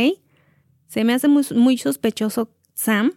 se 0.88 1.04
me 1.04 1.14
hace 1.14 1.28
muy, 1.28 1.44
muy 1.54 1.78
sospechoso 1.78 2.56
Sam, 2.74 3.14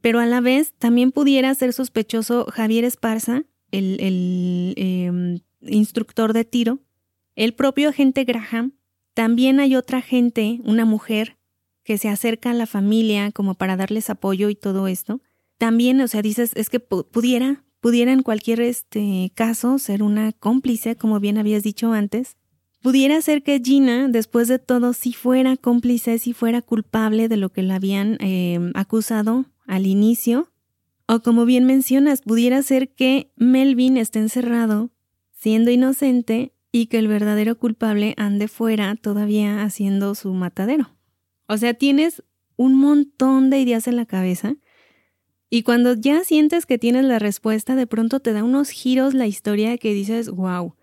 pero 0.00 0.20
a 0.20 0.26
la 0.26 0.40
vez 0.40 0.72
también 0.78 1.12
pudiera 1.12 1.54
ser 1.54 1.72
sospechoso 1.72 2.46
Javier 2.50 2.84
Esparza, 2.84 3.44
el, 3.70 4.74
em, 4.76 5.40
instructor 5.60 6.32
de 6.32 6.44
tiro, 6.44 6.78
el 7.36 7.54
propio 7.54 7.88
agente 7.88 8.24
Graham. 8.24 8.74
También 9.14 9.60
hay 9.60 9.76
otra 9.76 10.02
gente, 10.02 10.60
una 10.64 10.84
mujer, 10.84 11.36
que 11.82 11.98
se 11.98 12.08
acerca 12.08 12.50
a 12.50 12.54
la 12.54 12.66
familia 12.66 13.30
como 13.32 13.54
para 13.54 13.76
darles 13.76 14.10
apoyo 14.10 14.48
y 14.48 14.54
todo 14.54 14.88
esto. 14.88 15.20
También, 15.58 16.00
o 16.00 16.08
sea, 16.08 16.22
dices, 16.22 16.52
es 16.54 16.68
que 16.68 16.80
pudiera, 16.80 17.64
pudiera 17.80 18.12
en 18.12 18.22
cualquier 18.22 18.60
este 18.60 19.32
caso 19.34 19.78
ser 19.78 20.02
una 20.02 20.32
cómplice, 20.32 20.96
como 20.96 21.20
bien 21.20 21.38
habías 21.38 21.62
dicho 21.62 21.92
antes, 21.92 22.36
Pudiera 22.84 23.22
ser 23.22 23.42
que 23.42 23.62
Gina, 23.64 24.08
después 24.08 24.46
de 24.46 24.58
todo, 24.58 24.92
si 24.92 25.14
fuera 25.14 25.56
cómplice, 25.56 26.18
si 26.18 26.34
fuera 26.34 26.60
culpable 26.60 27.28
de 27.28 27.38
lo 27.38 27.48
que 27.48 27.62
la 27.62 27.76
habían 27.76 28.18
eh, 28.20 28.60
acusado 28.74 29.46
al 29.66 29.86
inicio. 29.86 30.52
O 31.06 31.20
como 31.20 31.46
bien 31.46 31.64
mencionas, 31.64 32.20
pudiera 32.20 32.62
ser 32.62 32.90
que 32.90 33.32
Melvin 33.36 33.96
esté 33.96 34.18
encerrado, 34.18 34.90
siendo 35.32 35.70
inocente, 35.70 36.52
y 36.74 36.86
que 36.86 36.98
el 36.98 37.06
verdadero 37.06 37.56
culpable 37.56 38.14
ande 38.16 38.48
fuera 38.48 38.96
todavía 38.96 39.62
haciendo 39.62 40.16
su 40.16 40.34
matadero. 40.34 40.90
O 41.46 41.56
sea, 41.56 41.72
tienes 41.72 42.24
un 42.56 42.74
montón 42.74 43.48
de 43.48 43.60
ideas 43.60 43.86
en 43.86 43.94
la 43.94 44.06
cabeza 44.06 44.56
y 45.48 45.62
cuando 45.62 45.94
ya 45.94 46.24
sientes 46.24 46.66
que 46.66 46.76
tienes 46.76 47.04
la 47.04 47.20
respuesta, 47.20 47.76
de 47.76 47.86
pronto 47.86 48.18
te 48.18 48.32
da 48.32 48.42
unos 48.42 48.70
giros 48.70 49.14
la 49.14 49.28
historia 49.28 49.78
que 49.78 49.94
dices, 49.94 50.28
wow. 50.28 50.74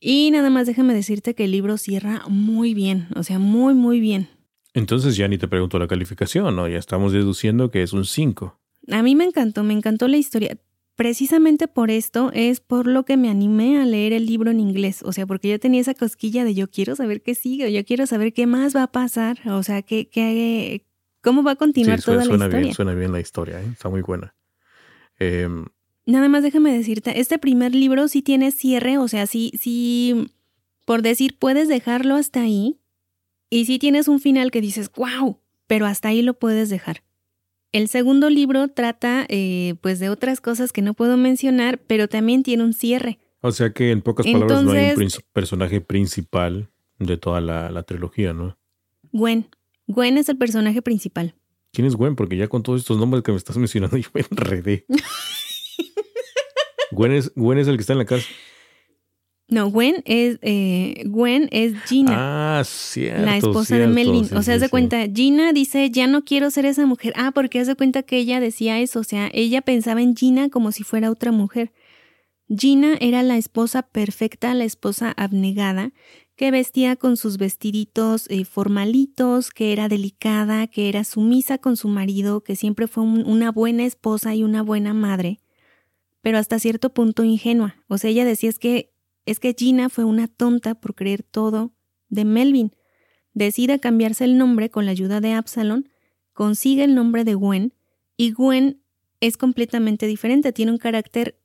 Y 0.00 0.32
nada 0.32 0.50
más 0.50 0.66
déjame 0.66 0.92
decirte 0.92 1.36
que 1.36 1.44
el 1.44 1.52
libro 1.52 1.78
cierra 1.78 2.24
muy 2.28 2.74
bien, 2.74 3.06
o 3.14 3.22
sea, 3.22 3.38
muy, 3.38 3.74
muy 3.74 4.00
bien. 4.00 4.26
Entonces 4.74 5.16
ya 5.16 5.28
ni 5.28 5.38
te 5.38 5.46
pregunto 5.46 5.78
la 5.78 5.86
calificación, 5.86 6.56
¿no? 6.56 6.66
Ya 6.66 6.78
estamos 6.78 7.12
deduciendo 7.12 7.70
que 7.70 7.84
es 7.84 7.92
un 7.92 8.06
5. 8.06 8.58
A 8.90 9.02
mí 9.04 9.14
me 9.14 9.22
encantó, 9.22 9.62
me 9.62 9.74
encantó 9.74 10.08
la 10.08 10.16
historia. 10.16 10.58
Precisamente 10.98 11.68
por 11.68 11.92
esto 11.92 12.32
es 12.34 12.58
por 12.58 12.88
lo 12.88 13.04
que 13.04 13.16
me 13.16 13.30
animé 13.30 13.80
a 13.80 13.86
leer 13.86 14.12
el 14.12 14.26
libro 14.26 14.50
en 14.50 14.58
inglés, 14.58 15.04
o 15.04 15.12
sea, 15.12 15.26
porque 15.26 15.48
yo 15.48 15.60
tenía 15.60 15.80
esa 15.80 15.94
cosquilla 15.94 16.42
de 16.42 16.54
yo 16.54 16.68
quiero 16.68 16.96
saber 16.96 17.22
qué 17.22 17.36
sigue, 17.36 17.72
yo 17.72 17.84
quiero 17.84 18.04
saber 18.08 18.32
qué 18.32 18.48
más 18.48 18.74
va 18.74 18.82
a 18.82 18.90
pasar, 18.90 19.38
o 19.48 19.62
sea, 19.62 19.82
qué, 19.82 20.08
qué, 20.08 20.84
cómo 21.20 21.44
va 21.44 21.52
a 21.52 21.54
continuar 21.54 22.02
toda 22.02 22.24
la 22.24 22.32
historia. 22.32 22.58
Bien, 22.58 22.74
suena 22.74 22.94
bien 22.94 23.12
la 23.12 23.20
historia, 23.20 23.62
¿eh? 23.62 23.68
está 23.70 23.88
muy 23.88 24.02
buena. 24.02 24.34
Em, 25.20 25.66
Nada 26.04 26.28
más 26.28 26.42
déjame 26.42 26.76
decirte, 26.76 27.20
este 27.20 27.38
primer 27.38 27.76
libro 27.76 28.08
sí 28.08 28.20
tiene 28.20 28.50
cierre, 28.50 28.98
o 28.98 29.06
sea, 29.06 29.28
sí, 29.28 29.52
sí, 29.56 30.32
por 30.84 31.02
decir, 31.02 31.38
puedes 31.38 31.68
dejarlo 31.68 32.16
hasta 32.16 32.40
ahí, 32.40 32.80
y 33.50 33.66
sí 33.66 33.78
tienes 33.78 34.08
un 34.08 34.18
final 34.18 34.50
que 34.50 34.60
dices, 34.60 34.90
wow, 34.96 35.38
pero 35.68 35.86
hasta 35.86 36.08
ahí 36.08 36.22
lo 36.22 36.34
puedes 36.34 36.70
dejar. 36.70 37.04
El 37.72 37.88
segundo 37.88 38.30
libro 38.30 38.68
trata 38.68 39.26
eh, 39.28 39.74
pues 39.82 39.98
de 39.98 40.08
otras 40.08 40.40
cosas 40.40 40.72
que 40.72 40.80
no 40.80 40.94
puedo 40.94 41.16
mencionar, 41.16 41.78
pero 41.78 42.08
también 42.08 42.42
tiene 42.42 42.64
un 42.64 42.72
cierre. 42.72 43.18
O 43.40 43.52
sea 43.52 43.72
que 43.72 43.90
en 43.90 44.02
pocas 44.02 44.26
palabras 44.26 44.64
no 44.64 44.72
hay 44.72 44.90
un 44.90 45.08
personaje 45.32 45.80
principal 45.80 46.70
de 46.98 47.16
toda 47.16 47.40
la, 47.40 47.82
trilogía, 47.84 48.32
¿no? 48.32 48.58
Gwen. 49.12 49.48
Gwen 49.86 50.18
es 50.18 50.28
el 50.28 50.36
personaje 50.36 50.82
principal. 50.82 51.34
¿Quién 51.72 51.86
es 51.86 51.94
Gwen? 51.94 52.16
Porque 52.16 52.36
ya 52.36 52.48
con 52.48 52.62
todos 52.62 52.80
estos 52.80 52.98
nombres 52.98 53.22
que 53.22 53.32
me 53.32 53.38
estás 53.38 53.56
mencionando 53.56 53.96
yo 53.96 54.08
me 54.14 54.24
enredé. 54.28 54.86
Gwen, 56.90 57.12
es, 57.12 57.32
Gwen 57.34 57.58
es 57.58 57.68
el 57.68 57.76
que 57.76 57.82
está 57.82 57.92
en 57.92 57.98
la 57.98 58.06
casa. 58.06 58.26
No, 59.50 59.70
Gwen 59.70 60.02
es, 60.04 60.38
eh, 60.42 61.04
Gwen 61.06 61.48
es 61.50 61.72
Gina. 61.84 62.58
Ah, 62.58 62.64
cierto. 62.64 63.24
La 63.24 63.38
esposa 63.38 63.78
de 63.78 63.86
Melvin. 63.86 64.28
o 64.36 64.42
sea, 64.42 64.56
haz 64.56 64.60
de 64.60 64.68
cuenta, 64.68 65.06
Gina 65.12 65.54
dice, 65.54 65.90
ya 65.90 66.06
no 66.06 66.22
quiero 66.22 66.50
ser 66.50 66.66
esa 66.66 66.84
mujer. 66.84 67.14
Ah, 67.16 67.30
porque 67.34 67.58
haz 67.58 67.66
de 67.66 67.74
cuenta 67.74 68.02
que 68.02 68.18
ella 68.18 68.40
decía 68.40 68.78
eso. 68.78 69.00
O 69.00 69.04
sea, 69.04 69.30
ella 69.32 69.62
pensaba 69.62 70.02
en 70.02 70.14
Gina 70.14 70.50
como 70.50 70.70
si 70.70 70.84
fuera 70.84 71.10
otra 71.10 71.32
mujer. 71.32 71.72
Gina 72.54 72.96
era 73.00 73.22
la 73.22 73.38
esposa 73.38 73.82
perfecta, 73.82 74.52
la 74.52 74.64
esposa 74.64 75.14
abnegada, 75.16 75.92
que 76.36 76.50
vestía 76.50 76.96
con 76.96 77.16
sus 77.16 77.38
vestiditos 77.38 78.26
eh, 78.28 78.44
formalitos, 78.44 79.50
que 79.50 79.72
era 79.72 79.88
delicada, 79.88 80.66
que 80.66 80.90
era 80.90 81.04
sumisa 81.04 81.56
con 81.58 81.76
su 81.76 81.88
marido, 81.88 82.42
que 82.42 82.54
siempre 82.54 82.86
fue 82.86 83.02
una 83.02 83.50
buena 83.50 83.84
esposa 83.84 84.34
y 84.34 84.44
una 84.44 84.62
buena 84.62 84.94
madre, 84.94 85.40
pero 86.22 86.38
hasta 86.38 86.58
cierto 86.58 86.90
punto 86.94 87.24
ingenua. 87.24 87.76
O 87.88 87.98
sea, 87.98 88.10
ella 88.10 88.24
decía 88.24 88.50
es 88.50 88.58
que 88.58 88.92
es 89.30 89.40
que 89.40 89.54
Gina 89.56 89.88
fue 89.88 90.04
una 90.04 90.26
tonta 90.26 90.74
por 90.74 90.94
creer 90.94 91.22
todo 91.22 91.74
de 92.08 92.24
Melvin. 92.24 92.72
Decide 93.34 93.78
cambiarse 93.78 94.24
el 94.24 94.38
nombre 94.38 94.70
con 94.70 94.86
la 94.86 94.92
ayuda 94.92 95.20
de 95.20 95.32
Absalom, 95.34 95.84
consigue 96.32 96.84
el 96.84 96.94
nombre 96.94 97.24
de 97.24 97.34
Gwen, 97.34 97.74
y 98.16 98.32
Gwen 98.32 98.82
es 99.20 99.36
completamente 99.36 100.06
diferente, 100.06 100.52
tiene 100.52 100.72
un 100.72 100.78
carácter 100.78 101.38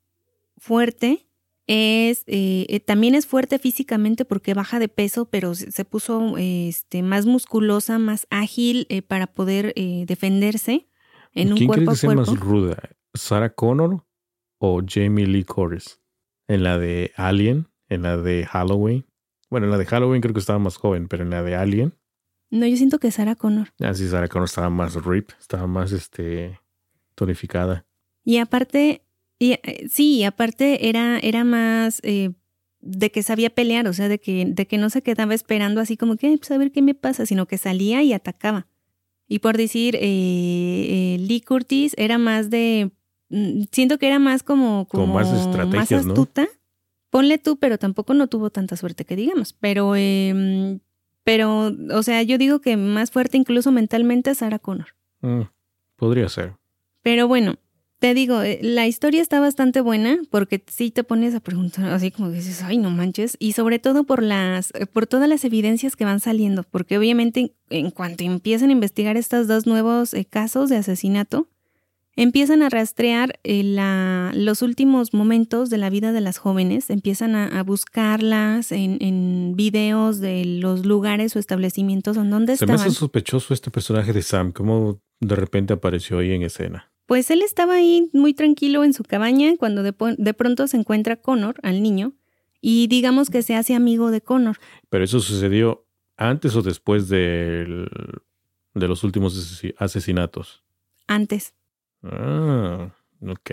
fuerte, 0.58 1.28
es 1.68 2.24
eh, 2.28 2.66
eh, 2.70 2.80
también 2.80 3.16
es 3.16 3.26
fuerte 3.26 3.60
físicamente 3.60 4.26
porque 4.26 4.54
baja 4.54 4.80
de 4.80 4.88
peso, 4.88 5.26
pero 5.26 5.54
se, 5.54 5.86
puso 5.86 6.38
este, 6.38 7.04
más 7.04 7.26
musculosa, 7.26 8.00
más 8.00 8.28
ágil 8.30 8.86
eh, 8.90 9.02
para 9.02 9.28
poder 9.28 9.74
defenderse 9.76 10.88
en 11.34 11.54
un 11.54 11.66
cuerpo 11.66 11.92
a 11.92 11.96
cuerpo. 11.96 12.32
más 12.32 12.40
ruda? 12.40 12.78
¿Sarah 13.14 13.54
Connor 13.54 14.06
o 14.58 14.82
Jamie 14.86 15.28
Lee 15.28 15.44
Curtis? 15.44 16.00
En 16.48 16.64
la 16.64 16.78
de 16.78 17.12
Alien, 17.16 17.68
en 17.94 18.04
la 18.04 18.18
de 18.18 18.46
Halloween. 18.46 19.06
Bueno, 19.50 19.68
en 19.68 19.72
la 19.72 19.78
de 19.78 19.86
Halloween 19.86 20.22
creo 20.22 20.34
que 20.34 20.40
estaba 20.40 20.60
más 20.60 20.78
joven, 20.78 21.08
pero 21.08 21.24
en 21.24 21.30
la 21.30 21.44
de 21.44 21.56
Alien. 21.56 21.94
No, 22.50 22.68
yo 22.68 22.78
siento 22.78 23.00
que 23.00 23.12
Sarah 23.12 23.36
Connor. 23.36 23.70
Ah, 23.80 23.94
sí, 23.94 24.08
Sarah 24.08 24.28
Connor 24.28 24.48
estaba 24.48 24.70
más 24.70 24.94
rip, 25.04 25.32
estaba 25.40 25.66
más 25.66 25.92
este 25.92 26.60
tonificada. 27.16 27.86
Y 28.24 28.38
aparte, 28.38 29.04
y, 29.40 29.54
eh, 29.54 29.88
sí, 29.90 30.24
aparte 30.24 30.90
era, 30.90 31.20
era 31.20 31.44
más 31.44 32.00
eh, 32.04 32.32
de 32.80 33.12
que 33.12 33.24
sabía 33.24 33.50
pelear, 33.50 33.88
o 33.88 33.94
sea, 33.94 34.08
de 34.08 34.20
que, 34.20 34.46
de 34.48 34.68
que 34.68 34.78
no 34.78 34.90
se 34.90 35.02
quedaba 35.02 35.34
esperando 35.34 35.82
así 35.82 35.98
como 35.98 36.16
que, 36.16 36.38
pues 36.38 36.52
a 36.52 36.58
ver 36.58 36.72
qué 36.72 36.82
me 36.82 36.96
pasa, 36.96 37.26
sino 37.26 37.48
que 37.48 37.58
salía 37.58 38.04
y 38.04 38.14
atacaba. 38.14 38.68
Y 39.28 39.40
por 39.40 39.58
decir, 39.58 39.98
eh, 40.00 41.18
Lee 41.20 41.42
Curtis 41.42 41.94
era 41.98 42.18
más 42.18 42.50
de, 42.50 42.92
mm, 43.30 43.64
siento 43.72 43.98
que 43.98 44.08
era 44.08 44.20
más 44.20 44.44
como, 44.44 44.88
como, 44.88 45.08
más, 45.08 45.32
más 45.68 45.92
astuta. 45.92 46.48
Ponle 47.14 47.38
tú, 47.38 47.58
pero 47.58 47.78
tampoco 47.78 48.16
no 48.16 48.26
tuvo 48.26 48.50
tanta 48.50 48.76
suerte 48.76 49.06
que 49.06 49.16
digamos. 49.16 49.54
Pero, 49.54 49.94
eh, 49.96 50.80
pero, 51.24 51.72
o 51.92 52.02
sea, 52.02 52.24
yo 52.24 52.40
digo 52.40 52.60
que 52.60 52.76
más 52.76 53.12
fuerte 53.12 53.38
incluso 53.38 53.72
mentalmente 53.72 54.32
es 54.32 54.40
Sarah 54.40 54.58
Connor. 54.58 54.96
Mm, 55.22 55.44
podría 55.96 56.28
ser. 56.28 56.56
Pero 57.04 57.28
bueno, 57.28 57.54
te 58.00 58.16
digo, 58.16 58.42
eh, 58.42 58.58
la 58.64 58.88
historia 58.88 59.22
está 59.22 59.40
bastante 59.40 59.80
buena 59.80 60.18
porque 60.32 60.64
sí 60.66 60.90
te 60.90 61.04
pones 61.04 61.36
a 61.36 61.40
preguntar 61.40 61.86
así 61.94 62.10
como 62.10 62.32
dices, 62.32 62.64
ay, 62.64 62.80
no 62.80 62.90
manches. 62.90 63.38
Y 63.38 63.54
sobre 63.54 63.78
todo 63.78 64.06
por 64.06 64.24
las, 64.24 64.72
eh, 64.74 64.88
por 64.88 65.06
todas 65.06 65.30
las 65.30 65.46
evidencias 65.46 65.96
que 65.96 66.06
van 66.06 66.20
saliendo. 66.20 66.64
Porque 66.64 66.98
obviamente 66.98 67.54
en 67.70 67.92
cuanto 67.92 68.24
empiezan 68.24 68.70
a 68.70 68.74
investigar 68.74 69.18
estos 69.18 69.48
dos 69.48 69.68
nuevos 69.68 70.16
eh, 70.16 70.26
casos 70.26 70.72
de 70.72 70.78
asesinato, 70.78 71.48
empiezan 72.16 72.62
a 72.62 72.70
rastrear 72.70 73.40
eh, 73.44 73.64
los 74.34 74.62
últimos 74.62 75.14
momentos 75.14 75.70
de 75.70 75.78
la 75.78 75.90
vida 75.90 76.12
de 76.12 76.22
las 76.22 76.38
jóvenes, 76.38 76.90
empiezan 76.90 77.36
a, 77.36 77.64
buscarlas 77.64 78.72
en, 78.72 79.54
videos 79.56 80.20
de 80.20 80.46
los 80.46 80.86
lugares 80.86 81.36
o 81.36 81.40
establecimientos 81.40 82.18
en 82.18 82.30
donde 82.30 82.54
estaban. 82.54 82.78
Se 82.78 82.84
me 82.84 82.90
hace 82.90 83.00
sospechoso 83.00 83.54
este 83.54 83.72
personaje 83.72 84.14
de 84.14 84.22
Sam, 84.22 84.52
cómo 84.52 85.02
de 85.20 85.36
repente 85.36 85.74
apareció 85.74 86.20
ahí 86.20 86.32
en 86.32 86.44
escena. 86.44 86.92
Pues 87.06 87.30
él 87.32 87.42
estaba 87.42 87.76
ahí 87.76 88.10
muy 88.14 88.34
tranquilo 88.34 88.84
en 88.84 88.94
su 88.94 89.04
cabaña 89.04 89.56
cuando 89.58 89.84
de, 89.84 89.94
de 90.18 90.34
pronto 90.34 90.68
se 90.68 90.78
encuentra 90.78 91.18
Connor, 91.18 91.56
al 91.64 91.84
niño, 91.84 92.14
y 92.62 92.88
digamos 92.88 93.30
que 93.30 93.42
se 93.42 93.56
hace 93.56 93.76
amigo 93.76 94.12
de 94.12 94.22
Connor. 94.22 94.58
Pero 94.90 95.04
eso 95.04 95.20
sucedió 95.20 95.86
antes 96.16 96.56
o 96.56 96.62
después 96.62 97.10
de 97.10 97.88
los 98.74 99.04
últimos 99.04 99.64
asesinatos. 99.78 100.64
Antes. 101.08 101.54
Ah, 102.04 102.94
ok. 103.22 103.52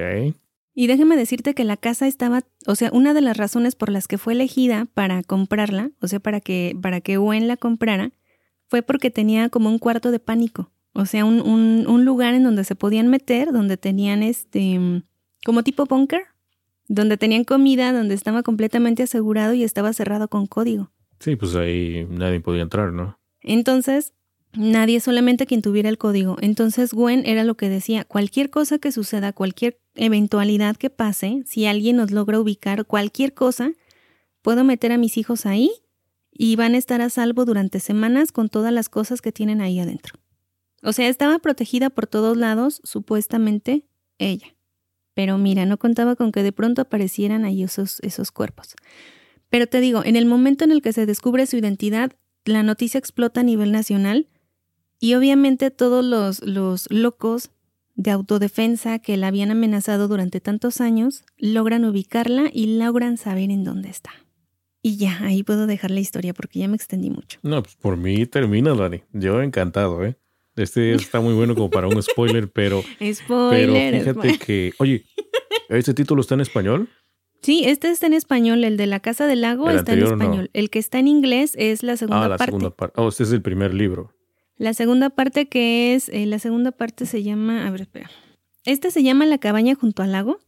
Y 0.75 0.87
déjame 0.87 1.17
decirte 1.17 1.55
que 1.55 1.65
la 1.65 1.77
casa 1.77 2.07
estaba, 2.07 2.43
o 2.67 2.75
sea, 2.75 2.91
una 2.93 3.13
de 3.13 3.21
las 3.21 3.37
razones 3.37 3.75
por 3.75 3.91
las 3.91 4.09
que 4.09 4.19
fue 4.19 4.35
elegida 4.35 4.87
para 4.95 5.23
comprarla, 5.23 5.91
o 6.01 6.09
sea, 6.09 6.21
para 6.21 6.41
que, 6.41 6.77
para 6.81 7.01
que 7.01 7.17
Gwen 7.17 7.49
la 7.49 7.57
comprara, 7.57 8.13
fue 8.69 8.83
porque 8.83 9.11
tenía 9.11 9.49
como 9.49 9.69
un 9.69 9.79
cuarto 9.79 10.11
de 10.11 10.21
pánico. 10.21 10.71
O 10.93 11.07
sea, 11.07 11.25
un, 11.25 11.41
un, 11.41 11.87
un 11.89 12.05
lugar 12.05 12.35
en 12.35 12.43
donde 12.43 12.65
se 12.65 12.75
podían 12.75 13.09
meter, 13.09 13.53
donde 13.53 13.77
tenían 13.77 14.23
este, 14.23 15.03
como 15.45 15.63
tipo 15.63 15.87
bunker, 15.87 16.23
donde 16.89 17.17
tenían 17.17 17.45
comida, 17.45 17.93
donde 17.93 18.15
estaba 18.15 18.43
completamente 18.43 19.05
asegurado 19.05 19.55
y 19.55 19.63
estaba 19.63 19.93
cerrado 19.93 20.29
con 20.29 20.47
código. 20.47 20.91
Sí, 21.21 21.37
pues 21.37 21.55
ahí 21.55 22.07
nadie 22.11 22.41
podía 22.41 22.63
entrar, 22.63 22.93
¿no? 22.93 23.19
Entonces, 23.43 24.15
Nadie, 24.53 24.99
solamente 25.01 25.47
quien 25.47 25.63
tuviera 25.63 25.89
el 25.89 25.99
código. 25.99 26.37
Entonces 26.41 26.93
Gwen 26.93 27.25
era 27.25 27.45
lo 27.45 27.57
que 27.57 27.69
decía, 27.69 28.05
cualquier 28.05 28.51
cosa 28.51 28.79
que 28.79 28.91
suceda, 28.91 29.33
cualquier 29.33 29.81
eventualidad 29.95 30.77
que 30.77 30.91
pase, 30.91 31.43
si 31.47 31.67
alguien 31.67 31.97
nos 31.97 32.11
logra 32.11 32.41
ubicar 32.41 32.85
cualquier 32.85 33.33
cosa, 33.33 33.73
puedo 34.43 34.65
meter 34.65 34.91
a 34.93 34.99
mis 34.99 35.17
hijos 35.19 35.47
ahí 35.47 35.71
y 36.33 36.57
van 36.57 36.75
a 36.75 36.79
estar 36.79 37.01
a 37.01 37.11
salvo 37.11 37.45
durante 37.45 37.79
semanas 37.79 38.33
con 38.33 38.49
todas 38.49 38.73
las 38.73 38.89
cosas 38.89 39.21
que 39.21 39.31
tienen 39.31 39.61
ahí 39.61 39.79
adentro. 39.79 40.19
O 40.83 40.93
sea, 40.93 41.09
estaba 41.09 41.39
protegida 41.39 41.91
por 41.91 42.07
todos 42.07 42.37
lados, 42.37 42.81
supuestamente 42.85 43.87
ella. 44.19 44.57
Pero 45.15 45.39
mira, 45.39 45.67
no 45.67 45.79
contaba 45.79 46.17
con 46.17 46.33
que 46.33 46.43
de 46.43 46.53
pronto 46.53 46.83
aparecieran 46.83 47.45
ahí 47.45 47.63
esos, 47.63 48.01
esos 48.01 48.33
cuerpos. 48.33 48.75
Pero 49.49 49.67
te 49.67 49.81
digo, 49.81 50.03
en 50.05 50.17
el 50.17 50.27
momento 50.27 50.65
en 50.65 50.73
el 50.73 50.83
que 50.83 50.93
se 50.93 51.07
descubre 51.07 51.47
su 51.47 51.57
identidad, 51.57 52.13
la 52.45 52.63
noticia 52.63 52.99
explota 52.99 53.41
a 53.41 53.45
nivel 53.45 53.71
nacional 53.73 54.29
y 55.01 55.15
obviamente 55.15 55.71
todos 55.71 56.05
los, 56.05 56.43
los 56.43 56.87
locos 56.91 57.51
de 57.97 58.11
autodefensa 58.13 58.99
que 59.01 59.17
la 59.17 59.27
habían 59.29 59.51
amenazado 59.51 60.07
durante 60.09 60.41
tantos 60.41 60.81
años 60.81 61.25
logran 61.39 61.85
ubicarla 61.85 62.51
y 62.53 62.79
logran 62.79 63.17
saber 63.17 63.51
en 63.51 63.65
dónde 63.65 63.89
está. 63.91 64.11
Y 64.83 64.97
ya, 64.97 65.19
ahí 65.23 65.43
puedo 65.43 65.67
dejar 65.67 65.91
la 65.91 66.01
historia 66.01 66.33
porque 66.33 66.61
ya 66.61 66.69
me 66.69 66.77
extendí 66.77 67.11
mucho. 67.11 67.39
No, 67.43 67.63
pues 67.63 67.77
por 67.77 67.97
mí 67.99 68.25
termina, 68.27 68.75
Dani. 68.75 69.03
Yo 69.13 69.43
encantado, 69.43 70.03
¿eh? 70.05 70.17
Este 70.57 70.95
está 70.95 71.21
muy 71.21 71.35
bueno 71.35 71.55
como 71.55 71.69
para 71.69 71.87
un 71.89 72.03
spoiler, 72.03 72.51
pero. 72.51 72.83
spoiler. 73.13 74.03
Pero 74.05 74.23
fíjate 74.23 74.39
que. 74.39 74.73
Oye, 74.79 75.05
¿este 75.69 75.93
título 75.93 76.23
está 76.23 76.35
en 76.35 76.41
español? 76.41 76.89
Sí, 77.43 77.63
este 77.67 77.91
está 77.91 78.07
en 78.07 78.15
español, 78.15 78.65
el 78.65 78.77
de 78.79 78.87
la 78.87 79.01
Casa 79.01 79.27
del 79.27 79.43
Lago 79.43 79.69
El 79.71 79.77
está 79.79 79.93
en 79.93 80.01
no. 80.01 80.07
español. 80.07 80.51
El 80.55 80.71
que 80.71 80.79
está 80.79 80.99
en 80.99 81.09
inglés 81.09 81.53
es 81.59 81.83
la 81.83 81.97
segunda 81.99 82.25
Ah, 82.25 82.29
la 82.29 82.37
parte. 82.39 82.51
segunda 82.53 82.71
parte. 82.71 83.01
Oh, 83.01 83.09
este 83.09 83.25
es 83.25 83.33
el 83.33 83.43
primer 83.43 83.75
libro. 83.75 84.15
La 84.61 84.75
segunda 84.75 85.09
parte 85.09 85.49
que 85.49 85.95
es, 85.95 86.11
eh, 86.11 86.27
la 86.27 86.39
segunda 86.39 86.71
parte 86.71 87.07
se 87.07 87.23
llama, 87.23 87.67
a 87.67 87.71
ver, 87.71 87.81
espera. 87.81 88.11
Este 88.67 88.91
se 88.91 89.03
llama 89.03 89.25
La 89.25 89.39
cabaña 89.39 89.75
junto 89.75 90.03
al 90.03 90.13
lago 90.13 90.39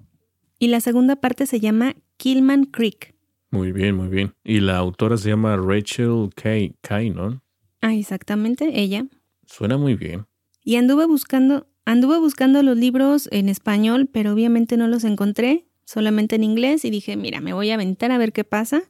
y 0.58 0.66
la 0.66 0.82
segunda 0.82 1.16
parte 1.16 1.46
se 1.46 1.60
llama 1.60 1.96
Killman 2.18 2.66
Creek. 2.66 3.14
Muy 3.50 3.72
bien, 3.72 3.96
muy 3.96 4.08
bien. 4.08 4.34
Y 4.44 4.60
la 4.60 4.76
autora 4.76 5.16
se 5.16 5.30
llama 5.30 5.56
Rachel 5.56 6.28
Kay, 6.34 6.74
Kay 6.82 7.08
¿no? 7.08 7.42
Ah, 7.80 7.94
exactamente, 7.94 8.82
ella. 8.82 9.06
Suena 9.46 9.78
muy 9.78 9.94
bien. 9.94 10.26
Y 10.62 10.76
anduve 10.76 11.06
buscando, 11.06 11.66
anduve 11.86 12.18
buscando 12.18 12.62
los 12.62 12.76
libros 12.76 13.30
en 13.32 13.48
español, 13.48 14.10
pero 14.12 14.34
obviamente 14.34 14.76
no 14.76 14.88
los 14.88 15.04
encontré, 15.04 15.70
solamente 15.86 16.36
en 16.36 16.44
inglés 16.44 16.84
y 16.84 16.90
dije, 16.90 17.16
mira, 17.16 17.40
me 17.40 17.54
voy 17.54 17.70
a 17.70 17.74
aventar 17.76 18.10
a 18.10 18.18
ver 18.18 18.34
qué 18.34 18.44
pasa. 18.44 18.82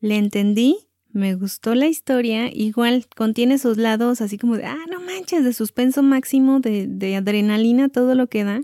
Le 0.00 0.16
entendí, 0.16 0.85
me 1.16 1.34
gustó 1.34 1.74
la 1.74 1.86
historia, 1.86 2.50
igual 2.52 3.06
contiene 3.16 3.58
sus 3.58 3.76
lados 3.78 4.20
así 4.20 4.38
como 4.38 4.56
de, 4.56 4.66
ah, 4.66 4.84
no 4.90 5.00
manches, 5.00 5.44
de 5.44 5.52
suspenso 5.52 6.02
máximo, 6.02 6.60
de, 6.60 6.86
de 6.86 7.16
adrenalina, 7.16 7.88
todo 7.88 8.14
lo 8.14 8.26
que 8.28 8.44
da. 8.44 8.60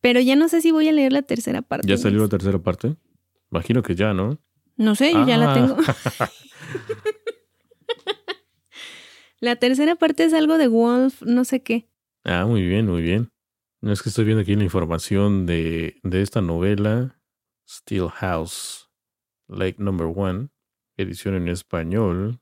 Pero 0.00 0.20
ya 0.20 0.34
no 0.36 0.48
sé 0.48 0.60
si 0.60 0.70
voy 0.72 0.88
a 0.88 0.92
leer 0.92 1.12
la 1.12 1.22
tercera 1.22 1.62
parte. 1.62 1.86
¿Ya 1.88 1.96
salió 1.96 2.20
la 2.20 2.28
tercera 2.28 2.58
parte? 2.58 2.96
Imagino 3.50 3.82
que 3.82 3.94
ya, 3.94 4.12
¿no? 4.14 4.38
No 4.76 4.94
sé, 4.96 5.12
yo 5.12 5.26
ya 5.26 5.36
la 5.38 5.52
Ah. 5.52 5.54
tengo. 5.54 5.76
la 9.40 9.56
tercera 9.56 9.96
parte 9.96 10.24
es 10.24 10.32
algo 10.34 10.58
de 10.58 10.68
Wolf, 10.68 11.22
no 11.22 11.44
sé 11.44 11.62
qué. 11.62 11.88
Ah, 12.24 12.46
muy 12.46 12.62
bien, 12.62 12.86
muy 12.88 13.02
bien. 13.02 13.30
No 13.80 13.92
es 13.92 14.02
que 14.02 14.08
estoy 14.08 14.24
viendo 14.24 14.42
aquí 14.42 14.54
la 14.54 14.62
información 14.64 15.44
de, 15.46 15.96
de 16.04 16.22
esta 16.22 16.40
novela, 16.40 17.20
Steel 17.68 18.08
House, 18.10 18.88
Lake 19.48 19.76
Number 19.78 20.06
One, 20.14 20.48
edición 21.02 21.34
en 21.34 21.48
español. 21.48 22.40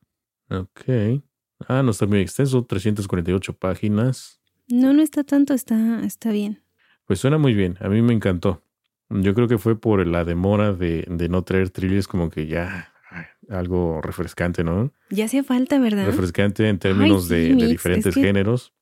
Ok. 0.49 1.23
Ah, 1.69 1.83
no 1.83 1.91
está 1.91 2.07
muy 2.07 2.21
extenso, 2.21 2.65
348 2.65 3.53
páginas. 3.55 4.41
No, 4.69 4.93
no 4.93 5.03
está 5.03 5.25
tanto, 5.25 5.53
está, 5.55 6.05
está 6.05 6.31
bien. 6.31 6.63
Pues 7.05 7.21
suena 7.21 7.39
muy 7.39 7.55
bien, 7.55 7.77
a 7.81 7.89
mí 7.89 8.01
me 8.03 8.13
encantó. 8.15 8.63
Yo 9.11 9.35
creo 9.35 9.49
que 9.49 9.59
fue 9.59 9.79
por 9.79 10.07
la 10.07 10.25
demora 10.25 10.73
de, 10.73 11.05
de 11.09 11.29
no 11.29 11.43
traer 11.43 11.71
thrillers 11.71 12.07
como 12.07 12.31
que 12.31 12.47
ya 12.47 12.93
ay, 13.11 13.25
algo 13.49 14.01
refrescante, 14.01 14.63
¿no? 14.63 14.93
Ya 15.11 15.25
hacía 15.25 15.43
falta, 15.43 15.81
¿verdad? 15.81 16.07
Refrescante 16.07 16.69
en 16.69 16.79
términos 16.79 17.25
sí, 17.25 17.35
de, 17.55 17.67
diferentes 17.67 18.07
es 18.07 18.15
que- 18.15 18.23
géneros. 18.23 18.73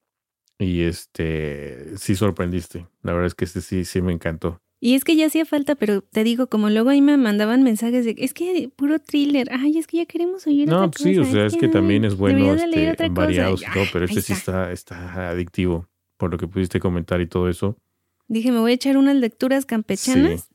Y 0.59 0.83
este, 0.83 1.97
sí 1.97 2.17
sorprendiste. 2.17 2.87
La 3.03 3.13
verdad 3.13 3.29
es 3.29 3.35
que 3.37 3.45
este 3.45 3.61
sí, 3.61 3.85
sí 3.85 4.03
me 4.03 4.13
encantó. 4.13 4.61
Y 4.81 4.95
es 4.95 5.03
que 5.05 5.17
ya 5.17 5.27
hacía 5.27 5.45
falta, 5.45 5.75
pero 5.75 6.03
te 6.03 6.23
digo, 6.23 6.47
como 6.47 6.71
luego 6.71 6.91
ahí 6.91 7.03
me 7.03 7.17
mandaban 7.17 7.65
mensajes 7.65 8.05
de, 8.05 8.15
es 8.19 8.33
que 8.33 8.71
puro 8.75 9.01
thriller, 9.01 9.49
ay, 9.51 9.77
es 9.77 9.89
que 9.89 9.97
ya 9.99 10.07
queremos 10.07 10.47
oír 10.47 10.69
No, 10.69 10.77
otra 10.77 10.91
pues 10.91 11.03
sí, 11.03 11.17
cosa, 11.17 11.29
o 11.29 11.33
sea, 11.33 11.47
es 11.47 11.57
que 11.57 11.69
también 11.69 12.05
es 12.05 12.17
bueno 12.17 12.55
este, 12.55 12.95
cosa". 12.95 13.09
variados 13.09 13.63
todo, 13.73 13.85
pero 13.93 14.05
este 14.05 14.23
sí 14.23 14.33
está, 14.33 14.71
está 14.71 15.31
adictivo, 15.31 15.89
por 16.17 16.31
lo 16.31 16.39
que 16.39 16.47
pudiste 16.47 16.79
comentar 16.79 17.21
y 17.21 17.27
todo 17.27 17.49
eso. 17.49 17.77
Dije, 18.29 18.53
me 18.53 18.61
voy 18.61 18.73
a 18.73 18.75
echar 18.75 18.97
unas 18.97 19.17
lecturas 19.17 19.67
campechanas, 19.67 20.49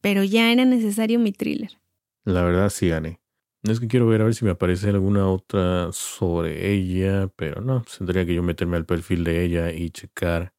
pero 0.00 0.24
ya 0.24 0.50
era 0.50 0.64
necesario 0.64 1.20
mi 1.20 1.30
thriller. 1.32 1.78
La 2.24 2.42
verdad 2.42 2.70
sí 2.70 2.88
gané. 2.88 3.20
Es 3.62 3.80
que 3.80 3.88
quiero 3.88 4.06
ver 4.06 4.22
a 4.22 4.24
ver 4.24 4.34
si 4.34 4.44
me 4.44 4.52
aparece 4.52 4.88
alguna 4.88 5.28
otra 5.28 5.92
sobre 5.92 6.72
ella, 6.72 7.28
pero 7.36 7.60
no, 7.60 7.84
tendría 7.96 8.24
que 8.24 8.34
yo 8.34 8.42
meterme 8.42 8.76
al 8.76 8.86
perfil 8.86 9.24
de 9.24 9.44
ella 9.44 9.72
y 9.72 9.90
checar. 9.90 10.52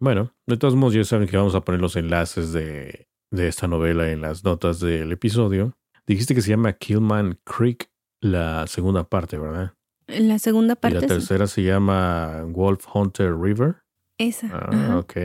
Bueno, 0.00 0.32
de 0.46 0.56
todos 0.56 0.76
modos 0.76 0.94
ya 0.94 1.04
saben 1.04 1.28
que 1.28 1.36
vamos 1.36 1.54
a 1.54 1.60
poner 1.62 1.80
los 1.80 1.96
enlaces 1.96 2.52
de, 2.52 3.08
de 3.30 3.48
esta 3.48 3.66
novela 3.66 4.10
en 4.10 4.20
las 4.20 4.44
notas 4.44 4.80
del 4.80 5.10
episodio. 5.12 5.76
Dijiste 6.06 6.34
que 6.34 6.42
se 6.42 6.50
llama 6.50 6.72
Killman 6.72 7.38
Creek, 7.44 7.90
la 8.20 8.66
segunda 8.66 9.04
parte, 9.04 9.38
¿verdad? 9.38 9.74
La 10.06 10.38
segunda 10.38 10.74
y 10.74 10.76
parte, 10.76 10.94
la 10.94 11.00
sí. 11.02 11.06
tercera 11.06 11.46
se 11.46 11.62
llama 11.62 12.44
Wolf 12.46 12.86
Hunter 12.94 13.36
River. 13.36 13.76
esa. 14.16 14.48
Ah, 14.52 14.70
ajá. 14.72 14.98
ok. 14.98 15.16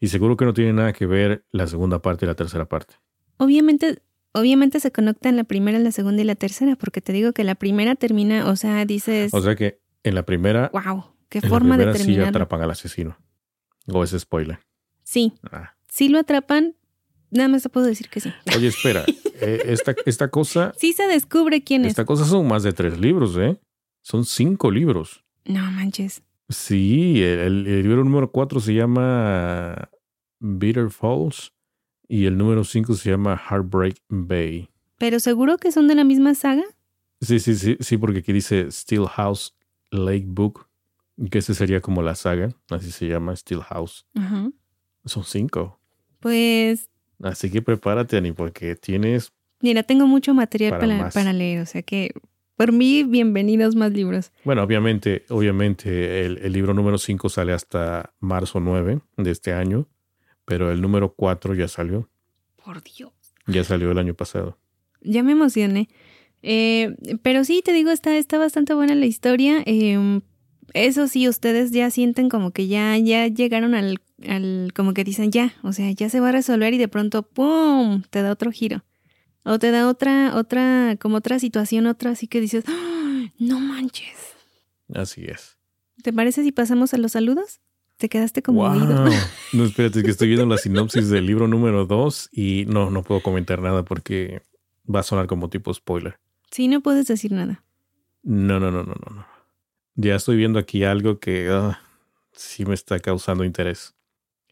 Y 0.00 0.08
seguro 0.08 0.36
que 0.36 0.44
no 0.44 0.54
tiene 0.54 0.72
nada 0.72 0.92
que 0.92 1.06
ver 1.06 1.44
la 1.50 1.66
segunda 1.66 2.00
parte 2.00 2.24
y 2.24 2.28
la 2.28 2.34
tercera 2.34 2.66
parte. 2.66 2.94
Obviamente, 3.38 3.98
obviamente 4.32 4.80
se 4.80 4.92
conectan 4.92 5.36
la 5.36 5.44
primera, 5.44 5.78
la 5.80 5.92
segunda 5.92 6.22
y 6.22 6.24
la 6.24 6.36
tercera, 6.36 6.76
porque 6.76 7.00
te 7.00 7.12
digo 7.12 7.32
que 7.32 7.44
la 7.44 7.56
primera 7.56 7.96
termina, 7.96 8.48
o 8.48 8.56
sea, 8.56 8.84
dices, 8.84 9.34
O 9.34 9.42
sea 9.42 9.56
que 9.56 9.80
en 10.04 10.14
la 10.14 10.24
primera, 10.24 10.70
wow, 10.72 11.04
qué 11.28 11.38
en 11.38 11.42
la 11.42 11.48
forma 11.50 11.76
de 11.76 11.92
primera 11.92 12.04
sí 12.04 12.20
atrapan 12.20 12.62
al 12.62 12.70
asesino. 12.70 13.18
O 13.88 14.02
es 14.02 14.10
spoiler. 14.18 14.58
Sí, 15.02 15.32
Ah. 15.50 15.74
sí 15.88 16.08
lo 16.08 16.18
atrapan, 16.18 16.74
nada 17.30 17.48
más 17.48 17.62
te 17.62 17.68
puedo 17.68 17.86
decir 17.86 18.08
que 18.08 18.20
sí. 18.20 18.32
Oye, 18.56 18.68
espera. 18.68 19.04
eh, 19.40 19.62
esta, 19.66 19.94
esta 20.06 20.28
cosa, 20.28 20.72
Sí 20.76 20.92
se 20.92 21.06
descubre 21.06 21.62
quién 21.62 21.82
es. 21.84 21.88
esta 21.90 22.04
cosa 22.04 22.24
son 22.24 22.46
más 22.48 22.62
de 22.62 22.72
tres 22.72 22.98
libros, 22.98 23.36
¿eh? 23.36 23.58
Son 24.02 24.24
cinco 24.24 24.70
libros. 24.70 25.24
No 25.44 25.60
manches. 25.72 26.22
Sí, 26.48 27.22
el, 27.22 27.66
el 27.66 27.82
libro 27.82 28.04
número 28.04 28.30
cuatro 28.30 28.60
se 28.60 28.74
llama 28.74 29.88
Bitter 30.40 30.90
Falls 30.90 31.52
y 32.08 32.26
el 32.26 32.36
número 32.36 32.64
cinco 32.64 32.94
se 32.94 33.10
llama 33.10 33.36
Heartbreak 33.36 33.96
Bay. 34.08 34.68
¿Pero 34.98 35.20
seguro 35.20 35.56
que 35.58 35.72
son 35.72 35.88
de 35.88 35.94
la 35.94 36.04
misma 36.04 36.34
saga? 36.34 36.64
Sí, 37.20 37.40
sí, 37.40 37.54
sí, 37.56 37.76
sí, 37.80 37.96
porque 37.96 38.18
aquí 38.20 38.32
dice 38.32 38.70
Steel 38.70 39.06
House 39.06 39.54
Lake 39.90 40.24
Book, 40.26 40.66
que 41.30 41.38
ese 41.38 41.54
sería 41.54 41.80
como 41.80 42.02
la 42.02 42.14
saga, 42.14 42.50
así 42.70 42.90
se 42.90 43.06
llama 43.08 43.34
Steel 43.36 43.60
House. 43.62 44.06
Ajá. 44.14 44.50
Son 45.04 45.24
cinco. 45.24 45.80
Pues, 46.20 46.88
Así 47.22 47.50
que 47.50 47.62
prepárate, 47.62 48.16
Ani, 48.16 48.32
porque 48.32 48.74
tienes 48.76 49.32
mira, 49.60 49.82
tengo 49.82 50.06
mucho 50.06 50.34
material 50.34 50.72
Para 50.72 50.82
para, 50.86 50.96
más. 51.04 51.14
para 51.14 51.32
leer, 51.32 51.60
o 51.62 51.66
sea 51.66 51.82
que 51.82 52.12
por 52.56 52.70
mí, 52.72 53.02
bienvenidos 53.02 53.74
más 53.74 53.92
libros. 53.92 54.30
Bueno, 54.44 54.62
obviamente, 54.62 55.24
obviamente 55.28 56.24
el, 56.24 56.38
el 56.38 56.52
libro 56.52 56.72
número 56.72 56.98
5 56.98 57.28
sale 57.28 57.52
hasta 57.52 58.14
marzo 58.20 58.60
9 58.60 59.00
de 59.16 59.30
este 59.30 59.52
año, 59.52 59.88
pero 60.44 60.70
el 60.70 60.80
número 60.80 61.14
4 61.14 61.54
ya 61.54 61.66
salió, 61.68 62.08
Por 62.64 62.82
Dios. 62.82 63.12
ya 63.46 63.64
salió 63.64 63.90
el 63.90 63.98
año 63.98 64.14
pasado. 64.14 64.56
Ya 65.00 65.22
me 65.24 65.32
emocioné. 65.32 65.88
Eh, 66.42 66.94
pero 67.22 67.42
sí, 67.44 67.60
te 67.64 67.72
digo, 67.72 67.90
está, 67.90 68.16
está 68.16 68.38
bastante 68.38 68.72
buena 68.74 68.94
la 68.94 69.06
historia. 69.06 69.62
Eh, 69.66 70.20
eso 70.72 71.08
sí, 71.08 71.28
ustedes 71.28 71.70
ya 71.70 71.90
sienten 71.90 72.28
como 72.28 72.50
que 72.50 72.66
ya, 72.66 72.96
ya 72.98 73.26
llegaron 73.26 73.74
al, 73.74 74.00
al, 74.26 74.72
como 74.74 74.94
que 74.94 75.04
dicen 75.04 75.30
ya, 75.30 75.54
o 75.62 75.72
sea, 75.72 75.90
ya 75.90 76.08
se 76.08 76.20
va 76.20 76.30
a 76.30 76.32
resolver 76.32 76.72
y 76.74 76.78
de 76.78 76.88
pronto, 76.88 77.22
¡pum! 77.22 78.02
te 78.10 78.22
da 78.22 78.32
otro 78.32 78.50
giro. 78.50 78.84
O 79.44 79.58
te 79.58 79.70
da 79.70 79.88
otra, 79.88 80.36
otra, 80.36 80.96
como 80.98 81.18
otra 81.18 81.38
situación, 81.38 81.86
otra 81.86 82.12
así 82.12 82.26
que 82.26 82.40
dices, 82.40 82.64
¡Ah! 82.66 83.30
no 83.38 83.60
manches. 83.60 84.34
Así 84.94 85.24
es. 85.26 85.58
¿Te 86.02 86.12
parece 86.12 86.42
si 86.42 86.52
pasamos 86.52 86.94
a 86.94 86.98
los 86.98 87.12
saludos? 87.12 87.60
Te 87.96 88.08
quedaste 88.08 88.42
como 88.42 88.62
wow. 88.62 88.72
oído. 88.72 89.04
No, 89.52 89.64
espérate, 89.64 90.00
es 90.00 90.04
que 90.04 90.10
estoy 90.10 90.28
viendo 90.28 90.46
la 90.46 90.58
sinopsis 90.58 91.08
del 91.10 91.26
libro 91.26 91.46
número 91.46 91.86
2 91.86 92.30
y 92.32 92.64
no, 92.66 92.90
no 92.90 93.02
puedo 93.02 93.22
comentar 93.22 93.60
nada 93.60 93.84
porque 93.84 94.42
va 94.92 95.00
a 95.00 95.04
sonar 95.04 95.26
como 95.26 95.48
tipo 95.48 95.72
spoiler. 95.72 96.18
Sí, 96.50 96.68
no 96.68 96.80
puedes 96.80 97.06
decir 97.06 97.32
nada. 97.32 97.62
No, 98.22 98.58
no, 98.58 98.70
no, 98.70 98.82
no, 98.82 98.94
no. 98.94 99.33
Ya 99.96 100.16
estoy 100.16 100.36
viendo 100.36 100.58
aquí 100.58 100.84
algo 100.84 101.20
que 101.20 101.48
ah, 101.50 101.80
sí 102.32 102.64
me 102.64 102.74
está 102.74 102.98
causando 102.98 103.44
interés 103.44 103.94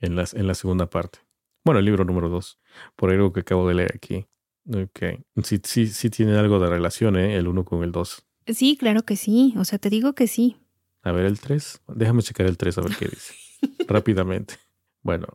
en 0.01 0.15
la, 0.15 0.25
en 0.33 0.47
la 0.47 0.55
segunda 0.55 0.89
parte. 0.89 1.19
Bueno, 1.65 1.81
el 1.81 1.85
libro 1.85 2.05
número 2.05 2.29
2, 2.29 2.59
por 2.97 3.11
algo 3.11 3.33
que 3.33 3.41
acabo 3.41 3.69
de 3.69 3.75
leer 3.75 3.93
aquí. 3.95 4.27
Ok. 4.73 5.21
Sí, 5.43 5.61
sí, 5.65 5.87
sí 5.89 6.11
tiene 6.11 6.37
algo 6.37 6.61
de 6.61 6.69
relación, 6.69 7.17
¿eh? 7.17 7.37
El 7.37 7.49
uno 7.49 7.65
con 7.65 7.83
el 7.83 7.91
2. 7.93 8.25
Sí, 8.49 8.77
claro 8.77 9.03
que 9.03 9.17
sí. 9.17 9.55
O 9.57 9.65
sea, 9.65 9.79
te 9.79 9.91
digo 9.91 10.15
que 10.15 10.27
sí. 10.27 10.57
A 11.03 11.13
ver, 11.13 11.27
el 11.27 11.41
3. 11.41 11.83
Déjame 11.89 12.23
checar 12.23 12.47
el 12.47 12.57
3 12.57 12.79
a 12.79 12.83
ver 12.83 12.97
qué 12.97 13.07
dice. 13.07 13.35
Rápidamente. 13.89 14.55
Bueno, 15.03 15.27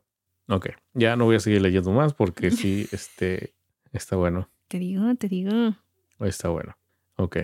ok. 0.47 0.69
Ya 0.93 1.15
no 1.15 1.25
voy 1.25 1.35
a 1.35 1.39
seguir 1.41 1.61
leyendo 1.61 1.91
más 1.91 2.13
porque 2.13 2.51
sí, 2.51 2.87
este, 2.91 3.53
está 3.91 4.15
bueno. 4.15 4.49
Te 4.69 4.79
digo, 4.79 5.13
te 5.15 5.27
digo. 5.27 5.75
Está 6.19 6.49
bueno. 6.49 6.77
Ok. 7.17 7.37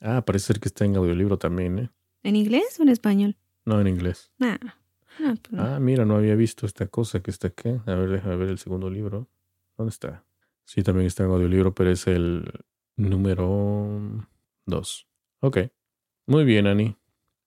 Ah, 0.00 0.22
parece 0.24 0.48
ser 0.48 0.60
que 0.60 0.68
está 0.68 0.84
en 0.84 0.96
audiolibro 0.96 1.38
también, 1.38 1.78
¿eh? 1.78 1.90
¿En 2.22 2.36
inglés 2.36 2.78
o 2.78 2.82
en 2.82 2.88
español? 2.88 3.36
No 3.64 3.80
en 3.80 3.88
inglés. 3.88 4.32
Ah, 4.40 4.58
pues 5.16 5.52
no. 5.52 5.62
Ah, 5.62 5.78
mira, 5.80 6.04
no 6.04 6.16
había 6.16 6.34
visto 6.34 6.66
esta 6.66 6.86
cosa 6.86 7.20
que 7.20 7.30
está 7.30 7.48
aquí. 7.48 7.68
A 7.86 7.94
ver, 7.94 8.10
déjame 8.10 8.36
ver 8.36 8.48
el 8.48 8.58
segundo 8.58 8.88
libro. 8.90 9.28
¿Dónde 9.76 9.90
está? 9.90 10.24
Sí, 10.64 10.82
también 10.82 11.06
está 11.06 11.24
en 11.24 11.30
audiolibro, 11.30 11.74
pero 11.74 11.90
es 11.90 12.06
el 12.06 12.44
número 12.96 14.26
2. 14.66 15.08
Ok. 15.40 15.58
Muy 16.26 16.44
bien, 16.44 16.66
Ani. 16.66 16.96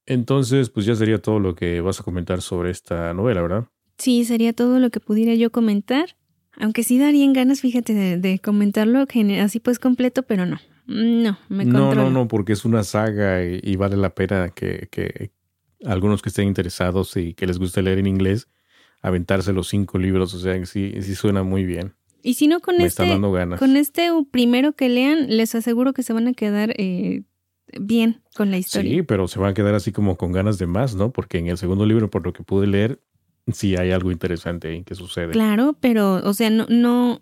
Entonces, 0.06 0.70
pues 0.70 0.86
ya 0.86 0.96
sería 0.96 1.22
todo 1.22 1.40
lo 1.40 1.56
que 1.56 1.82
vas 1.82 2.00
a 2.00 2.04
comentar 2.04 2.42
sobre 2.42 2.70
esta 2.70 3.14
novela, 3.14 3.42
¿verdad? 3.42 3.66
Sí, 3.98 4.26
sería 4.26 4.54
todo 4.54 4.80
lo 4.80 4.90
que 4.90 5.00
pudiera 5.00 5.34
yo 5.36 5.52
comentar. 5.52 6.16
Aunque 6.58 6.84
sí 6.84 7.00
darían 7.00 7.34
ganas, 7.34 7.62
fíjate, 7.62 7.94
de, 7.94 8.18
de 8.18 8.40
comentarlo 8.40 9.06
así 9.42 9.60
pues 9.60 9.80
completo, 9.80 10.24
pero 10.24 10.46
no. 10.46 10.58
No, 10.88 11.38
me 11.50 11.66
no, 11.66 11.80
controlo. 11.88 12.10
no, 12.10 12.12
no, 12.12 12.28
porque 12.28 12.54
es 12.54 12.66
una 12.66 12.84
saga 12.84 13.44
y, 13.44 13.60
y 13.64 13.76
vale 13.76 13.98
la 13.98 14.14
pena 14.14 14.50
que, 14.50 14.88
que 14.92 15.32
algunos 15.86 16.22
que 16.22 16.30
estén 16.30 16.48
interesados 16.48 17.16
y 17.18 17.34
que 17.34 17.48
les 17.48 17.58
guste 17.60 17.82
leer 17.82 18.00
en 18.00 18.08
inglés, 18.08 18.48
aventarse 19.02 19.54
los 19.54 19.68
cinco 19.68 19.98
libros. 19.98 20.34
O 20.34 20.40
sea, 20.40 20.64
sí, 20.66 20.94
sí 21.02 21.16
suena 21.16 21.44
muy 21.44 21.66
bien. 21.66 21.94
Y 22.22 22.36
si 22.36 22.48
no, 22.48 22.60
con 22.60 22.78
Me 22.78 22.86
este, 22.86 23.08
dando 23.08 23.32
ganas. 23.32 23.60
con 23.60 23.78
este 23.78 24.10
primero 24.32 24.74
que 24.74 24.90
lean, 24.90 25.28
les 25.36 25.54
aseguro 25.54 25.94
que 25.94 26.02
se 26.02 26.12
van 26.12 26.28
a 26.28 26.34
quedar 26.34 26.74
eh, 26.78 27.22
bien 27.80 28.22
con 28.36 28.50
la 28.50 28.58
historia. 28.58 28.92
Sí, 28.92 29.02
pero 29.04 29.28
se 29.28 29.38
van 29.40 29.52
a 29.52 29.54
quedar 29.54 29.76
así 29.76 29.92
como 29.92 30.18
con 30.18 30.32
ganas 30.32 30.58
de 30.58 30.66
más, 30.66 30.96
¿no? 30.96 31.12
Porque 31.12 31.38
en 31.38 31.48
el 31.48 31.58
segundo 31.58 31.86
libro, 31.86 32.10
por 32.10 32.26
lo 32.26 32.34
que 32.34 32.42
pude 32.44 32.66
leer, 32.66 33.00
sí 33.52 33.76
hay 33.76 33.92
algo 33.92 34.12
interesante 34.12 34.70
ahí 34.70 34.84
que 34.84 34.96
sucede. 34.96 35.34
Claro, 35.34 35.78
pero, 35.80 36.16
o 36.28 36.34
sea, 36.34 36.50
no, 36.50 36.66
no, 36.68 37.22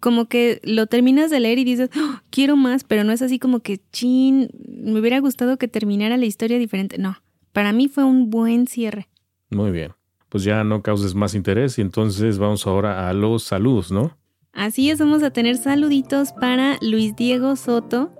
como 0.00 0.26
que 0.26 0.60
lo 0.64 0.86
terminas 0.86 1.30
de 1.30 1.40
leer 1.40 1.58
y 1.58 1.64
dices, 1.64 1.90
"Oh, 1.96 2.20
quiero 2.30 2.56
más, 2.56 2.84
pero 2.84 3.04
no 3.04 3.12
es 3.12 3.22
así 3.22 3.38
como 3.38 3.60
que, 3.60 3.80
chin, 3.92 4.48
me 4.68 4.98
hubiera 5.00 5.18
gustado 5.20 5.58
que 5.58 5.68
terminara 5.68 6.16
la 6.16 6.26
historia 6.26 6.58
diferente. 6.58 6.98
No, 6.98 7.16
para 7.52 7.72
mí 7.72 7.88
fue 7.88 8.04
un 8.04 8.30
buen 8.30 8.66
cierre. 8.66 9.08
Muy 9.50 9.70
bien. 9.70 9.92
Pues 10.28 10.44
ya 10.44 10.62
no 10.62 10.82
causes 10.82 11.14
más 11.14 11.34
interés 11.34 11.78
y 11.78 11.82
entonces 11.82 12.38
vamos 12.38 12.66
ahora 12.66 13.08
a 13.08 13.12
los 13.12 13.42
saludos, 13.42 13.90
¿no? 13.90 14.16
Así 14.52 14.90
es, 14.90 14.98
vamos 14.98 15.22
a 15.22 15.30
tener 15.30 15.56
saluditos 15.56 16.32
para 16.32 16.76
Luis 16.80 17.16
Diego 17.16 17.56
Soto, 17.56 18.12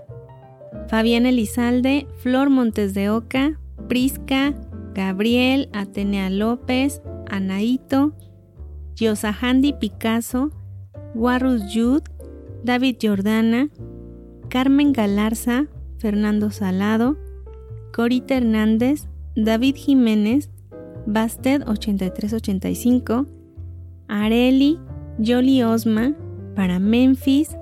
Fabián 0.88 1.26
Elizalde, 1.26 2.06
Flor 2.18 2.50
Montes 2.50 2.94
de 2.94 3.10
Oca, 3.10 3.60
Prisca, 3.88 4.54
Gabriel, 4.94 5.68
Atenea 5.72 6.30
López, 6.30 7.00
Anaito, 7.28 8.14
Yosahandi 8.96 9.72
Picasso, 9.72 10.50
Warrus 11.14 11.74
Yud, 11.74 12.02
David 12.62 12.98
Jordana, 13.00 13.70
Carmen 14.48 14.92
Galarza, 14.92 15.66
Fernando 15.98 16.50
Salado, 16.50 17.16
Corita 17.92 18.36
Hernández, 18.36 19.08
David 19.34 19.76
Jiménez, 19.76 20.50
Basted 21.06 21.62
8385, 21.66 23.26
Areli, 24.08 24.78
Yoli 25.18 25.62
Osma, 25.62 26.14
para 26.54 26.78
Memphis, 26.78 27.56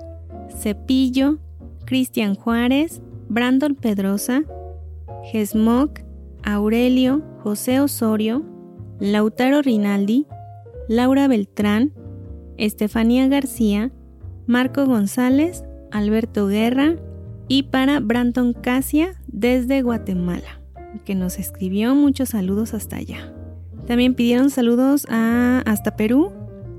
Cepillo, 0.49 1.39
Cristian 1.85 2.35
Juárez, 2.35 3.01
Brandon 3.29 3.75
Pedrosa, 3.75 4.43
Gesmoc, 5.31 6.01
Aurelio, 6.43 7.23
José 7.43 7.79
Osorio, 7.79 8.43
Lautaro 8.99 9.61
Rinaldi, 9.61 10.27
Laura 10.87 11.27
Beltrán, 11.27 11.93
Estefanía 12.59 13.27
García, 13.27 13.91
Marco 14.47 14.85
González, 14.85 15.63
Alberto 15.91 16.47
Guerra 16.47 16.95
y 17.47 17.63
para 17.63 17.99
Branton 17.99 18.53
Casia 18.53 19.15
desde 19.27 19.81
Guatemala, 19.81 20.61
que 21.05 21.15
nos 21.15 21.39
escribió 21.39 21.95
muchos 21.95 22.29
saludos 22.29 22.73
hasta 22.73 22.97
allá. 22.97 23.33
También 23.87 24.13
pidieron 24.13 24.49
saludos 24.51 25.07
a 25.09 25.63
hasta 25.65 25.95
Perú, 25.95 26.31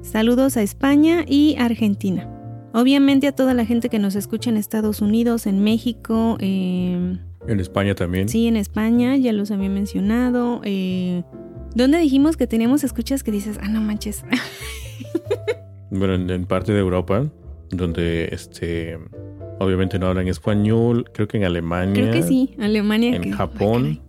saludos 0.03 0.57
a 0.57 0.63
España 0.63 1.25
y 1.27 1.57
Argentina. 1.59 2.29
Obviamente 2.73 3.27
a 3.27 3.33
toda 3.33 3.53
la 3.53 3.65
gente 3.67 3.89
que 3.89 3.99
nos 3.99 4.15
escucha 4.15 4.49
en 4.51 4.57
Estados 4.57 5.01
Unidos, 5.01 5.47
en 5.47 5.59
México, 5.65 6.37
eh, 6.39 7.19
En 7.49 7.61
España 7.61 7.97
también. 7.97 8.29
sí, 8.29 8.47
en 8.47 8.57
España, 8.57 9.17
ya 9.17 9.33
los 9.33 9.51
había 9.51 9.69
mencionado. 9.69 10.61
Eh, 10.63 11.25
¿Dónde 11.75 11.99
dijimos 11.99 12.37
que 12.37 12.47
teníamos 12.47 12.85
escuchas 12.85 13.25
que 13.25 13.33
dices, 13.33 13.59
ah, 13.61 13.69
no 13.69 13.81
manches? 13.81 14.25
Bueno, 15.91 16.15
en, 16.15 16.31
en 16.31 16.45
parte 16.47 16.73
de 16.73 16.79
Europa, 16.81 17.25
donde 17.71 18.29
este 18.33 18.99
obviamente 19.59 19.99
no 19.99 20.07
hablan 20.07 20.27
español, 20.29 21.11
creo 21.13 21.29
que 21.29 21.37
en 21.37 21.45
Alemania, 21.45 21.93
Creo 22.03 22.13
que 22.13 22.23
sí, 22.23 22.57
Alemania. 22.59 23.15
en 23.17 23.23
que- 23.23 23.33
Japón 23.33 24.01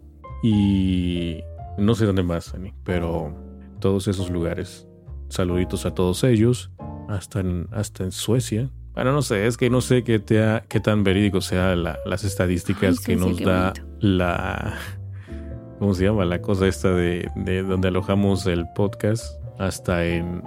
y 0.44 1.42
no 1.78 1.94
sé 1.96 2.06
dónde 2.06 2.24
más, 2.24 2.54
Ani, 2.54 2.74
pero 2.84 3.36
todos 3.80 4.08
esos 4.08 4.30
lugares. 4.30 4.88
Saluditos 5.30 5.86
a 5.86 5.94
todos 5.94 6.24
ellos, 6.24 6.72
hasta 7.10 7.40
en, 7.42 7.68
hasta 7.72 8.04
en 8.04 8.12
Suecia. 8.12 8.70
Bueno, 8.94 9.14
no 9.14 9.22
sé, 9.22 9.46
es 9.48 9.56
que 9.58 9.70
no 9.70 9.80
sé 9.82 10.04
qué, 10.04 10.20
te 10.20 10.44
ha- 10.44 10.64
qué 10.68 10.80
tan 10.80 11.04
verídico 11.04 11.42
sea 11.42 11.76
la- 11.76 11.98
las 12.06 12.24
estadísticas 12.24 12.98
Ay, 13.00 13.06
que 13.06 13.16
nos 13.16 13.40
da 13.40 13.74
bonito. 13.74 13.88
la... 14.00 14.74
¿Cómo 15.80 15.94
se 15.96 16.04
llama? 16.06 16.26
La 16.26 16.42
cosa 16.42 16.68
esta 16.68 16.92
de, 16.94 17.28
de 17.36 17.64
donde 17.64 17.88
alojamos 17.88 18.46
el 18.46 18.66
podcast 18.76 19.24
hasta 19.58 20.06
en 20.06 20.44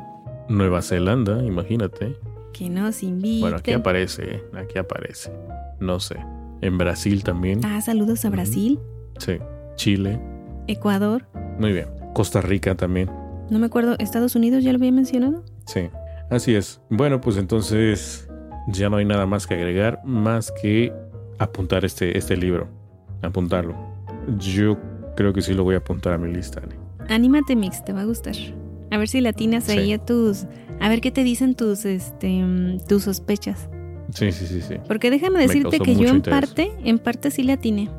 Nueva 0.48 0.82
Zelanda, 0.82 1.42
imagínate. 1.44 2.16
Que 2.52 2.68
nos 2.70 3.02
inviten. 3.02 3.40
Bueno, 3.40 3.56
aquí 3.56 3.72
aparece, 3.72 4.36
¿eh? 4.36 4.42
aquí 4.54 4.78
aparece. 4.78 5.32
No 5.80 5.98
sé. 6.00 6.16
En 6.60 6.78
Brasil 6.78 7.24
también. 7.24 7.64
Ah, 7.64 7.80
saludos 7.80 8.24
a 8.24 8.30
Brasil, 8.30 8.78
Sí. 9.18 9.38
Chile. 9.76 10.20
Ecuador. 10.66 11.26
Muy 11.58 11.72
bien. 11.72 11.88
Costa 12.14 12.40
Rica 12.40 12.74
también. 12.74 13.10
No 13.50 13.58
me 13.58 13.66
acuerdo, 13.66 13.96
¿Estados 13.98 14.34
Unidos 14.36 14.62
ya 14.64 14.72
lo 14.72 14.76
había 14.78 14.92
mencionado? 14.92 15.44
Sí. 15.66 15.88
Así 16.30 16.54
es. 16.54 16.80
Bueno, 16.90 17.20
pues 17.20 17.36
entonces 17.36 18.28
ya 18.68 18.88
no 18.88 18.96
hay 18.96 19.04
nada 19.04 19.26
más 19.26 19.46
que 19.46 19.54
agregar, 19.54 20.00
más 20.04 20.52
que 20.62 20.92
apuntar 21.38 21.84
este, 21.84 22.16
este 22.16 22.36
libro. 22.36 22.68
Apuntarlo. 23.22 23.74
Yo 24.38 24.78
creo 25.16 25.32
que 25.32 25.42
sí 25.42 25.54
lo 25.54 25.64
voy 25.64 25.74
a 25.74 25.78
apuntar 25.78 26.14
a 26.14 26.18
mi 26.18 26.32
lista. 26.32 26.62
Anímate, 27.08 27.56
Mix, 27.56 27.84
te 27.84 27.92
va 27.92 28.00
a 28.02 28.04
gustar. 28.04 28.34
A 28.90 28.98
ver 28.98 29.08
si 29.08 29.20
latinas 29.20 29.68
ahí 29.68 29.86
Sí. 29.86 29.92
a 29.94 29.98
tus. 29.98 30.46
A 30.80 30.88
ver 30.88 31.00
qué 31.00 31.10
te 31.10 31.24
dicen 31.24 31.54
tus, 31.54 31.84
este, 31.84 32.42
tus 32.88 33.04
sospechas. 33.04 33.68
Sí, 34.12 34.30
sí, 34.32 34.46
sí, 34.46 34.60
sí. 34.60 34.74
Porque 34.86 35.10
déjame 35.10 35.38
Me 35.38 35.46
decirte 35.46 35.78
que 35.80 35.94
yo 35.96 36.08
en 36.08 36.16
interés. 36.16 36.40
parte, 36.40 36.70
en 36.84 36.98
parte 36.98 37.30
sí 37.30 37.42
le 37.42 37.52
atiné. 37.52 37.90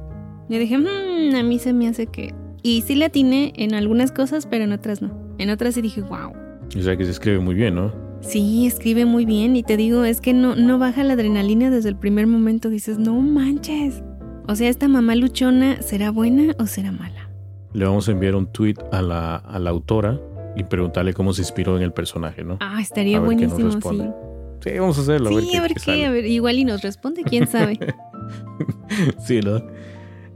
Yo 0.50 0.60
dije, 0.60 0.78
"Mm, 0.78 1.36
a 1.36 1.44
mí 1.44 1.58
se 1.60 1.74
me 1.74 1.88
hace 1.88 2.08
que. 2.08 2.34
Y 2.64 2.82
sí 2.82 2.96
le 2.96 3.06
atiné 3.06 3.54
en 3.58 3.74
algunas 3.74 4.12
cosas, 4.12 4.46
pero 4.46 4.64
en 4.64 4.72
otras 4.72 5.02
no. 5.02 5.12
En 5.38 5.50
otras 5.50 5.76
sí 5.76 5.82
dije, 5.82 6.02
wow. 6.02 6.32
O 6.78 6.82
sea 6.82 6.96
que 6.98 7.04
se 7.06 7.12
escribe 7.12 7.40
muy 7.40 7.56
bien, 7.56 7.76
¿no? 7.76 7.94
Sí, 8.22 8.66
escribe 8.66 9.06
muy 9.06 9.26
bien. 9.26 9.56
Y 9.56 9.64
te 9.64 9.78
digo, 9.78 10.04
es 10.04 10.22
que 10.22 10.34
no, 10.34 10.56
no 10.56 10.80
baja 10.80 11.04
la 11.04 11.14
adrenalina 11.14 11.70
desde 11.70 11.90
el 11.90 11.96
primer 11.96 12.26
momento. 12.28 12.70
Dices, 12.70 12.98
no 12.98 13.14
manches. 13.22 14.02
O 14.48 14.56
sea, 14.56 14.70
esta 14.70 14.88
mamá 14.88 15.16
luchona, 15.16 15.82
¿será 15.82 16.10
buena 16.12 16.54
o 16.60 16.66
será 16.68 16.92
mala? 16.92 17.30
Le 17.74 17.86
vamos 17.86 18.08
a 18.08 18.12
enviar 18.14 18.36
un 18.36 18.48
tweet 18.48 18.76
a 18.92 19.02
la, 19.02 19.36
a 19.36 19.60
la 19.60 19.70
autora 19.72 20.20
y 20.56 20.64
preguntarle 20.64 21.14
cómo 21.14 21.34
se 21.34 21.42
inspiró 21.42 21.78
en 21.78 21.84
el 21.84 21.94
personaje, 21.94 22.44
¿no? 22.44 22.58
Ah, 22.62 22.80
estaría 22.82 23.18
A 23.18 23.22
ver 23.22 23.38
qué 23.38 23.48
nos 23.48 23.54
buenísimo, 23.54 23.92
sí. 23.92 24.70
Sí, 24.72 24.80
vamos 24.80 24.98
a 24.98 25.02
hacerlo. 25.02 25.30
Sí, 25.30 25.56
a 25.56 25.62
ver 25.62 25.74
qué, 25.74 25.76
qué 25.76 25.82
qué, 25.86 26.06
a 26.06 26.12
ver, 26.12 26.26
igual 26.26 26.58
y 26.58 26.66
nos 26.66 26.82
responde, 26.82 27.24
quién 27.24 27.48
sabe. 27.48 27.78
sí, 29.20 29.42
¿no? 29.42 29.58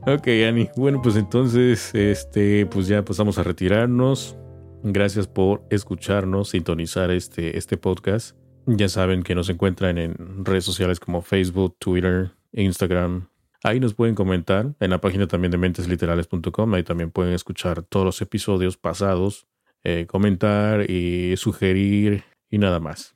Ok, 0.06 0.28
Ani. 0.48 0.70
Bueno, 0.76 1.02
pues 1.02 1.16
entonces, 1.16 1.94
este, 1.94 2.66
pues 2.66 2.88
ya 2.88 3.04
pasamos 3.04 3.38
a 3.38 3.44
retirarnos. 3.44 4.38
Gracias 4.84 5.28
por 5.28 5.64
escucharnos, 5.70 6.50
sintonizar 6.50 7.12
este, 7.12 7.58
este 7.58 7.78
podcast. 7.78 8.38
Ya 8.66 8.88
saben 8.88 9.24
que 9.24 9.36
nos 9.36 9.50
encuentran 9.50 9.98
en 9.98 10.46
redes 10.46 10.64
sociales 10.64 11.00
como 11.00 11.22
Facebook, 11.22 11.76
Twitter, 11.80 12.32
Instagram. 12.54 13.28
Ahí 13.64 13.80
nos 13.80 13.94
pueden 13.94 14.16
comentar. 14.16 14.74
En 14.80 14.92
la 14.92 15.02
página 15.02 15.28
también 15.28 15.52
de 15.52 15.58
mentesliterales.com. 15.58 16.74
Ahí 16.74 16.84
también 16.84 17.12
pueden 17.12 17.34
escuchar 17.34 17.82
todos 17.84 18.06
los 18.06 18.22
episodios 18.22 18.78
pasados, 18.78 19.48
eh, 19.84 20.06
comentar 20.08 20.90
y 20.90 21.36
sugerir 21.38 22.24
y 22.50 22.58
nada 22.58 22.80
más. 22.80 23.16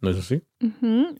¿No 0.00 0.10
es 0.10 0.18
así? 0.18 0.42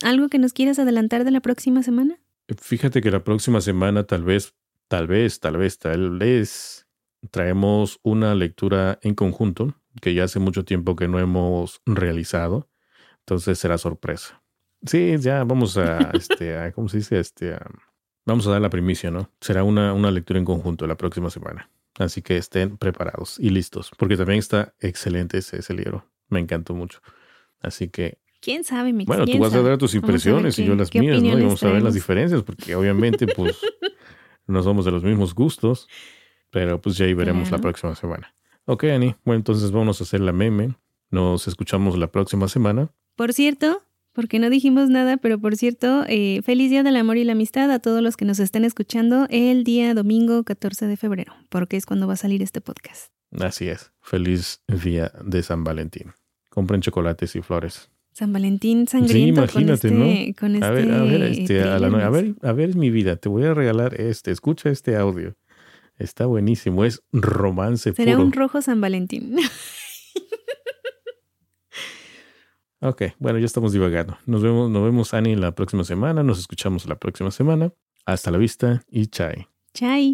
¿Algo 0.04 0.28
que 0.28 0.38
nos 0.38 0.52
quieras 0.52 0.78
adelantar 0.78 1.24
de 1.24 1.30
la 1.30 1.40
próxima 1.40 1.82
semana? 1.82 2.18
Fíjate 2.60 3.00
que 3.00 3.10
la 3.12 3.22
próxima 3.22 3.60
semana 3.60 4.04
tal 4.04 4.24
vez, 4.24 4.54
tal 4.88 5.06
vez, 5.06 5.38
tal 5.40 5.56
vez, 5.56 5.78
tal 5.78 6.18
vez 6.18 6.86
traemos 7.30 8.00
una 8.02 8.34
lectura 8.34 8.98
en 9.02 9.14
conjunto 9.14 9.74
que 10.00 10.14
ya 10.14 10.24
hace 10.24 10.40
mucho 10.40 10.64
tiempo 10.64 10.96
que 10.96 11.06
no 11.08 11.20
hemos 11.20 11.80
realizado. 11.86 12.68
Entonces 13.20 13.58
será 13.58 13.78
sorpresa. 13.78 14.42
Sí, 14.84 15.14
ya 15.20 15.44
vamos 15.44 15.76
a, 15.78 16.10
este, 16.14 16.58
a 16.58 16.72
¿cómo 16.72 16.88
se 16.88 16.96
dice? 16.98 17.20
Este, 17.20 17.54
a- 17.54 17.70
vamos 18.26 18.46
a 18.48 18.50
dar 18.50 18.60
la 18.60 18.70
primicia, 18.70 19.12
¿no? 19.12 19.30
Será 19.40 19.62
una, 19.62 19.92
una 19.92 20.10
lectura 20.10 20.40
en 20.40 20.44
conjunto 20.44 20.86
la 20.88 20.96
próxima 20.96 21.30
semana. 21.30 21.70
Así 22.02 22.22
que 22.22 22.36
estén 22.36 22.76
preparados 22.76 23.38
y 23.38 23.50
listos, 23.50 23.90
porque 23.96 24.16
también 24.16 24.38
está 24.38 24.74
excelente 24.80 25.38
ese, 25.38 25.58
ese 25.58 25.74
libro. 25.74 26.06
Me 26.28 26.40
encantó 26.40 26.74
mucho. 26.74 27.00
Así 27.60 27.88
que 27.88 28.18
¿Quién 28.40 28.64
sabe, 28.64 28.92
Mix? 28.92 29.06
bueno, 29.06 29.24
tú 29.24 29.30
¿Quién 29.30 29.40
vas 29.40 29.54
a 29.54 29.62
dar 29.62 29.78
tus 29.78 29.94
impresiones 29.94 30.58
y 30.58 30.64
yo 30.64 30.74
las 30.74 30.92
mías, 30.92 31.22
¿no? 31.22 31.38
Y 31.38 31.42
vamos 31.42 31.62
a 31.62 31.70
ver 31.70 31.80
las 31.80 31.94
diferencias, 31.94 32.42
porque 32.42 32.74
obviamente, 32.74 33.28
pues, 33.28 33.56
no 34.48 34.62
somos 34.64 34.84
de 34.84 34.90
los 34.90 35.04
mismos 35.04 35.32
gustos, 35.32 35.88
pero 36.50 36.80
pues 36.80 36.96
ya 36.96 37.04
ahí 37.04 37.14
veremos 37.14 37.52
la 37.52 37.58
próxima 37.58 37.94
semana. 37.94 38.34
Ok, 38.64 38.84
Ani, 38.84 39.14
bueno, 39.24 39.38
entonces 39.38 39.70
vamos 39.70 40.00
a 40.00 40.04
hacer 40.04 40.20
la 40.20 40.32
meme. 40.32 40.74
Nos 41.10 41.46
escuchamos 41.46 41.96
la 41.96 42.08
próxima 42.08 42.48
semana. 42.48 42.90
Por 43.14 43.32
cierto, 43.32 43.84
porque 44.12 44.38
no 44.38 44.50
dijimos 44.50 44.88
nada, 44.88 45.16
pero 45.16 45.38
por 45.38 45.56
cierto, 45.56 46.04
eh, 46.08 46.42
feliz 46.42 46.70
Día 46.70 46.82
del 46.82 46.96
Amor 46.96 47.16
y 47.16 47.24
la 47.24 47.32
Amistad 47.32 47.70
a 47.70 47.78
todos 47.78 48.02
los 48.02 48.16
que 48.16 48.24
nos 48.24 48.38
estén 48.38 48.64
escuchando 48.64 49.26
el 49.30 49.64
día 49.64 49.94
domingo 49.94 50.44
14 50.44 50.86
de 50.86 50.96
febrero, 50.96 51.34
porque 51.48 51.76
es 51.76 51.86
cuando 51.86 52.06
va 52.06 52.14
a 52.14 52.16
salir 52.16 52.42
este 52.42 52.60
podcast. 52.60 53.12
Así 53.40 53.68
es. 53.68 53.92
Feliz 54.00 54.62
día 54.68 55.12
de 55.24 55.42
San 55.42 55.64
Valentín. 55.64 56.12
Compren 56.50 56.82
chocolates 56.82 57.34
y 57.34 57.42
flores. 57.42 57.88
San 58.12 58.32
Valentín 58.32 58.86
sangriento 58.86 59.40
imagínate, 59.40 59.88
con 59.88 60.02
este, 60.02 60.34
con 60.34 60.62
A 60.62 60.70
ver, 60.70 60.92
a 60.92 61.02
ver, 61.02 61.22
este, 61.22 61.42
este, 61.42 61.62
a, 61.62 61.78
la 61.78 61.88
ver, 62.10 62.34
a 62.42 62.52
ver, 62.52 62.76
mi 62.76 62.90
vida, 62.90 63.16
te 63.16 63.30
voy 63.30 63.44
a 63.44 63.54
regalar 63.54 63.98
este. 63.98 64.30
Escucha 64.30 64.68
este 64.68 64.96
audio. 64.96 65.34
Está 65.96 66.26
buenísimo. 66.26 66.84
Es 66.84 67.02
romance 67.12 67.92
Será 67.94 68.12
puro. 68.12 68.26
un 68.26 68.32
rojo 68.32 68.60
San 68.60 68.82
Valentín. 68.82 69.36
Ok, 72.82 73.02
bueno, 73.20 73.38
ya 73.38 73.46
estamos 73.46 73.72
divagando. 73.72 74.18
Nos 74.26 74.42
vemos, 74.42 74.68
nos 74.68 74.82
vemos, 74.82 75.14
Ani, 75.14 75.36
la 75.36 75.52
próxima 75.52 75.84
semana. 75.84 76.24
Nos 76.24 76.40
escuchamos 76.40 76.86
la 76.86 76.96
próxima 76.96 77.30
semana. 77.30 77.72
Hasta 78.04 78.32
la 78.32 78.38
vista 78.38 78.82
y 78.90 79.06
chai. 79.06 79.46
Chai. 79.72 80.10